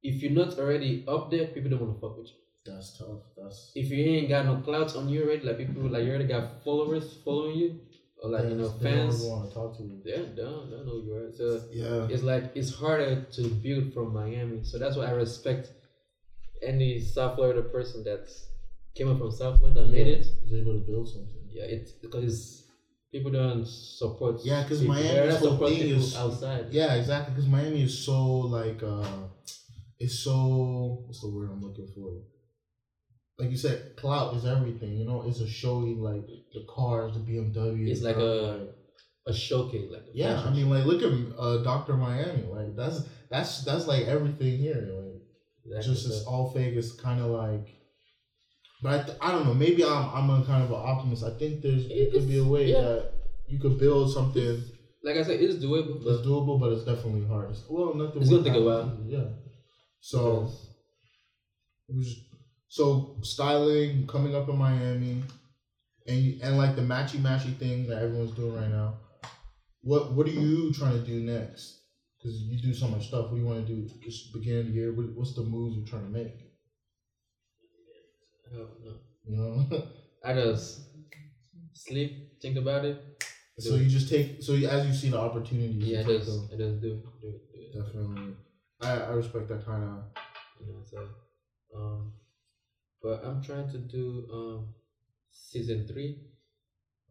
if 0.04 0.22
you're 0.22 0.32
not 0.32 0.58
already 0.60 1.04
up 1.08 1.32
there, 1.32 1.48
people 1.48 1.70
don't 1.72 1.82
want 1.82 1.96
to 1.96 2.02
fuck 2.02 2.18
with 2.18 2.28
you. 2.28 2.34
that's 2.66 2.98
tough. 2.98 3.22
That's 3.36 3.72
If 3.76 3.90
you 3.90 4.04
ain't 4.04 4.30
got 4.30 4.46
no 4.46 4.58
clouds 4.58 4.96
on 4.96 5.10
you 5.10 5.24
already, 5.24 5.44
like 5.48 5.58
people 5.58 5.84
like 5.84 6.04
you 6.04 6.10
already 6.12 6.28
got 6.28 6.64
followers 6.64 7.18
following 7.26 7.56
you, 7.58 7.80
or 8.22 8.30
like 8.30 8.50
you 8.50 8.56
know 8.56 8.68
they 8.70 8.92
don't 8.92 9.10
fans, 9.10 9.24
want 9.24 9.48
to 9.50 9.54
talk 9.54 9.78
to 9.78 9.84
you. 9.84 10.02
don't, 10.06 10.36
don't 10.36 10.70
don't 10.72 10.86
know 10.86 10.98
you 11.06 11.14
are. 11.16 11.32
So 11.32 11.62
Yeah. 11.72 12.08
it's 12.14 12.24
like 12.24 12.52
it's 12.56 12.74
harder 12.76 13.26
to 13.38 13.42
build 13.66 13.94
from 13.94 14.14
Miami. 14.14 14.64
So 14.64 14.78
that's 14.78 14.96
why 14.98 15.06
I 15.06 15.12
respect 15.12 15.72
any 16.62 17.00
South 17.00 17.36
Florida 17.36 17.62
person 17.64 18.04
that's 18.04 18.48
came 18.98 19.10
up 19.12 19.20
from 19.20 19.32
South 19.32 19.60
Florida 19.60 19.82
that 19.82 19.92
made 19.92 20.08
it. 20.08 20.22
Is 20.22 20.54
able 20.54 20.74
to 20.74 20.80
build 20.80 21.08
something. 21.08 21.44
Yeah, 21.50 21.66
it's 21.66 21.92
because 21.92 22.66
people 23.12 23.32
don't 23.32 23.66
support. 23.68 24.42
Yeah, 24.44 24.64
because 24.64 24.82
Miami's 24.82 25.38
whole 25.38 25.58
thing 25.58 25.90
is- 25.90 26.16
outside. 26.16 26.68
Yeah, 26.72 26.96
exactly. 26.96 27.36
Because 27.36 27.50
Miami 27.50 27.84
is 27.84 27.98
so 28.06 28.26
like 28.58 28.82
uh, 28.84 29.28
it's 30.00 30.20
so 30.20 31.04
what's 31.06 31.22
the 31.22 31.30
word 31.30 31.50
I'm 31.52 31.62
looking 31.62 31.88
for? 31.96 32.22
Like 33.40 33.52
you 33.52 33.58
said, 33.58 33.96
clout 33.98 34.36
is 34.36 34.46
everything. 34.46 34.98
You 34.98 35.06
know, 35.06 35.24
it's 35.28 35.42
a 35.42 35.48
showy 35.48 35.94
like 35.94 36.26
the 36.54 36.66
cars, 36.68 37.14
the 37.14 37.20
BMW. 37.20 37.88
It's 37.90 38.02
the 38.02 38.08
like 38.08 38.16
cars, 38.16 38.62
a- 39.28 39.30
a 39.30 39.34
showcase, 39.34 39.92
like 39.92 40.02
a 40.02 40.14
yeah. 40.14 40.42
I 40.42 40.50
mean, 40.52 40.70
like 40.70 40.86
look 40.86 41.04
at 41.04 41.12
uh, 41.38 41.58
Doctor 41.64 41.96
Miami. 41.96 42.44
Like 42.44 42.76
that's 42.76 43.04
that's 43.30 43.64
that's 43.64 43.86
like 43.88 44.06
everything 44.06 44.58
here. 44.58 44.90
Like 45.66 45.84
show. 45.84 45.92
just 45.94 46.08
it's 46.08 46.24
all 46.26 46.52
fake. 46.52 46.76
It's 46.76 46.94
kind 46.94 47.22
of 47.22 47.28
like. 47.28 47.77
But 48.82 49.00
I, 49.00 49.04
th- 49.04 49.18
I 49.22 49.32
don't 49.32 49.46
know. 49.46 49.54
Maybe 49.54 49.84
I'm 49.84 50.10
I'm 50.16 50.30
a 50.30 50.46
kind 50.46 50.64
of 50.64 50.70
an 50.72 50.78
optimist. 50.92 51.24
I 51.24 51.32
think 51.38 51.62
there's 51.62 51.86
it 51.90 52.12
could 52.12 52.28
be 52.28 52.38
a 52.38 52.44
way 52.44 52.72
Yeah. 52.72 52.82
that 52.82 53.12
you 53.48 53.60
could 53.60 53.78
build 53.80 54.12
something 54.14 54.62
like 55.04 55.16
I 55.16 55.24
said, 55.24 55.40
it's 55.40 55.56
doable, 55.64 56.02
it's 56.06 56.28
doable, 56.28 56.60
but 56.60 56.74
it's 56.74 56.84
definitely 56.84 57.26
hard. 57.28 57.52
It's- 57.52 57.64
Well, 57.70 57.94
nothing. 57.94 58.22
It's 58.22 58.30
gonna 58.30 58.44
take 58.44 58.56
a 58.56 58.62
while. 58.62 58.98
Yeah. 59.08 59.30
So, 60.02 60.42
because- 60.42 60.70
it 61.90 61.96
was- 61.96 62.24
so 62.68 63.16
styling 63.22 64.06
coming 64.08 64.36
up 64.36 64.50
in 64.50 64.58
Miami, 64.58 65.24
and 66.08 66.42
and 66.42 66.58
like 66.58 66.76
the 66.76 66.82
matchy 66.82 67.20
matchy 67.20 67.56
thing 67.58 67.88
that 67.88 68.02
everyone's 68.02 68.32
doing 68.36 68.54
right 68.54 68.70
now. 68.70 69.00
What 69.82 70.14
what 70.14 70.28
are 70.28 70.32
you 70.32 70.74
trying 70.74 71.00
to 71.00 71.06
do 71.06 71.22
next? 71.22 71.82
Because 72.18 72.38
you 72.42 72.60
do 72.62 72.74
so 72.74 72.88
much 72.90 73.08
stuff. 73.08 73.26
What 73.30 73.36
do 73.36 73.42
you 73.42 73.46
want 73.46 73.66
to 73.66 73.74
do? 73.74 73.88
Just 74.04 74.34
beginning 74.34 74.60
of 74.62 74.68
the 74.68 74.74
year. 74.74 74.92
What, 74.94 75.06
what's 75.16 75.34
the 75.36 75.44
moves 75.44 75.78
you're 75.78 75.86
trying 75.86 76.04
to 76.06 76.10
make? 76.20 76.34
I 78.52 78.58
don't 78.58 78.86
know. 78.86 78.98
You 79.26 79.36
know. 79.38 79.88
I 80.24 80.34
just 80.34 80.82
sleep, 81.74 82.40
think 82.42 82.58
about 82.58 82.86
it. 82.86 83.02
so 83.60 83.76
you 83.76 83.88
just 83.90 84.10
take. 84.10 84.42
So 84.42 84.54
you, 84.54 84.68
as 84.68 84.86
you 84.88 84.94
see 84.94 85.10
the 85.10 85.20
opportunities. 85.20 85.76
you 85.76 85.94
Yeah, 85.96 86.02
I 86.02 86.04
take 86.04 86.20
just, 86.20 86.28
them. 86.32 86.50
I 86.54 86.58
just 86.58 86.82
do, 86.82 86.88
it, 86.88 87.22
do, 87.22 87.28
it, 87.28 87.42
do 87.74 87.80
it. 87.80 87.86
Definitely. 87.86 88.34
I 88.82 88.92
I 88.92 89.10
respect 89.12 89.48
that 89.50 89.66
kind 89.66 89.84
of. 89.84 90.04
You 90.60 90.74
know, 90.74 90.82
so 90.84 91.08
um, 91.76 92.14
but 93.02 93.24
I'm 93.24 93.42
trying 93.44 93.70
to 93.72 93.78
do 93.78 94.28
um 94.34 94.74
season 95.32 95.88
three 95.88 96.18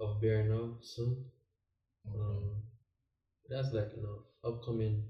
of 0.01 0.21
Bear 0.21 0.45
Now 0.45 0.79
soon. 0.83 1.25
Um, 2.09 2.63
that's 3.49 3.73
like 3.73 3.91
you 3.97 4.03
know 4.03 4.23
upcoming 4.49 5.05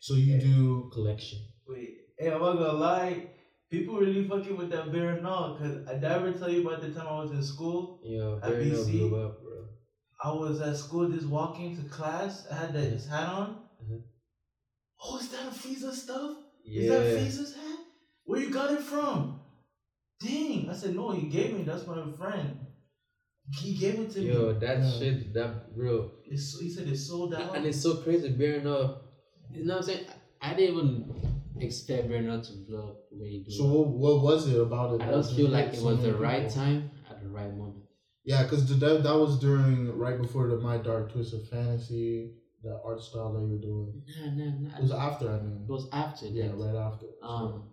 So 0.00 0.14
you 0.14 0.38
do. 0.40 0.90
collection. 0.92 1.38
Wait, 1.68 1.96
hey, 2.18 2.30
I'm 2.30 2.40
not 2.40 2.54
gonna 2.54 2.72
lie. 2.72 3.26
People 3.70 3.96
really 3.96 4.28
fucking 4.28 4.56
with 4.56 4.70
that 4.70 4.92
bear 4.92 5.20
now, 5.20 5.56
cause 5.58 5.78
I 5.88 5.94
did 5.94 6.04
I 6.04 6.14
ever 6.14 6.32
tell 6.32 6.48
you 6.48 6.66
about 6.66 6.82
the 6.82 6.90
time 6.90 7.08
I 7.08 7.20
was 7.20 7.32
in 7.32 7.42
school. 7.42 8.00
Yeah, 8.04 8.36
At 8.42 8.60
BC? 8.60 9.06
up, 9.06 9.42
bro. 9.42 9.64
I 10.22 10.30
was 10.32 10.60
at 10.60 10.76
school 10.76 11.08
just 11.08 11.26
walking 11.26 11.76
to 11.76 11.82
class. 11.88 12.46
I 12.50 12.54
had 12.54 12.72
that 12.74 12.84
his 12.84 13.06
hat 13.08 13.28
on. 13.28 13.58
Mhm. 13.82 14.02
Oh, 15.02 15.18
is 15.18 15.28
that 15.30 15.48
a 15.48 15.92
stuff? 15.92 16.36
Yeah, 16.64 16.82
Is 16.82 17.38
that 17.38 17.42
Frieza's 17.44 17.54
hat? 17.56 17.78
Where 18.24 18.40
you 18.40 18.50
got 18.50 18.72
it 18.72 18.80
from? 18.80 19.40
Dang! 20.20 20.70
I 20.70 20.74
said 20.74 20.94
no. 20.94 21.10
He 21.10 21.26
gave 21.28 21.56
me. 21.56 21.64
That's 21.64 21.86
my 21.86 22.02
friend. 22.12 22.58
He 23.52 23.74
gave 23.76 24.00
it 24.00 24.10
to 24.12 24.20
yo, 24.22 24.26
me. 24.26 24.40
Yo, 24.40 24.52
that 24.58 24.78
Yeah. 24.78 24.90
shit, 24.98 25.34
that 25.34 25.76
bro. 25.76 26.10
It's, 26.24 26.58
he 26.58 26.70
said 26.70 26.88
it's 26.88 27.06
sold 27.06 27.34
out. 27.38 27.56
And 27.56 27.66
it's 27.66 27.80
so 27.82 27.96
crazy, 27.96 28.30
Bear 28.30 28.60
Now. 28.62 29.02
You 29.52 29.64
know 29.64 29.74
what 29.76 29.82
I'm 29.82 29.88
saying? 29.88 30.06
I 30.40 30.54
didn't 30.54 30.76
even 30.76 31.25
expect 31.60 32.08
Bernard 32.08 32.44
to 32.44 32.52
blow 32.68 32.88
up 32.90 32.96
the 33.10 33.16
way 33.18 33.30
he 33.30 33.38
blew 33.38 33.56
So 33.56 33.64
what, 33.64 33.88
what 33.88 34.22
was 34.22 34.46
it 34.46 34.60
about 34.60 34.94
it? 34.94 35.02
I 35.02 35.06
that 35.06 35.14
just 35.16 35.34
feel 35.34 35.48
like 35.48 35.72
it 35.72 35.76
so 35.76 35.86
was 35.86 35.96
many 35.98 36.10
the 36.10 36.16
right 36.16 36.42
people? 36.48 36.54
time 36.54 36.90
at 37.10 37.20
the 37.20 37.28
right 37.28 37.50
moment. 37.50 37.84
Yeah, 38.24 38.42
because 38.42 38.66
that 38.80 39.02
that 39.02 39.16
was 39.16 39.38
during 39.38 39.96
right 39.96 40.20
before 40.20 40.48
the 40.48 40.56
My 40.56 40.78
Dark 40.78 41.12
Twisted 41.12 41.46
Fantasy, 41.46 42.32
the 42.62 42.78
art 42.84 43.00
style 43.00 43.32
that 43.32 43.42
you 43.42 43.50
were 43.50 43.58
doing. 43.58 44.02
Nah, 44.08 44.30
nah, 44.30 44.50
nah. 44.68 44.76
It 44.78 44.82
was 44.82 44.90
after, 44.92 45.30
I 45.30 45.38
mean. 45.38 45.64
It 45.68 45.70
was 45.70 45.86
after 45.92 46.26
yeah, 46.26 46.48
that. 46.48 46.56
right 46.56 46.74
after. 46.74 47.06
Um, 47.22 47.68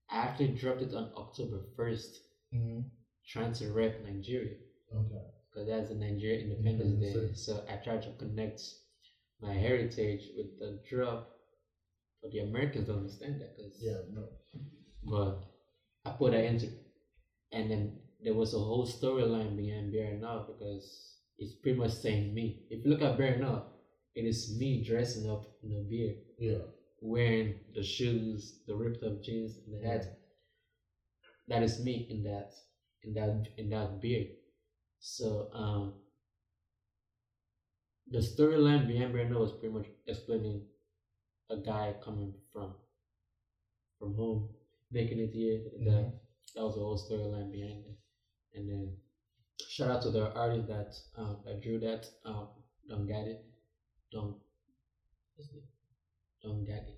I 0.09 0.17
actually 0.19 0.49
dropped 0.49 0.81
it 0.81 0.93
on 0.93 1.11
October 1.17 1.59
1st, 1.77 2.17
hmm 2.51 2.79
trying 3.27 3.53
to 3.53 3.71
rep 3.71 4.03
Nigeria. 4.03 4.55
Okay. 4.93 5.23
Because 5.53 5.67
that's 5.69 5.89
the 5.89 5.95
Nigeria 5.95 6.41
Independence 6.41 6.81
Independence 6.95 7.45
Day. 7.47 7.53
So 7.53 7.63
I 7.69 7.75
tried 7.83 8.01
to 8.03 8.11
connect 8.17 8.61
my 9.41 9.53
heritage 9.53 10.23
with 10.35 10.57
the 10.59 10.79
drop. 10.89 11.29
But 12.21 12.31
the 12.31 12.39
Americans 12.39 12.87
don't 12.87 12.97
understand 12.97 13.41
that 13.41 13.55
because 13.57 13.77
Yeah, 13.81 14.01
no. 14.11 14.27
but 15.03 15.43
I 16.05 16.11
put 16.17 16.31
that 16.33 16.43
into 16.45 16.67
and 17.51 17.69
then 17.69 17.99
there 18.23 18.33
was 18.33 18.53
a 18.53 18.59
whole 18.59 18.87
storyline 18.87 19.55
behind 19.57 19.91
Bear 19.91 20.13
Now 20.13 20.45
because 20.47 21.17
it's 21.37 21.53
pretty 21.55 21.77
much 21.79 21.91
saying 21.93 22.33
me. 22.33 22.63
If 22.69 22.85
you 22.85 22.91
look 22.91 23.01
at 23.01 23.17
Bear 23.17 23.37
Now, 23.37 23.65
it 24.15 24.25
is 24.25 24.47
me 24.49 24.77
dressing 24.77 25.27
up 25.29 25.45
in 25.61 25.73
a 25.73 25.79
beard, 25.81 26.17
Yeah. 26.37 26.65
wearing 27.01 27.55
the 27.73 27.83
shoes, 27.83 28.53
the 28.65 28.75
ripped 28.75 29.03
up 29.03 29.21
jeans, 29.21 29.57
and 29.65 29.73
the 29.73 29.79
hat. 29.79 30.05
That 31.47 31.61
is 31.61 31.77
me 31.79 32.05
in 32.09 32.23
that 32.23 32.51
in 33.03 33.13
that 33.13 33.47
in 33.57 33.69
that 33.69 33.99
beard. 34.01 34.27
So 34.99 35.47
um 35.51 35.93
the 38.07 38.19
storyline 38.19 38.85
behind 38.85 39.11
Now 39.29 39.39
was 39.39 39.51
pretty 39.51 39.73
much 39.73 39.87
explaining 40.05 40.61
a 41.49 41.57
guy 41.57 41.93
coming 42.01 42.33
from 42.51 42.73
from 43.97 44.13
home, 44.13 44.47
making 44.89 45.19
it 45.19 45.33
here. 45.33 45.59
That 45.85 46.11
that 46.55 46.63
was 46.63 46.73
the 46.75 46.81
whole 46.81 46.97
storyline 46.97 47.49
behind 47.51 47.83
it. 47.85 47.95
And 48.53 48.67
then 48.69 48.93
shout 49.67 49.89
out 49.89 50.01
to 50.03 50.09
the 50.11 50.31
artist 50.33 50.67
that 50.67 50.93
um 51.15 51.39
that 51.45 51.61
drew 51.61 51.79
that 51.79 52.09
um 52.25 53.05
Gaddy. 53.05 53.37
Don 54.11 54.35
his 55.37 55.49
name? 55.53 55.63
Don 56.43 56.63
Gaddy. 56.65 56.97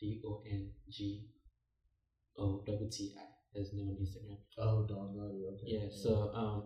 D 0.00 0.22
O 0.26 0.42
N 0.50 0.70
G 0.90 1.28
O 2.38 2.62
W 2.66 2.90
T 2.90 3.14
I. 3.18 3.22
That's 3.54 3.70
his 3.70 3.74
name 3.78 3.88
on 3.88 3.96
Instagram. 3.96 4.38
Oh, 4.58 4.86
Don 4.86 5.14
Gotti, 5.16 5.46
okay. 5.54 5.64
Yeah, 5.66 5.88
so 5.90 6.30
um 6.34 6.64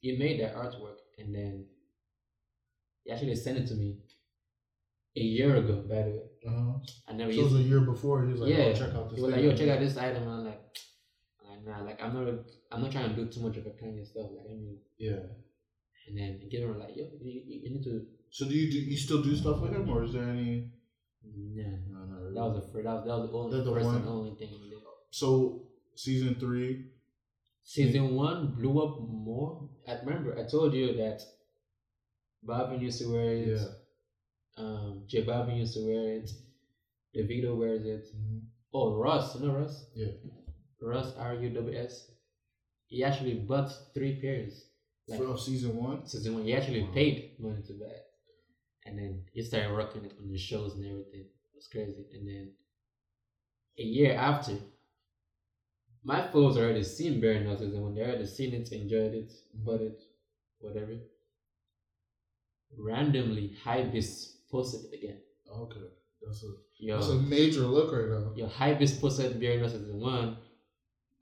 he 0.00 0.16
made 0.18 0.40
that 0.40 0.54
artwork 0.54 0.98
and 1.18 1.34
then 1.34 1.66
he 3.04 3.12
actually 3.12 3.36
sent 3.36 3.58
it 3.58 3.66
to 3.68 3.74
me 3.74 3.98
a 5.16 5.20
year 5.20 5.56
ago, 5.56 5.84
by 5.88 6.02
the 6.02 6.10
way. 6.10 6.26
Uh-huh. 6.46 6.72
I 7.08 7.12
never 7.12 7.32
So 7.32 7.40
it 7.40 7.44
was 7.44 7.54
a 7.54 7.58
year 7.62 7.80
before. 7.80 8.24
He 8.26 8.32
was 8.32 8.40
like, 8.40 8.50
yeah, 8.50 8.64
oh, 8.64 8.74
check 8.74 8.94
out 8.94 9.08
this. 9.10 9.18
he 9.18 9.24
was 9.24 9.32
like, 9.32 9.42
yo, 9.44 9.56
check 9.56 9.68
out 9.68 9.80
this 9.80 9.96
item. 9.96 10.28
I'm 10.28 10.44
like, 10.44 10.60
I'm 11.40 11.50
like, 11.50 11.64
nah, 11.66 11.84
like 11.84 12.02
I'm 12.02 12.12
not, 12.14 12.34
I'm 12.72 12.82
not 12.82 12.90
trying 12.92 13.10
to 13.10 13.16
do 13.16 13.30
too 13.30 13.40
much 13.40 13.56
of 13.56 13.66
a 13.66 13.70
Kanye 13.70 14.04
stuff. 14.06 14.26
Like, 14.36 14.46
I 14.50 14.54
mean, 14.54 14.78
Yeah. 14.98 15.22
and 16.08 16.18
then 16.18 16.40
give 16.50 16.62
him 16.64 16.78
like, 16.78 16.96
yo, 16.96 17.04
you, 17.22 17.42
you 17.46 17.70
need 17.70 17.84
to. 17.84 18.04
So 18.36 18.46
do 18.50 18.54
you 18.60 18.66
do 18.74 18.78
you 18.92 18.96
still 19.06 19.22
do 19.22 19.34
stuff 19.36 19.60
with 19.62 19.72
him, 19.76 19.88
or 19.88 20.02
is 20.06 20.12
there 20.14 20.28
any? 20.36 20.70
Nah, 21.24 21.76
No, 21.92 22.16
really. 22.22 22.34
that 22.34 22.44
was 22.46 22.54
the 22.66 22.72
first, 22.72 22.84
that 22.84 22.94
was, 22.96 23.04
that 23.06 23.18
was 23.22 23.30
the 23.30 23.38
only 23.38 23.64
the 23.64 23.72
first 23.74 23.86
one. 23.86 23.96
and 23.96 24.08
only 24.08 24.34
thing 24.38 24.48
he 24.48 24.70
did. 24.70 24.78
So 25.10 25.28
season 25.94 26.34
three. 26.42 26.72
Season 27.62 28.14
one 28.14 28.40
blew 28.58 28.74
up 28.84 28.94
more. 29.08 29.70
I 29.88 29.92
remember 30.04 30.30
I 30.38 30.44
told 30.50 30.74
you 30.74 30.88
that 31.02 31.18
Bobby 32.42 32.76
used 32.86 33.00
to 33.02 33.06
wear 33.12 33.30
it. 33.36 33.48
Yeah. 33.60 33.66
Um, 34.62 35.04
J 35.06 35.22
Bobby 35.22 35.52
used 35.62 35.74
to 35.74 35.82
wear 35.86 36.04
it. 36.18 36.28
Davido 37.16 37.56
wears 37.56 37.84
it. 37.86 38.04
Oh, 38.72 38.96
Russ, 38.96 39.36
you 39.36 39.46
know 39.46 39.54
Russ? 39.60 39.76
Yeah. 39.94 40.12
Russ 40.82 41.14
R 41.16 41.34
U 41.36 41.48
W 41.50 41.78
S. 41.78 42.10
He 42.86 43.02
actually 43.04 43.34
bought 43.34 43.70
three 43.94 44.20
pairs. 44.20 44.54
Like 45.08 45.20
For 45.20 45.38
season 45.38 45.76
one. 45.76 46.06
season 46.06 46.34
one, 46.34 46.44
he 46.44 46.52
actually 46.54 46.82
Wow. 46.82 46.92
paid 46.98 47.16
money 47.38 47.62
to 47.68 47.74
buy. 47.74 47.94
And 48.86 48.98
then 48.98 49.22
he 49.32 49.42
started 49.42 49.72
working 49.72 50.04
it 50.04 50.12
on 50.20 50.30
the 50.30 50.38
shows 50.38 50.74
and 50.74 50.84
everything. 50.84 51.20
It 51.22 51.54
was 51.54 51.68
crazy. 51.68 52.06
And 52.12 52.28
then 52.28 52.50
a 53.78 53.82
year 53.82 54.14
after, 54.14 54.58
my 56.04 56.28
folks 56.28 56.58
already 56.58 56.84
seen 56.84 57.20
Barry 57.20 57.40
Nuts 57.40 57.62
and 57.62 57.72
when 57.82 57.94
they 57.94 58.02
already 58.02 58.26
seen 58.26 58.52
it, 58.54 58.70
enjoyed 58.72 59.14
it, 59.14 59.32
bought 59.54 59.80
it, 59.80 60.00
whatever. 60.58 60.98
Randomly, 62.78 63.56
Hypebeast 63.64 64.32
posted 64.50 64.92
it 64.92 64.98
again. 64.98 65.20
Okay. 65.50 65.80
That's 66.20 66.42
a 66.42 66.48
Yo, 66.78 66.96
that's 66.96 67.08
a 67.08 67.14
major 67.14 67.60
look 67.60 67.92
right 67.92 68.08
now. 68.08 68.32
your 68.34 68.48
Hypebeast 68.48 69.00
posted 69.00 69.40
Barry 69.40 69.58
Nuts 69.58 69.72
season 69.72 70.00
one, 70.00 70.36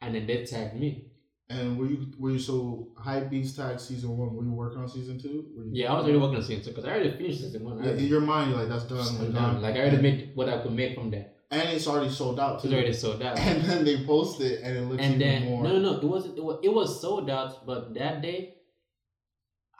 and 0.00 0.14
then 0.14 0.26
they 0.26 0.44
tagged 0.44 0.74
me. 0.74 1.11
And 1.54 1.76
were 1.78 1.86
you 1.86 1.98
were 2.18 2.30
you 2.30 2.38
so 2.38 2.88
hype 2.96 3.28
beast 3.30 3.56
tag 3.56 3.78
season 3.78 4.16
one? 4.16 4.34
Were 4.34 4.44
you 4.44 4.52
working 4.52 4.80
on 4.80 4.88
season 4.88 5.18
two? 5.20 5.36
Yeah, 5.72 5.90
I 5.92 5.96
was 5.96 6.04
already 6.04 6.18
working 6.18 6.36
on 6.36 6.42
season 6.42 6.62
two 6.64 6.70
because 6.70 6.84
I 6.86 6.92
already 6.94 7.10
finished 7.18 7.40
season 7.40 7.64
one. 7.64 7.82
Yeah, 7.84 7.90
in 8.02 8.06
your 8.14 8.20
mind, 8.22 8.50
you're 8.50 8.60
like 8.60 8.68
that's 8.68 8.84
done. 8.84 9.06
I'm 9.20 9.32
done. 9.32 9.62
Like 9.62 9.74
I 9.76 9.80
already 9.80 10.02
made 10.08 10.30
what 10.34 10.48
I 10.48 10.62
could 10.62 10.72
make 10.72 10.94
from 10.94 11.10
that. 11.10 11.26
and 11.50 11.68
it's 11.76 11.86
already 11.86 12.08
sold 12.10 12.40
out 12.40 12.64
It's 12.64 12.72
already 12.72 12.94
sold 12.94 13.22
out. 13.22 13.36
And 13.38 13.62
then 13.66 13.84
they 13.84 13.96
post 14.06 14.40
it, 14.40 14.60
and 14.64 14.72
it 14.78 14.82
looks 14.88 15.02
and 15.02 15.16
even 15.16 15.26
then 15.28 15.44
more. 15.50 15.62
no, 15.64 15.70
no, 15.78 15.80
no, 15.92 15.92
it 15.98 16.04
wasn't. 16.04 16.38
It 16.38 16.44
was, 16.44 16.58
it 16.68 16.72
was 16.78 17.00
sold 17.02 17.28
out, 17.28 17.66
but 17.66 17.92
that 17.94 18.22
day, 18.22 18.54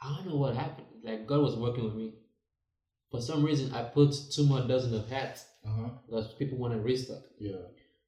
I 0.01 0.15
don't 0.15 0.27
know 0.29 0.37
what 0.37 0.55
happened. 0.55 0.87
Like 1.03 1.25
God 1.25 1.41
was 1.41 1.55
working 1.55 1.83
with 1.85 1.95
me. 1.95 2.13
For 3.09 3.21
some 3.21 3.43
reason, 3.43 3.73
I 3.73 3.83
put 3.83 4.13
two 4.31 4.45
more 4.45 4.61
dozen 4.67 4.93
of 4.93 5.09
hats 5.09 5.45
Uh 5.65 5.69
huh. 5.81 5.89
because 6.05 6.33
people 6.35 6.57
want 6.57 6.73
to 6.73 6.79
restock. 6.79 7.23
Yeah. 7.39 7.61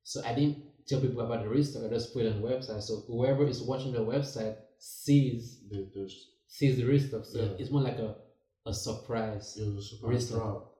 So 0.03 0.21
I 0.23 0.33
didn't 0.35 0.57
tell 0.87 1.01
people 1.01 1.21
about 1.21 1.43
the 1.43 1.49
restock. 1.49 1.83
I 1.85 1.89
just 1.89 2.13
put 2.13 2.25
it 2.25 2.33
on 2.33 2.41
the 2.41 2.47
website. 2.47 2.81
So 2.81 3.03
whoever 3.07 3.45
is 3.47 3.61
watching 3.61 3.91
the 3.93 3.99
website 3.99 4.55
sees 4.79 5.61
There- 5.69 5.87
There's 5.93 6.31
sees 6.47 6.77
the 6.77 6.85
restock. 6.85 7.25
So 7.25 7.39
Yeah. 7.39 7.55
it's 7.59 7.71
more 7.71 7.81
like 7.81 7.97
a 7.99 8.15
a 8.67 8.73
surprise. 8.73 9.57
it 9.57 9.65
was 9.75 9.85
a 9.85 9.95
surprise 9.97 10.29
drop. 10.29 10.73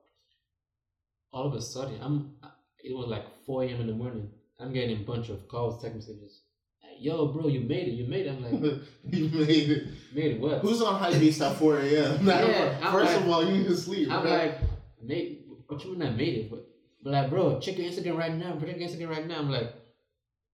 All 1.32 1.46
of 1.46 1.54
a 1.54 1.60
sudden, 1.62 1.98
I'm. 2.00 2.34
It 2.82 2.96
was 2.96 3.08
like 3.08 3.24
4 3.46 3.64
a.m. 3.64 3.80
in 3.80 3.86
the 3.88 3.92
morning. 3.92 4.30
I'm 4.60 4.72
getting 4.72 4.96
a 4.96 5.04
bunch 5.04 5.28
of 5.28 5.46
calls, 5.48 5.82
text 5.82 5.96
messages. 5.96 6.42
Like, 6.82 6.96
Yo, 7.00 7.26
bro, 7.32 7.48
you 7.48 7.60
made 7.60 7.88
it. 7.88 7.92
You 7.92 8.06
made 8.06 8.26
it. 8.26 8.30
I'm 8.30 8.42
like, 8.42 8.80
you 9.04 9.28
made 9.28 9.70
it. 9.70 9.86
made 10.14 10.32
it 10.36 10.40
what? 10.40 10.60
Who's 10.60 10.80
on 10.82 11.00
Hypebeast 11.00 11.40
at 11.48 11.56
4 11.56 11.78
a.m.? 11.80 12.26
Yeah, 12.26 12.78
I'm 12.82 12.92
First 12.92 13.12
like- 13.14 13.22
of 13.22 13.28
all, 13.28 13.44
you 13.44 13.56
need 13.58 13.66
to 13.66 13.76
sleep. 13.76 14.10
I'm 14.10 14.24
right? 14.24 14.50
like, 14.52 14.60
made, 15.02 15.44
what 15.66 15.84
you 15.84 15.92
mean 15.92 16.02
I 16.08 16.10
made 16.10 16.34
it? 16.38 16.50
But, 16.50 16.66
but 17.02 17.12
like, 17.12 17.30
bro, 17.30 17.60
check 17.60 17.76
your 17.78 17.88
Instagram 17.90 18.16
right 18.18 18.34
now. 18.34 18.58
Check 18.58 18.78
your 18.78 18.88
Instagram 18.88 19.10
right 19.10 19.26
now. 19.26 19.38
I'm 19.40 19.50
like, 19.50 19.72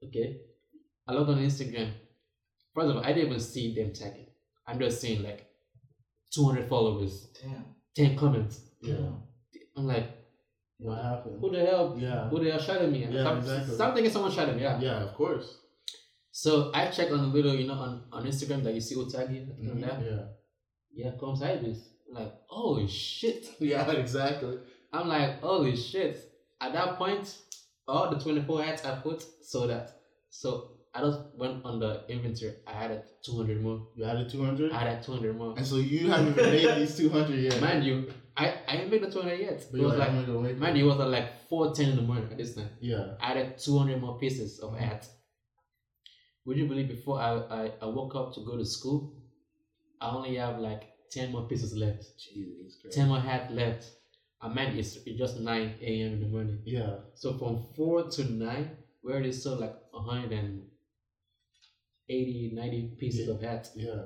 okay. 0.09 0.41
I 1.07 1.13
logged 1.13 1.31
on 1.31 1.39
Instagram. 1.39 1.93
First 2.75 2.91
of 2.91 2.97
all, 2.97 3.05
I 3.05 3.13
didn't 3.13 3.27
even 3.29 3.41
see 3.41 3.75
them 3.75 3.93
tagging. 3.93 4.27
I'm 4.67 4.79
just 4.79 5.01
seeing 5.01 5.23
like 5.23 5.47
200 6.35 6.69
followers, 6.69 7.29
Damn. 7.43 7.65
10 7.97 8.17
comments. 8.17 8.61
yeah. 8.81 8.97
I'm 9.77 9.87
like, 9.87 10.07
What 10.79 11.03
happened? 11.03 11.41
who 11.41 11.51
the 11.51 11.65
hell? 11.65 11.97
Yeah. 11.99 12.29
Who 12.29 12.43
the 12.43 12.51
hell 12.51 12.61
shot 12.61 12.83
at 12.83 12.91
me? 12.91 13.07
Yeah, 13.11 13.23
Some- 13.25 13.39
exactly. 13.39 13.77
Something 13.77 14.05
is 14.05 14.13
someone 14.13 14.33
shot 14.33 14.49
at 14.49 14.57
me. 14.57 14.63
Yeah. 14.63 14.81
Yeah, 14.81 15.03
of 15.05 15.15
course. 15.15 15.59
So 16.31 16.71
I 16.75 16.87
checked 16.91 17.13
on 17.13 17.21
the 17.21 17.27
little, 17.27 17.55
you 17.55 17.67
know, 17.67 17.75
on, 17.75 18.05
on 18.13 18.25
Instagram 18.25 18.63
that 18.65 18.75
you 18.75 18.81
see 18.81 18.95
who 18.95 19.11
tag 19.11 19.31
you. 19.31 19.43
Mhm. 19.43 19.81
Yeah. 19.81 20.25
Yeah, 20.95 21.11
comes 21.19 21.43
Ibis. 21.43 21.79
I'm 22.09 22.15
like, 22.23 22.33
oh 22.51 22.87
shit. 22.87 23.47
Yeah, 23.61 23.91
exactly. 23.91 24.59
I'm 24.93 25.09
like, 25.09 25.41
holy 25.41 25.77
shit. 25.77 26.19
At 26.61 26.73
that 26.75 26.97
point, 26.97 27.35
all 27.89 28.11
the 28.11 28.19
24 28.19 28.63
hats 28.63 28.85
I 28.85 28.97
put 28.97 29.25
sold 29.43 29.71
out. 29.71 29.89
So 30.31 30.71
I 30.95 31.01
just 31.01 31.21
went 31.37 31.65
on 31.65 31.79
the 31.79 32.05
inventory. 32.09 32.55
I 32.67 32.73
added 32.73 33.03
200 33.25 33.61
more. 33.63 33.87
You 33.95 34.05
added 34.05 34.31
200? 34.31 34.73
I 34.73 34.83
added 34.85 35.03
200 35.03 35.37
more. 35.37 35.55
And 35.57 35.67
so 35.67 35.77
you 35.77 36.09
haven't 36.11 36.29
even 36.39 36.45
made 36.51 36.77
these 36.79 36.97
200 36.97 37.35
yet. 37.39 37.61
Mind 37.61 37.85
you, 37.85 38.11
I, 38.37 38.55
I 38.69 38.77
ain't 38.77 38.91
made 38.91 39.03
the 39.03 39.11
200 39.11 39.39
yet. 39.41 39.67
But 39.71 39.81
It 39.81 39.85
was 39.85 39.91
like, 39.93 39.99
like, 40.01 40.09
I'm 40.11 40.15
gonna 40.17 40.27
go 40.33 40.41
make 40.41 40.59
mind 40.59 40.77
it. 40.77 40.81
you, 40.81 40.85
it 40.87 40.89
was 40.89 41.01
at 41.01 41.09
like 41.09 41.49
4.10 41.51 41.91
in 41.91 41.97
the 41.97 42.03
morning 42.03 42.29
at 42.31 42.37
this 42.39 42.55
time. 42.55 42.69
Yeah. 42.81 43.15
I 43.21 43.31
added 43.33 43.59
200 43.59 44.01
more 44.01 44.19
pieces 44.19 44.59
of 44.61 44.73
Mhm. 44.73 44.79
hats. 44.79 45.11
Would 46.45 46.57
you 46.57 46.67
believe 46.67 46.89
before 46.89 47.21
I, 47.21 47.31
I, 47.51 47.73
I 47.83 47.87
woke 47.87 48.15
up 48.17 48.35
to 48.35 48.41
go 48.41 48.57
to 48.57 48.65
school, 48.65 49.15
I 50.01 50.11
only 50.11 50.35
have 50.37 50.59
like 50.59 50.83
10 51.11 51.31
more 51.33 51.47
pieces 51.47 51.75
left. 51.77 52.05
Jesus 52.19 52.77
Christ. 52.81 52.97
10 52.97 53.09
more 53.09 53.21
hats 53.21 53.53
left. 53.53 53.91
I 54.43 54.49
meant 54.49 54.77
it's, 54.77 54.97
it's 55.07 55.19
just 55.19 55.39
9 55.41 55.75
a.m. 55.81 56.13
in 56.15 56.21
the 56.21 56.27
morning. 56.27 56.59
Yeah. 56.65 56.97
So 57.15 57.35
from 57.39 57.67
4 57.77 58.09
to 58.11 58.25
9, 58.25 58.71
we 59.05 59.13
already 59.13 59.31
sold 59.33 59.61
like 59.61 59.77
180, 59.93 62.51
90 62.55 62.97
pieces 62.99 63.29
Yeah. 63.29 63.35
of 63.35 63.41
hats. 63.43 63.71
Yeah. 63.77 64.03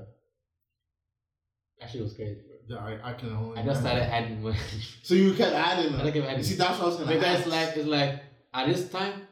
Actually, 1.83 2.01
it 2.01 2.05
was 2.05 2.15
crazy. 2.15 2.41
Yeah, 2.69 2.79
I, 2.79 3.11
I 3.11 3.13
can 3.15 3.31
only. 3.33 3.59
I 3.59 3.65
just 3.65 3.81
started 3.81 4.03
adding 4.13 4.43
more. 4.43 4.55
So 5.03 5.15
you 5.15 5.35
kept 5.35 5.55
adding 5.55 5.95
I 5.95 6.05
them. 6.05 6.13
kept 6.13 6.27
adding. 6.27 6.39
You 6.39 6.45
see, 6.45 6.55
that's 6.57 6.79
what 6.79 6.85
I 6.85 6.89
was 6.89 6.97
gonna 6.97 7.13
because 7.15 7.41
it's 7.41 7.49
like, 7.49 7.77
it's 7.77 7.87
like, 7.87 8.23
at 8.55 8.67
this 8.67 8.89
time, 8.91 9.23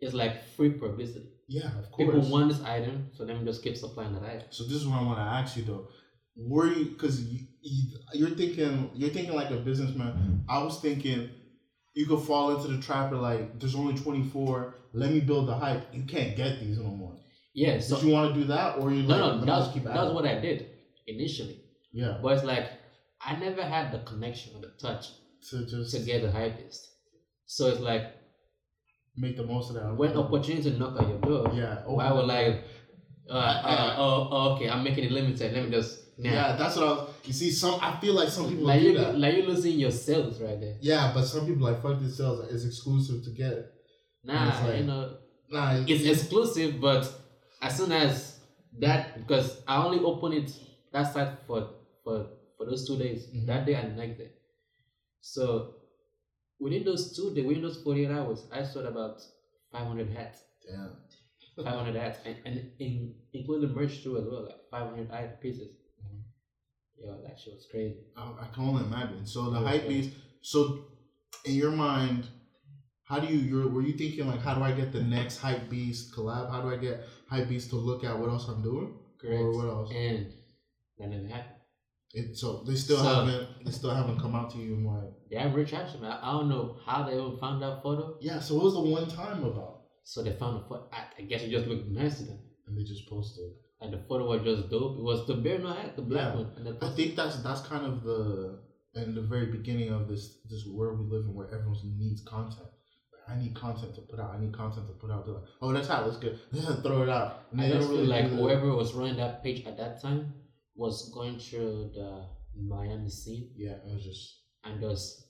it's 0.00 0.12
like 0.12 0.44
free 0.56 0.70
publicity. 0.70 1.28
yeah, 1.48 1.66
of 1.78 1.90
course. 1.92 2.10
People 2.10 2.20
want 2.28 2.48
this 2.50 2.60
item, 2.62 3.08
so 3.14 3.24
let 3.24 3.38
me 3.38 3.44
just 3.44 3.62
keep 3.62 3.76
supplying 3.76 4.12
that 4.14 4.22
item. 4.24 4.46
So 4.50 4.64
this 4.64 4.74
is 4.74 4.86
what 4.86 4.98
I 5.00 5.02
want 5.02 5.18
to 5.18 5.22
ask 5.22 5.56
you 5.56 5.64
though. 5.64 5.88
Were 6.36 6.66
you 6.72 6.86
because 6.86 7.22
you, 7.22 7.46
you 7.62 7.98
you're 8.12 8.30
thinking 8.30 8.90
you're 8.94 9.10
thinking 9.10 9.34
like 9.34 9.50
a 9.50 9.56
businessman. 9.56 10.44
I 10.48 10.62
was 10.62 10.80
thinking 10.80 11.30
you 11.94 12.06
could 12.06 12.20
fall 12.20 12.56
into 12.56 12.68
the 12.68 12.82
trap 12.82 13.12
of 13.12 13.20
like 13.20 13.58
there's 13.60 13.74
only 13.74 13.94
24. 13.96 14.74
Let 14.92 15.10
me 15.12 15.20
build 15.20 15.48
the 15.48 15.54
hype. 15.54 15.86
You 15.92 16.02
can't 16.04 16.36
get 16.36 16.60
these 16.60 16.78
no 16.78 16.90
more. 16.90 17.16
Yeah, 17.54 17.78
so 17.78 17.96
Did 17.96 18.06
you 18.06 18.12
want 18.14 18.34
to 18.34 18.40
do 18.40 18.46
that 18.48 18.78
or 18.78 18.90
you 18.90 19.02
like 19.02 19.18
no, 19.18 19.26
let 19.36 19.46
no, 19.46 19.60
that's 19.60 19.74
that's 19.74 20.12
what 20.12 20.26
I 20.26 20.40
did 20.40 20.70
initially. 21.06 21.60
yeah 21.92 22.18
But 22.20 22.34
it's 22.38 22.44
like 22.44 22.68
I 23.20 23.36
never 23.36 23.62
had 23.62 23.92
the 23.92 24.00
connection 24.00 24.56
or 24.56 24.60
the 24.62 24.72
touch 24.80 25.06
to 25.50 25.64
just 25.66 25.94
to 25.94 26.00
get 26.00 26.22
the 26.22 26.28
hypebeast. 26.28 26.80
So 27.46 27.68
it's 27.68 27.80
like 27.80 28.12
make 29.16 29.36
the 29.36 29.44
most 29.44 29.70
of 29.70 29.76
that. 29.76 29.94
when 29.96 30.16
opportunity 30.16 30.70
knock 30.76 31.00
at 31.00 31.08
your 31.08 31.18
door, 31.20 31.52
yeah, 31.54 31.82
why 31.86 32.10
would 32.12 32.26
like, 32.26 32.64
uh, 33.30 33.32
uh, 33.32 33.94
oh, 33.98 34.54
okay, 34.54 34.68
I'm 34.68 34.82
making 34.82 35.04
it 35.04 35.12
limited. 35.12 35.52
Let 35.52 35.64
me 35.64 35.70
just 35.70 36.00
Yeah, 36.16 36.56
that's 36.56 36.76
what 36.76 36.84
I 36.86 36.90
was. 36.92 37.10
You 37.24 37.32
see, 37.32 37.50
some 37.50 37.78
I 37.82 37.98
feel 38.00 38.14
like 38.14 38.28
some 38.28 38.48
people 38.48 38.64
like 38.66 38.80
do 38.80 38.86
you, 38.90 38.98
that. 38.98 39.18
like 39.18 39.36
you 39.36 39.42
losing 39.44 39.78
your 39.78 39.90
sales 39.90 40.40
right 40.40 40.60
there. 40.60 40.76
yeah, 40.80 41.10
but 41.14 41.24
some 41.24 41.46
people 41.46 41.64
like 41.64 41.82
fuck 41.82 42.00
this 42.00 42.16
sales. 42.16 42.46
It's 42.52 42.64
exclusive 42.64 43.24
to 43.24 43.30
get. 43.30 43.52
it. 43.52 43.66
Nah, 44.22 44.48
it's 44.48 44.62
like- 44.62 44.78
you 44.80 44.84
know, 44.86 45.16
Nah, 45.50 45.74
it's 45.86 46.04
exclusive, 46.04 46.80
but 46.80 47.12
as 47.60 47.76
soon 47.76 47.92
as 47.92 48.40
that, 48.78 49.18
because 49.18 49.62
I 49.68 49.84
only 49.84 49.98
open 50.04 50.32
it 50.32 50.50
that 50.92 51.12
site 51.12 51.38
for 51.46 51.68
for 52.02 52.26
for 52.56 52.66
those 52.66 52.86
two 52.86 52.96
days, 52.96 53.26
Mhm. 53.34 53.46
that 53.46 53.66
day 53.66 53.74
and 53.74 53.92
the 53.92 53.96
next 54.06 54.18
day. 54.18 54.30
So 55.20 55.74
within 56.60 56.84
those 56.84 57.14
two 57.16 57.34
days, 57.34 57.44
within 57.44 57.62
those 57.62 57.82
forty 57.82 58.04
eight 58.04 58.10
hours, 58.10 58.46
I 58.52 58.62
sold 58.62 58.86
about 58.86 59.20
five 59.72 59.86
hundred 59.86 60.10
hats, 60.10 60.38
damn. 60.66 60.96
five 61.64 61.74
hundred 61.74 61.96
hats, 61.96 62.18
and, 62.24 62.36
and 62.44 62.70
in, 62.78 63.14
including 63.32 63.68
the 63.68 63.74
merch 63.74 64.02
too 64.02 64.16
as 64.18 64.24
well, 64.24 64.44
like 64.46 64.60
five 64.70 64.88
hundred 64.90 65.10
item 65.10 65.36
pieces. 65.42 65.70
Yo, 67.02 67.16
that 67.26 67.38
shit 67.38 67.54
was 67.54 67.66
crazy. 67.70 67.96
I, 68.16 68.22
I 68.42 68.46
can 68.54 68.64
only 68.64 68.84
imagine. 68.84 69.26
So 69.26 69.50
the 69.50 69.60
Yeah, 69.60 69.66
hype 69.68 69.82
yeah. 69.82 69.88
beast. 69.88 70.10
So 70.42 70.84
in 71.44 71.54
your 71.54 71.70
mind, 71.72 72.26
how 73.04 73.18
do 73.20 73.26
you? 73.26 73.38
You're, 73.38 73.68
were 73.68 73.82
you 73.82 73.92
thinking 73.94 74.26
like, 74.26 74.40
how 74.40 74.54
do 74.54 74.62
I 74.62 74.72
get 74.72 74.92
the 74.92 75.02
next 75.02 75.38
hype 75.38 75.68
beast 75.68 76.14
collab? 76.14 76.50
How 76.50 76.62
do 76.62 76.70
I 76.70 76.76
get 76.76 77.04
hype 77.28 77.48
beast 77.48 77.70
to 77.70 77.76
look 77.76 78.04
at 78.04 78.18
what 78.18 78.30
else 78.30 78.48
I'm 78.48 78.62
doing? 78.62 78.94
Correct. 79.20 79.40
Or 79.40 79.52
what 79.52 79.66
else? 79.66 79.90
And 79.94 80.32
that 80.98 81.08
never 81.10 81.26
happened. 81.28 81.50
It, 82.12 82.36
so 82.36 82.62
they 82.66 82.76
still 82.76 82.98
So- 82.98 83.02
haven't. 83.26 83.64
They 83.64 83.72
still 83.72 83.90
haven't 83.90 84.20
come 84.20 84.34
out 84.34 84.50
to 84.52 84.58
you 84.58 84.74
and 84.74 84.86
like, 84.86 85.54
reached 85.54 85.74
out 85.74 85.90
to 85.92 85.98
me. 85.98 86.06
I, 86.08 86.18
I 86.28 86.32
don't 86.32 86.48
know 86.48 86.76
how 86.86 87.02
they 87.02 87.14
even 87.14 87.36
found 87.38 87.60
that 87.62 87.82
photo. 87.82 88.16
yeah. 88.20 88.38
So 88.40 88.54
what 88.54 88.64
was 88.64 88.74
the 88.74 88.80
one 88.80 89.08
time 89.08 89.42
about? 89.44 89.80
So 90.04 90.22
they 90.22 90.32
found 90.32 90.60
the 90.60 90.68
photo. 90.68 90.88
I, 90.92 91.04
I 91.18 91.22
guess 91.22 91.42
it 91.42 91.50
just 91.50 91.66
looked 91.66 91.88
nice 91.88 92.18
to 92.18 92.24
them. 92.24 92.38
And 92.66 92.78
they 92.78 92.84
just 92.84 93.08
posted. 93.08 93.50
And 93.80 93.92
the 93.92 93.98
photo 94.08 94.26
was 94.28 94.42
just 94.42 94.70
dope. 94.70 94.98
It 94.98 95.02
was 95.02 95.26
the 95.26 95.34
bear 95.34 95.58
no 95.58 95.72
hat, 95.72 95.96
the 95.96 96.02
black 96.02 96.34
Yeah. 96.34 96.40
one. 96.40 96.78
I 96.80 96.88
think 96.94 97.16
that's 97.16 97.36
that's 97.42 97.60
kind 97.62 97.84
of 97.84 98.02
the 98.02 98.60
in 98.94 99.14
the 99.14 99.22
very 99.22 99.46
beginning 99.46 99.90
of 99.90 100.08
this 100.08 100.40
this 100.48 100.64
world 100.66 100.98
we 101.00 101.06
live 101.06 101.24
in 101.26 101.34
where 101.34 101.48
everyone 101.48 101.98
needs 101.98 102.22
content. 102.22 102.68
Like, 103.12 103.36
I 103.36 103.40
need 103.42 103.54
content 103.54 103.94
to 103.96 104.02
put 104.02 104.20
out. 104.20 104.30
I 104.34 104.38
need 104.40 104.52
content 104.52 104.86
to 104.86 104.94
put 104.94 105.10
out. 105.10 105.24
They're 105.24 105.34
like, 105.34 105.44
oh, 105.60 105.72
that's 105.72 105.88
hot. 105.88 106.06
Let's 106.06 106.18
get 106.18 106.38
throw 106.82 107.02
it 107.02 107.08
out. 107.08 107.46
And 107.50 107.60
I 107.60 107.68
don't 107.68 107.82
feel 107.88 108.04
like 108.06 108.26
whoever 108.26 108.74
was 108.74 108.94
running 108.94 109.16
that 109.16 109.42
page 109.42 109.66
at 109.66 109.76
that 109.78 110.00
time 110.00 110.32
was 110.76 111.10
going 111.12 111.38
through 111.38 111.90
the 111.94 112.26
Miami 112.56 113.08
scene 113.10 113.50
Yeah, 113.56 113.72
it 113.84 113.92
was 113.94 114.04
just 114.04 114.40
and 114.64 114.80
just 114.80 115.20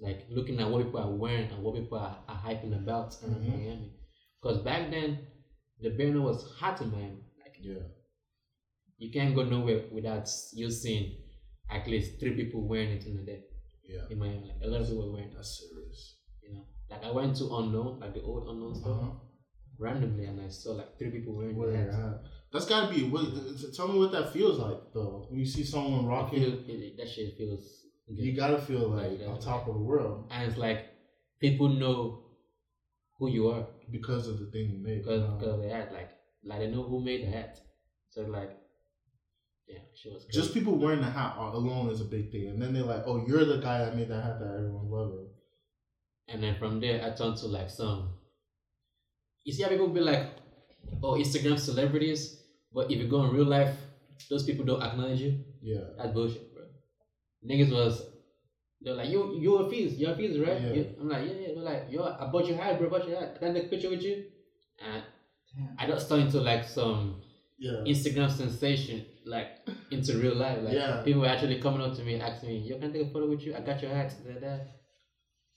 like 0.00 0.26
looking 0.30 0.58
at 0.60 0.68
what 0.70 0.84
people 0.84 1.00
are 1.00 1.14
wearing 1.14 1.50
and 1.50 1.62
what 1.62 1.74
people 1.74 1.98
are, 1.98 2.18
are 2.28 2.36
hyping 2.46 2.74
about 2.74 3.16
in 3.22 3.30
Mhm. 3.34 3.48
Miami. 3.48 3.92
Because 4.42 4.58
back 4.62 4.90
then, 4.90 5.26
the 5.80 5.90
Bear 5.90 6.20
was 6.20 6.50
hot 6.58 6.80
in 6.80 6.90
Miami. 6.90 7.22
Like 7.56 7.66
yeah. 7.66 7.82
you 8.98 9.10
can't 9.10 9.34
go 9.34 9.42
nowhere 9.44 9.82
without 9.92 10.28
you 10.54 10.70
seeing 10.70 11.16
at 11.70 11.86
least 11.86 12.20
three 12.20 12.34
people 12.36 12.66
wearing 12.66 12.90
it 12.92 13.06
in 13.06 13.18
a 13.18 13.22
day 13.22 13.40
Yeah, 13.84 14.02
in 14.10 14.18
my 14.18 14.28
Like 14.28 14.62
a 14.62 14.66
lot 14.68 14.80
of 14.82 14.88
people 14.88 15.12
wearing 15.12 15.28
it. 15.30 15.34
that's 15.36 15.58
serious. 15.60 16.16
You 16.42 16.54
know, 16.54 16.64
like 16.90 17.04
I 17.04 17.10
went 17.10 17.36
to 17.36 17.44
unknown, 17.58 18.00
like 18.00 18.14
the 18.14 18.22
old 18.22 18.48
unknown 18.48 18.74
store, 18.74 18.92
Uh-huh. 18.92 19.10
randomly, 19.78 20.24
and 20.26 20.40
I 20.40 20.48
saw 20.48 20.72
like 20.72 20.96
three 20.98 21.10
people 21.10 21.34
wearing 21.36 21.56
Where 21.56 21.90
at. 21.90 22.20
That's 22.52 22.66
gotta 22.66 22.94
be. 22.94 23.02
What, 23.04 23.24
tell 23.76 23.88
me 23.88 23.98
what 23.98 24.12
that 24.12 24.32
feels 24.32 24.58
like 24.58 24.80
though. 24.94 25.26
When 25.28 25.38
you 25.40 25.46
see 25.46 25.64
someone 25.64 26.06
rocking, 26.06 26.40
feel, 26.42 26.54
it, 26.68 26.96
that 26.98 27.08
shit 27.08 27.36
feels. 27.36 27.82
Good. 28.08 28.18
you 28.24 28.36
gotta 28.36 28.58
feel 28.58 28.88
like 28.90 29.18
Like 29.20 29.28
on 29.28 29.40
top 29.40 29.66
of 29.66 29.74
the 29.74 29.80
world 29.80 30.28
and 30.30 30.48
it's 30.48 30.56
like 30.56 30.80
people 31.40 31.68
know 31.68 32.22
who 33.18 33.28
you 33.28 33.48
are 33.48 33.66
because 33.90 34.28
of 34.28 34.38
the 34.38 34.46
thing 34.52 34.70
you 34.70 34.78
made. 34.78 35.02
because 35.02 35.22
because 35.22 35.54
of 35.54 35.60
the. 35.62 35.68
Like 35.98 36.10
like 36.46 36.60
they 36.60 36.70
know 36.70 36.82
who 36.84 37.00
made 37.00 37.22
the 37.26 37.30
hat. 37.30 37.58
So 38.10 38.22
like, 38.22 38.50
yeah, 39.68 39.80
she 39.94 40.08
was 40.10 40.24
crazy. 40.24 40.40
just 40.40 40.54
people 40.54 40.76
wearing 40.78 41.00
the 41.00 41.10
hat 41.10 41.34
alone 41.36 41.90
is 41.90 42.00
a 42.00 42.04
big 42.04 42.30
thing, 42.30 42.48
and 42.48 42.60
then 42.62 42.72
they're 42.72 42.84
like, 42.84 43.02
"Oh, 43.06 43.24
you're 43.26 43.44
the 43.44 43.58
guy 43.58 43.78
that 43.78 43.96
made 43.96 44.08
that 44.08 44.22
hat 44.22 44.38
that 44.40 44.54
everyone's 44.54 44.90
loving." 44.90 45.28
And 46.28 46.42
then 46.42 46.56
from 46.58 46.80
there, 46.80 47.04
I 47.04 47.10
turned 47.16 47.36
to 47.38 47.46
like 47.46 47.70
some. 47.70 48.10
You 49.44 49.52
see 49.52 49.62
how 49.62 49.68
people 49.68 49.88
be 49.88 50.00
like, 50.00 50.26
oh, 51.02 51.12
Instagram 51.14 51.58
celebrities, 51.58 52.42
but 52.72 52.90
if 52.90 52.98
you 52.98 53.06
go 53.08 53.24
in 53.24 53.30
real 53.30 53.44
life, 53.44 53.76
those 54.28 54.42
people 54.44 54.64
don't 54.64 54.82
acknowledge 54.82 55.20
you. 55.20 55.38
Yeah, 55.62 55.82
That's 55.96 56.12
bullshit, 56.12 56.52
bro. 56.52 56.64
Niggas 57.48 57.70
was, 57.70 58.02
they're 58.80 58.94
like, 58.94 59.08
you, 59.08 59.38
you 59.38 59.54
a 59.56 59.70
Fizz, 59.70 59.98
you're 59.98 60.12
a 60.12 60.16
Fizz, 60.16 60.38
right? 60.40 60.60
Yeah. 60.60 60.72
You- 60.72 60.94
I'm 61.00 61.08
like, 61.08 61.26
yeah, 61.28 61.34
yeah. 61.34 61.48
They're 61.54 61.62
like, 61.62 61.86
yo, 61.90 62.02
I 62.04 62.26
bought 62.26 62.46
your 62.48 62.56
hat, 62.56 62.76
bro, 62.80 62.90
bought 62.90 63.06
your 63.08 63.20
hat. 63.20 63.38
Can 63.38 63.50
I 63.50 63.54
take 63.54 63.66
a 63.66 63.68
picture 63.68 63.90
with 63.90 64.02
you? 64.02 64.24
And 64.84 65.02
Damn. 65.56 65.76
I 65.78 65.86
just 65.86 66.08
turned 66.08 66.22
into 66.22 66.40
like 66.40 66.64
some 66.64 67.20
yeah. 67.58 67.78
Instagram 67.86 68.30
sensation, 68.30 69.04
like 69.24 69.48
into 69.90 70.18
real 70.18 70.34
life. 70.36 70.58
Like 70.62 70.74
Yeah. 70.74 71.02
people 71.04 71.22
were 71.22 71.28
actually 71.28 71.60
coming 71.60 71.80
up 71.80 71.94
to 71.96 72.02
me, 72.02 72.20
asking 72.20 72.48
me, 72.50 72.58
yo, 72.68 72.78
can 72.78 72.90
I 72.90 72.92
take 72.92 73.06
a 73.08 73.10
photo 73.12 73.28
with 73.30 73.42
you? 73.42 73.54
I 73.54 73.60
got 73.60 73.80
your 73.82 73.90
hat. 73.92 74.14
Da, 74.26 74.38
da. 74.40 74.58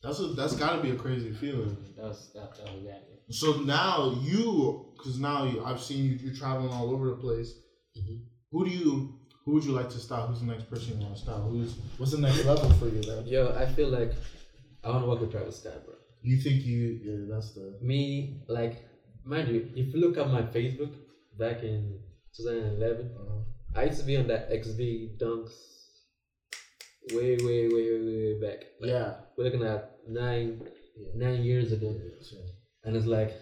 That's 0.01 0.19
a, 0.21 0.27
that's 0.27 0.55
gotta 0.55 0.81
be 0.81 0.91
a 0.91 0.95
crazy 0.95 1.31
feeling. 1.33 1.75
That 1.97 2.05
was 2.05 2.31
that, 2.33 2.55
that 2.55 2.73
was 2.73 2.83
that. 2.85 3.03
yeah. 3.09 3.15
So 3.31 3.61
now 3.61 4.17
you, 4.21 4.93
because 4.97 5.19
now 5.19 5.43
you, 5.45 5.63
I've 5.63 5.81
seen 5.81 6.05
you, 6.05 6.11
you're 6.21 6.33
traveling 6.35 6.71
all 6.71 6.89
over 6.91 7.07
the 7.09 7.17
place. 7.17 7.53
Mhm. 7.97 8.21
Who 8.51 8.65
do 8.65 8.71
you, 8.71 9.19
who 9.45 9.53
would 9.55 9.65
you 9.65 9.73
like 9.73 9.89
to 9.89 9.97
style? 9.99 10.27
Who's 10.27 10.39
the 10.39 10.45
next 10.47 10.69
person 10.69 10.97
you 10.97 11.03
want 11.05 11.15
to 11.17 11.21
style? 11.21 11.41
Who's 11.41 11.75
what's 11.97 12.13
the 12.13 12.17
next 12.19 12.45
level 12.45 12.69
for 12.79 12.87
you? 12.87 13.01
Then 13.01 13.25
Yo, 13.27 13.53
I 13.55 13.65
feel 13.65 13.89
like 13.89 14.13
I 14.83 14.89
want 14.89 15.03
to 15.03 15.09
work 15.09 15.19
with 15.21 15.31
Travis 15.31 15.59
Scott, 15.59 15.83
bro. 15.85 15.95
you 16.21 16.37
think 16.37 16.63
you, 16.65 16.99
yeah, 17.03 17.33
that's 17.35 17.53
the 17.53 17.77
Me, 17.81 18.41
like, 18.47 18.85
mind 19.25 19.47
you, 19.49 19.69
if 19.75 19.93
you 19.93 19.99
look 19.99 20.17
at 20.17 20.27
my 20.29 20.41
Facebook 20.43 20.93
back 21.37 21.63
in 21.63 21.99
2011, 22.37 23.11
uh, 23.17 23.79
I 23.79 23.85
used 23.85 23.99
to 23.99 24.05
be 24.05 24.17
on 24.17 24.27
that 24.27 24.49
SB 24.51 25.17
dunks 25.19 25.51
way, 27.13 27.37
way, 27.37 27.67
way, 27.67 27.85
way, 27.99 27.99
way, 27.99 28.39
back. 28.41 28.63
Like, 28.81 28.89
yeah. 28.91 29.13
We're 29.37 29.45
looking 29.45 29.63
at 29.63 29.97
nine, 30.07 30.61
Yeah. 30.97 31.07
nine 31.15 31.43
years 31.43 31.71
ago, 31.71 31.95
So- 32.21 32.37
and 32.83 32.95
it's 32.95 33.05
like, 33.05 33.33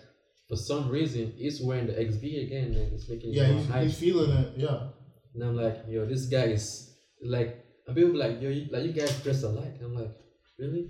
for 0.48 0.56
some 0.56 0.90
reason, 0.90 1.32
he's 1.38 1.62
wearing 1.62 1.88
the 1.88 2.00
SB 2.00 2.46
again, 2.46 2.74
and 2.74 2.94
it's 2.94 3.10
making 3.10 3.34
Yeah, 3.34 3.48
he's, 3.54 3.74
he's 3.74 4.00
feeling 4.00 4.32
it. 4.32 4.58
Yeah, 4.58 4.90
And 5.34 5.44
I'm 5.44 5.56
like, 5.56 5.86
yo, 5.90 6.06
this 6.06 6.26
guy 6.28 6.46
is 6.58 6.96
like, 7.22 7.64
and 7.86 7.96
people 7.96 8.14
be 8.14 8.18
like, 8.18 8.42
yo, 8.42 8.50
you, 8.50 8.68
like 8.72 8.84
you 8.86 8.94
guys 8.94 9.22
dress 9.24 9.44
alike. 9.44 9.76
I'm 9.84 9.94
like, 9.96 10.12
really? 10.58 10.90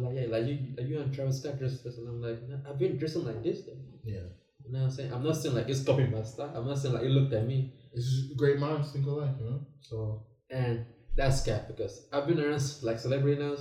They're 0.00 0.08
like, 0.10 0.16
yeah, 0.16 0.26
like 0.28 0.46
you, 0.46 0.74
like 0.76 0.86
you 0.88 1.00
and 1.00 1.14
Travis 1.14 1.40
Scott 1.40 1.58
dress 1.58 1.80
this, 1.82 1.98
and 1.98 2.08
I'm 2.08 2.20
like, 2.20 2.48
nah, 2.48 2.70
I've 2.70 2.78
been 2.78 2.96
dressing 2.98 3.24
like 3.24 3.42
this 3.42 3.62
though. 3.64 3.78
yeah. 4.04 4.20
You 4.64 4.72
know 4.72 4.80
what 4.80 4.84
I'm 4.86 4.90
saying? 4.90 5.12
I'm 5.12 5.22
not 5.22 5.36
saying 5.36 5.54
like 5.54 5.68
it's 5.68 5.84
copying 5.84 6.10
my 6.10 6.22
style. 6.22 6.52
I'm 6.54 6.66
not 6.66 6.78
saying 6.78 6.92
like 6.94 7.04
you 7.04 7.10
looked 7.10 7.32
at 7.32 7.46
me. 7.46 7.72
It's 7.92 8.04
just 8.10 8.36
great 8.36 8.58
minds 8.58 8.90
think 8.90 9.06
alike, 9.06 9.36
you 9.38 9.48
know. 9.48 9.60
So 9.80 10.26
And 10.50 10.84
that's 11.16 11.44
cap 11.44 11.68
because 11.68 12.08
I've 12.12 12.26
been 12.26 12.40
around 12.40 12.60
like 12.82 12.98
celebrity 12.98 13.40
now. 13.40 13.54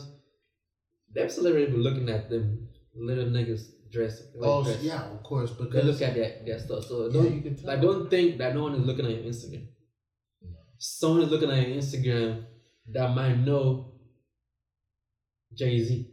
Them 1.13 1.29
celebrity 1.29 1.71
be 1.71 1.77
looking 1.77 2.09
at 2.09 2.27
them 2.31 2.69
little 2.95 3.25
niggas 3.25 3.67
dress. 3.91 4.19
Like 4.35 4.49
oh 4.49 4.63
dress. 4.63 4.81
yeah, 4.81 5.03
of 5.11 5.21
course, 5.21 5.51
They 5.51 5.65
because 5.65 5.85
look 5.85 6.01
at 6.01 6.15
that 6.15 6.43
their 6.43 6.57
stuff. 6.59 6.85
So 6.85 7.05
yeah, 7.05 7.13
don't 7.13 7.35
you 7.35 7.41
can 7.41 7.55
tell. 7.55 7.67
like 7.67 7.81
don't 7.81 8.09
think 8.09 8.39
that 8.39 8.55
no 8.55 8.63
one 8.63 8.73
is 8.73 8.85
looking 8.85 9.05
at 9.05 9.11
your 9.11 9.25
Instagram. 9.31 9.67
No. 10.41 10.57
Someone 10.79 11.21
is 11.21 11.29
looking 11.29 11.51
at 11.51 11.67
your 11.67 11.77
Instagram 11.77 12.45
that 12.93 13.13
might 13.15 13.37
know 13.37 13.93
Jay 15.53 15.83
Z. 15.83 16.11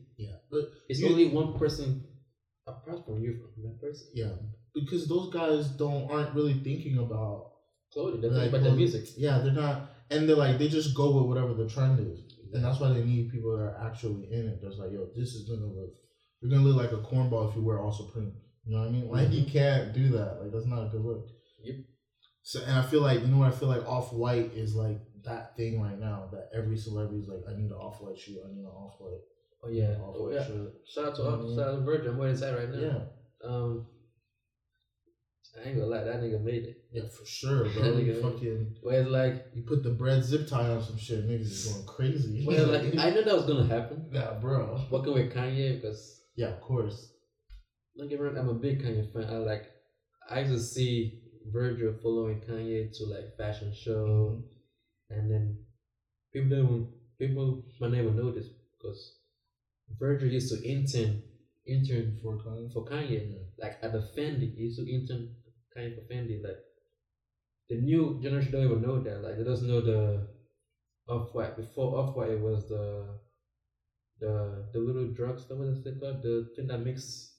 yeah, 0.53 0.61
but 0.61 0.71
It's 0.89 1.01
You- 1.01 1.09
only 1.09 1.29
one 1.31 1.59
person 1.59 2.05
apart 2.67 3.05
from 3.07 3.23
you 3.23 3.39
from 3.55 3.63
that 3.65 3.81
person. 3.81 4.09
yeah, 4.15 4.37
because 4.75 5.09
those 5.09 5.33
guys 5.33 5.69
don't 5.71 6.11
aren't 6.11 6.35
really 6.35 6.55
thinking 6.55 6.99
about 6.99 7.53
Clothing. 7.93 8.23
They're 8.23 8.31
Like, 8.31 8.49
about 8.49 8.63
their 8.63 8.75
music. 8.75 9.05
Yeah, 9.19 9.41
they're 9.41 9.53
not, 9.53 9.91
and 10.11 10.27
they're 10.27 10.37
like 10.37 10.59
they 10.59 10.69
just 10.69 10.95
go 10.95 11.15
with 11.15 11.27
whatever 11.27 11.53
the 11.55 11.69
trend 11.69 12.01
is, 12.01 12.21
and 12.53 12.65
that's 12.65 12.81
why 12.81 12.91
they 12.93 13.05
need 13.05 13.31
people 13.31 13.57
that 13.57 13.65
are 13.65 13.87
actually 13.87 14.33
in 14.33 14.49
it. 14.49 14.61
That's 14.63 14.79
like, 14.79 14.93
yo, 14.93 15.09
this 15.15 15.35
is 15.35 15.47
gonna 15.49 15.67
look, 15.67 15.93
you're 16.41 16.51
gonna 16.51 16.67
look 16.67 16.77
like 16.77 16.93
a 16.93 17.03
cornball 17.03 17.51
if 17.51 17.57
you 17.57 17.63
wear 17.63 17.81
all 17.81 17.93
Supreme. 17.93 18.33
You 18.65 18.75
know 18.75 18.81
what 18.81 18.89
I 18.89 18.93
mean? 18.93 19.09
Like 19.11 19.31
you 19.31 19.43
mm-hmm. 19.43 19.51
can't 19.51 19.93
do 19.93 20.09
that. 20.11 20.41
Like 20.41 20.53
that's 20.53 20.67
not 20.67 20.87
a 20.87 20.89
good 20.89 21.03
look. 21.05 21.27
Yep. 21.65 21.77
So, 22.43 22.63
and 22.63 22.73
I 22.73 22.83
feel 22.83 23.03
like 23.03 23.21
you 23.21 23.27
know 23.27 23.39
what 23.39 23.53
I 23.53 23.57
feel 23.57 23.69
like 23.69 23.87
off 23.87 24.13
white 24.13 24.53
is 24.55 24.75
like 24.75 24.99
that 25.25 25.57
thing 25.57 25.81
right 25.81 25.99
now 25.99 26.29
that 26.33 26.49
every 26.55 26.77
celebrity 26.77 27.23
is 27.23 27.29
like, 27.29 27.43
I 27.49 27.57
need 27.57 27.71
an 27.71 27.77
off 27.77 28.01
white 28.01 28.19
shoe, 28.19 28.41
I 28.45 28.49
need 28.53 28.65
an 28.65 28.67
off 28.67 28.95
white, 28.99 29.21
Oh 29.65 29.69
yeah. 29.69 29.95
Oh 30.01 30.31
yeah. 30.31 30.45
shirt. 30.45 30.73
Shout 30.87 31.05
out 31.07 31.15
to 31.17 31.23
Mhm. 31.23 31.57
shout 31.57 31.69
out 31.69 31.77
to 31.79 31.85
Virgil. 31.85 32.11
I'm 32.13 32.19
wearing 32.19 32.35
his 32.35 32.43
right 32.43 32.69
now. 32.71 32.81
Yeah, 32.81 33.49
Um, 33.49 33.87
I 35.57 35.69
ain't 35.69 35.77
gonna 35.77 35.89
lie, 35.89 36.03
that 36.05 36.21
nigga 36.23 36.43
made 36.43 36.65
it. 36.65 36.77
yeah, 36.91 37.07
for 37.09 37.25
sure, 37.27 37.65
bro. 37.65 37.83
That 37.83 37.95
nigga- 37.97 38.23
fucking, 38.23 38.77
Where 38.83 39.03
it's 39.03 39.11
like, 39.11 39.47
you 39.55 39.63
put 39.65 39.83
the 39.83 39.91
bread 39.91 40.25
zip 40.25 40.47
tie 40.49 40.71
on 40.71 40.83
some 40.83 40.97
shit, 40.97 41.29
niggas 41.29 41.41
is 41.43 41.67
going 41.69 41.87
crazy. 41.87 42.45
well, 42.49 42.69
like 42.69 42.97
I 42.99 43.11
know 43.11 43.23
that 43.23 43.35
was 43.37 43.47
gonna 43.47 43.67
happen. 43.67 44.09
yeah, 44.13 44.39
bro. 44.41 44.81
Working 44.91 45.13
with 45.15 45.33
Kanye 45.33 45.77
because 45.81 46.23
Yeah, 46.35 46.49
of 46.55 46.61
course. 46.63 47.13
don't 47.97 48.09
get 48.09 48.19
me 48.19 48.25
wrong, 48.27 48.39
I'm 48.39 48.49
a 48.49 48.55
big 48.55 48.83
Kanye 48.83 49.13
fan. 49.13 49.25
I 49.25 49.37
like, 49.39 49.67
I 50.29 50.41
used 50.41 50.53
to 50.55 50.61
see 50.61 51.21
Virgil 51.53 51.95
following 52.03 52.41
Kanye 52.41 52.91
to 52.97 53.05
like 53.07 53.37
fashion 53.37 53.73
show, 53.75 54.43
and 55.11 55.31
then 55.31 55.59
people 56.33 56.49
don't 56.49 56.93
people 57.19 57.63
might 57.81 57.93
never 57.93 58.11
know 58.11 58.33
this 58.33 58.49
because 58.79 59.19
Virgil 59.99 60.29
used 60.29 60.53
to 60.53 60.69
intern 60.69 61.23
intern 61.67 62.19
For 62.23 62.39
Kanye. 62.39 62.73
for 62.73 62.85
Kanye. 62.85 63.45
Like 63.59 63.79
at 63.83 63.93
the 63.93 63.99
Fendi, 64.17 64.55
he 64.55 64.63
used 64.65 64.79
to 64.79 64.93
intern 64.93 65.35
Kanye 65.77 65.95
for 65.95 66.13
Fendi. 66.13 66.43
Like 66.43 66.59
the 67.69 67.77
new 67.81 68.21
generation 68.23 68.53
don't 68.53 68.65
even 68.65 68.83
know 68.83 69.03
that. 69.03 69.23
Like 69.23 69.39
they 69.39 69.45
doesn't 69.45 69.69
know 69.69 69.81
the 69.81 70.29
off 71.09 71.35
white. 71.35 71.57
Before 71.57 71.99
off 71.99 72.17
white, 72.17 72.31
it 72.31 72.41
was 72.41 72.69
the 72.69 73.19
the 74.21 74.69
the 74.73 74.79
little 74.79 75.09
drugstore. 75.15 75.59
What 75.59 75.69
is 75.69 75.87
it 75.87 76.01
called? 76.01 76.23
The 76.23 76.49
thing 76.57 76.67
that 76.69 76.79
makes 76.79 77.35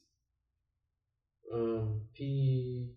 um 1.54 2.02
P 2.16 2.94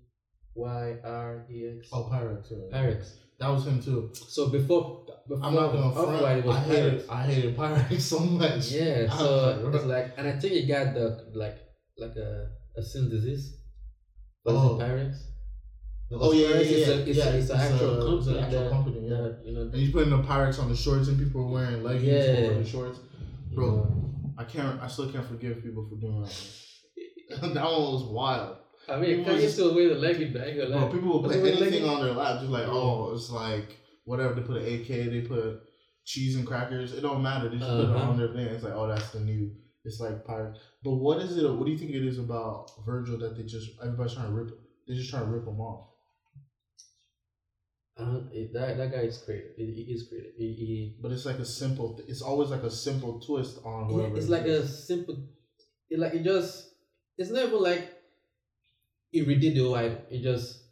Y 0.54 0.96
R 1.04 1.46
E 1.50 1.78
X. 1.78 1.88
Oh, 1.92 2.08
Pyrex. 2.12 2.52
Pyrex. 2.72 3.25
That 3.38 3.48
was 3.48 3.66
him 3.66 3.82
too. 3.82 4.10
So 4.14 4.48
before 4.48 5.04
before 5.28 5.44
I'm 5.44 5.54
not 5.54 5.72
gonna 5.72 5.92
front. 5.92 6.22
white, 6.22 6.38
it 6.38 6.44
was 6.44 6.56
I 6.56 6.60
hated, 6.60 7.56
Pyrex. 7.56 7.60
I 7.60 7.78
hated 7.82 8.02
so 8.12 8.18
much. 8.20 8.70
Yeah, 8.72 9.08
so 9.10 9.70
it's 9.74 9.84
like, 9.84 10.14
and 10.16 10.28
I 10.28 10.38
think 10.38 10.52
it 10.54 10.66
got 10.66 10.94
the 10.94 11.30
like 11.34 11.58
like 11.98 12.16
a 12.16 12.48
a 12.76 12.82
sin 12.82 13.10
disease. 13.10 13.56
Was 14.44 14.54
Oh. 14.56 14.76
it 14.78 14.82
Pyrex? 14.84 15.16
Oh 16.12 16.32
yeah, 16.32 16.48
yeah, 16.48 16.54
yeah. 16.60 16.86
a, 16.86 16.98
it's, 17.00 17.18
yeah, 17.18 17.24
a, 17.30 17.36
it's 17.36 17.50
an 17.50 17.60
actual 17.60 18.00
a, 18.00 18.06
company. 18.06 18.38
An 18.38 18.44
actual 18.44 18.60
that, 18.62 18.70
company. 18.70 19.00
Yeah. 19.08 19.16
that, 19.16 19.42
you 19.44 19.52
know, 19.54 19.60
And 19.62 19.74
he's 19.74 19.90
putting 19.90 20.10
the 20.10 20.22
Pyrex 20.22 20.60
on 20.62 20.68
the 20.68 20.76
shorts, 20.76 21.08
and 21.08 21.18
people 21.18 21.42
are 21.42 21.48
wearing 21.50 21.82
leggings 21.82 22.04
Yeah. 22.04 22.48
the 22.50 22.64
shorts. 22.64 23.00
Bro, 23.54 23.66
know. 23.66 24.32
I 24.38 24.44
can't. 24.44 24.80
I 24.80 24.86
still 24.86 25.10
can't 25.10 25.26
forgive 25.26 25.62
people 25.64 25.86
for 25.88 25.96
doing 25.96 26.22
that. 26.22 27.40
that 27.54 27.64
one 27.64 27.92
was 27.92 28.04
wild. 28.04 28.56
I 28.88 28.96
mean, 29.00 29.18
People 29.18 29.34
Kanye 29.34 29.48
still 29.48 29.74
wear 29.74 29.88
the 29.88 29.94
legging 29.96 30.32
back. 30.32 30.54
Like, 30.56 30.68
Bro, 30.68 30.88
people 30.92 31.08
will 31.08 31.22
was 31.22 31.36
put 31.36 31.44
anything 31.44 31.88
on 31.88 32.04
their 32.04 32.12
lap, 32.14 32.40
just 32.40 32.50
like, 32.52 32.68
oh, 32.68 33.12
it's 33.14 33.30
like 33.30 33.76
whatever. 34.04 34.34
They 34.34 34.42
put 34.42 34.62
an 34.62 34.74
AK, 34.80 34.88
they 34.88 35.20
put 35.26 35.60
cheese 36.04 36.36
and 36.36 36.46
crackers. 36.46 36.92
It 36.92 37.00
don't 37.00 37.22
matter. 37.22 37.48
They 37.48 37.56
just 37.58 37.68
put 37.70 37.80
it 37.80 37.90
Uh-huh. 37.90 38.10
on 38.10 38.16
their 38.16 38.28
thing. 38.28 38.46
It's 38.46 38.62
like, 38.62 38.74
oh, 38.74 38.86
that's 38.86 39.10
the 39.10 39.20
new. 39.20 39.50
It's 39.84 40.00
like 40.00 40.24
pirate. 40.24 40.56
But 40.84 40.92
what 40.96 41.20
is 41.20 41.36
it? 41.36 41.48
What 41.50 41.64
do 41.66 41.72
you 41.72 41.78
think 41.78 41.90
it 41.92 42.04
is 42.06 42.18
about 42.18 42.70
Virgil 42.84 43.18
that 43.18 43.36
they 43.36 43.42
just 43.44 43.70
everybody's 43.82 44.14
trying 44.14 44.28
to 44.28 44.32
rip? 44.34 44.50
They're 44.86 44.96
just 44.96 45.10
trying 45.10 45.24
to 45.26 45.30
rip 45.30 45.46
him 45.46 45.60
off. 45.60 45.88
Uh, 47.98 48.20
it- 48.32 48.52
that 48.52 48.76
that 48.76 48.92
guy 48.92 48.98
is 49.02 49.18
creative. 49.18 49.52
He, 49.56 49.64
he 49.86 49.92
is 49.94 50.06
creative. 50.08 50.32
He, 50.36 50.52
he 50.52 50.96
But 51.00 51.12
it's 51.12 51.24
like 51.24 51.38
a 51.38 51.44
simple. 51.44 51.98
It's 52.06 52.20
always 52.22 52.50
like 52.50 52.62
a 52.62 52.70
simple 52.70 53.20
twist 53.20 53.58
on 53.64 53.88
yeah, 53.90 53.96
whatever. 53.96 54.16
it's 54.16 54.26
it 54.26 54.30
like 54.30 54.44
a 54.46 54.66
simple. 54.66 55.16
It 55.88 55.98
like 55.98 56.14
it 56.14 56.22
just. 56.22 56.68
It's 57.18 57.30
never 57.30 57.56
like. 57.56 57.92
Redid 59.24 59.54
the 59.54 59.60
whole 59.60 59.74
item. 59.74 59.98
It 60.10 60.22
just. 60.22 60.62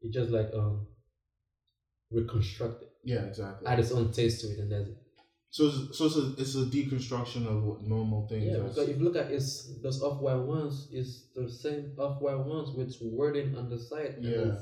It 0.00 0.12
just 0.12 0.30
like 0.30 0.50
um. 0.54 0.86
Reconstructed. 2.10 2.88
yeah, 3.04 3.22
exactly. 3.22 3.66
Add 3.66 3.78
its 3.80 3.90
own 3.90 4.12
taste 4.12 4.42
to 4.42 4.48
it, 4.48 4.58
and 4.58 4.70
that's 4.70 4.88
it. 4.88 4.96
So 5.48 5.66
it's, 5.66 5.98
so 5.98 6.06
it's 6.06 6.16
a, 6.16 6.34
it's 6.38 6.54
a 6.56 6.64
deconstruction 6.66 7.46
of 7.46 7.62
what 7.64 7.82
normal 7.82 8.26
things. 8.28 8.44
Yeah, 8.46 8.58
because 8.58 8.88
if 8.88 8.98
you 8.98 9.04
look 9.04 9.16
at 9.16 9.30
it's 9.30 9.80
those 9.82 10.02
off 10.02 10.20
white 10.20 10.34
ones, 10.36 10.88
it's 10.92 11.28
the 11.34 11.50
same 11.50 11.92
off 11.98 12.20
white 12.20 12.38
ones 12.38 12.70
with 12.76 12.94
wording 13.02 13.56
on 13.56 13.68
the 13.70 13.78
side. 13.78 14.16
Yeah. 14.20 14.56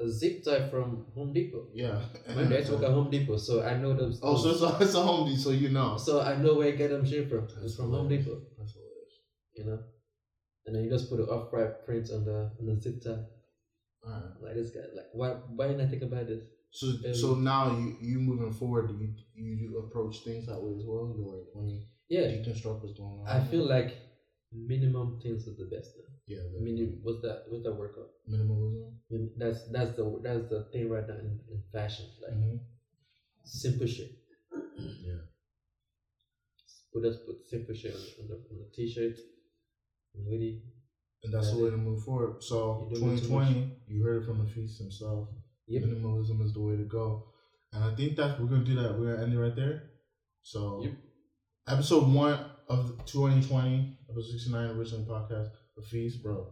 a 0.00 0.08
zip 0.08 0.44
tie 0.44 0.68
from 0.68 1.06
Home 1.14 1.32
Depot. 1.32 1.68
yeah. 1.72 2.00
My 2.34 2.44
dad's 2.44 2.70
work 2.70 2.82
at 2.82 2.90
Home 2.90 3.10
Depot, 3.10 3.36
so 3.36 3.62
I 3.62 3.76
know 3.76 3.94
those. 3.94 4.18
Oh, 4.22 4.36
so 4.36 4.50
it's 4.50 4.62
a, 4.62 4.84
it's 4.84 4.94
a 4.94 5.02
home 5.02 5.28
Depot, 5.28 5.40
so 5.40 5.50
you 5.50 5.68
know. 5.68 5.96
so 5.96 6.20
I 6.20 6.36
know 6.36 6.54
where 6.54 6.68
I 6.68 6.72
get 6.72 6.90
them 6.90 7.04
shit 7.06 7.28
from. 7.28 7.46
It's 7.62 7.76
from 7.76 7.90
Home. 7.92 8.08
Depot, 8.08 8.42
That's 8.58 8.72
hilarious. 8.74 9.14
you 9.56 9.64
know. 9.66 9.78
And 10.66 10.74
then 10.74 10.84
you 10.84 10.90
just 10.90 11.08
put 11.08 11.18
an 11.18 11.26
off 11.28 11.52
white 11.52 11.84
print 11.84 12.10
on 12.10 12.24
the 12.24 12.50
on 12.58 12.66
the 12.66 12.76
zip 12.80 13.00
tie. 13.02 13.18
Like 14.40 14.54
this 14.54 14.70
guy, 14.70 14.80
like 14.94 15.06
why 15.12 15.30
why 15.56 15.66
didn't 15.68 15.86
I 15.86 15.90
think 15.90 16.02
about 16.02 16.26
this? 16.26 16.42
So 16.70 16.86
Um, 17.04 17.14
so 17.14 17.34
now 17.34 17.68
you 17.68 17.94
you 18.00 18.18
moving 18.18 18.50
forward, 18.50 18.88
do 18.88 18.94
you 18.94 19.10
you 19.34 19.56
do 19.56 19.78
approach 19.78 20.20
things 20.24 20.46
that 20.46 20.60
way 20.60 20.72
as 20.74 20.84
well? 20.84 21.12
You're 21.14 21.36
like 21.36 21.46
when 21.52 21.68
you 21.68 21.80
Yeah, 22.08 22.26
deconstruct 22.26 22.82
what's 22.82 22.92
going 22.94 23.18
on. 23.20 23.28
I 23.28 23.40
feel 23.40 23.64
like 23.64 23.90
minimum 24.52 25.18
things 25.22 25.46
is 25.46 25.56
the 25.56 25.64
best. 25.64 25.90
Now. 25.96 26.14
yeah, 26.26 26.42
the 26.52 26.58
Minim, 26.60 26.98
what's 27.02 27.20
that? 27.22 27.42
What's 27.48 27.62
that 27.64 27.76
called? 27.94 28.08
minimalism. 28.28 28.92
That's 29.36 29.62
that's 29.70 29.90
the 29.96 30.04
that's 30.22 30.48
the 30.48 30.60
thing 30.72 30.88
right 30.88 31.06
now 31.06 31.14
in, 31.14 31.38
in 31.50 31.60
fashion. 31.72 32.06
Like 32.22 32.32
Mm-hmm. 32.32 32.54
simple 33.44 33.86
shit. 33.86 34.10
Yeah. 35.08 35.22
Put 36.92 37.04
us 37.04 37.16
put 37.26 37.36
simple 37.46 37.74
shit 37.74 37.94
on, 37.94 38.00
on 38.20 38.26
the 38.28 38.34
on 38.50 38.58
the 38.58 38.66
t-shirt. 38.74 39.18
And 40.14 40.26
hoodie. 40.28 40.62
And 41.24 41.32
that's 41.32 41.52
the 41.52 41.58
way 41.62 41.70
to 41.70 41.76
move 41.76 42.02
forward. 42.02 42.42
So 42.42 42.88
You 42.90 42.96
don't 43.00 43.10
need 43.14 43.22
too 43.22 43.28
2020, 43.28 43.70
you 43.86 44.02
heard 44.02 44.22
it 44.22 44.26
from 44.26 44.38
the 44.44 44.50
feast 44.50 44.78
himself. 44.78 45.28
Yep. 45.68 45.84
Minimalism 45.84 46.42
is 46.44 46.52
the 46.52 46.60
way 46.60 46.76
to 46.76 46.84
go. 46.84 47.28
And 47.72 47.84
I 47.84 47.94
think 47.94 48.16
that 48.16 48.40
we're 48.40 48.48
gonna 48.48 48.64
do 48.64 48.74
that. 48.82 48.98
We're 48.98 49.12
gonna 49.12 49.24
end 49.24 49.32
it 49.34 49.38
right 49.38 49.54
there. 49.56 49.90
So 50.42 50.82
Yep. 50.82 50.92
episode 51.68 52.12
one 52.12 52.38
of 52.68 53.04
2020, 53.06 53.98
episode 54.10 54.30
69 54.32 54.70
original 54.76 55.04
podcast, 55.06 55.48
the 55.76 55.82
feast, 55.82 56.22
bro. 56.22 56.48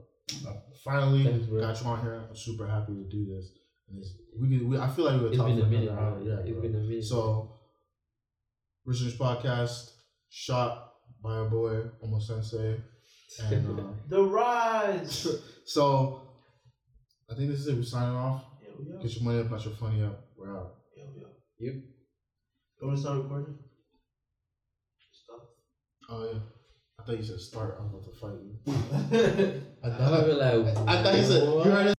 I 0.47 0.55
finally 0.85 1.25
Thanks, 1.25 1.47
bro. 1.47 1.61
got 1.61 1.81
you 1.81 1.87
on 1.89 2.01
here. 2.03 2.15
I'm 2.29 2.37
super 2.37 2.67
happy 2.67 2.95
to 2.95 3.09
do 3.11 3.27
this. 3.27 3.51
And 3.89 3.99
it's, 3.99 4.13
we, 4.39 4.49
could, 4.57 4.69
we 4.69 4.79
I 4.79 4.89
feel 4.89 5.05
like 5.07 5.21
we 5.21 5.29
were 5.31 5.35
talking 5.35 5.57
been 5.57 5.63
for 5.65 5.67
a 5.67 5.71
minute. 5.81 5.91
hour. 5.91 6.23
Yeah, 6.23 6.39
it's 6.39 6.51
bro. 6.53 6.61
been 6.63 6.77
a 6.77 6.79
minute. 6.79 7.05
So, 7.05 7.59
Richard's 8.85 9.17
podcast, 9.17 9.91
shot 10.29 10.93
by 11.23 11.39
a 11.39 11.45
boy 11.45 11.83
Omo 12.05 12.23
Sensei, 12.23 12.81
and 13.39 13.81
uh, 13.81 13.83
The 14.09 14.23
rise. 14.23 15.27
so 15.65 16.23
I 17.31 17.35
think 17.35 17.51
this 17.51 17.61
is 17.61 17.69
it. 17.69 17.77
We're 17.77 17.83
signing 17.83 18.17
off. 18.17 18.45
Yeah, 18.63 18.71
we. 18.79 19.03
Get 19.03 19.15
your 19.17 19.25
money 19.25 19.41
up, 19.41 19.51
not 19.51 19.65
your 19.65 19.75
funny 19.75 20.03
up. 20.03 20.25
We're 20.37 20.57
out. 20.57 20.75
Yeah, 20.97 21.05
we 21.15 21.23
are. 21.23 21.31
Yep. 21.59 21.75
You 22.81 22.87
want 22.87 22.97
to 22.97 23.03
start 23.03 23.19
recording? 23.19 23.59
Stop. 25.13 25.49
Oh 26.09 26.25
yeah. 26.33 26.39
I 26.99 27.03
thought 27.05 27.19
you 27.19 27.25
said 27.25 27.41
start. 27.41 27.79
I'm 27.79 27.87
about 27.87 28.05
to 28.05 28.13
fight 28.19 28.41
you. 28.45 28.57
I 29.83 29.89
thought 29.89 30.01
I 30.03 30.09
thought. 30.11 30.27
was 30.29 30.37
like, 30.37 30.89
I 30.89 31.03
thought 31.03 31.17
you 31.17 31.25
said 31.25 31.43
you 31.43 31.61
heard 31.61 31.87
it. 31.87 31.89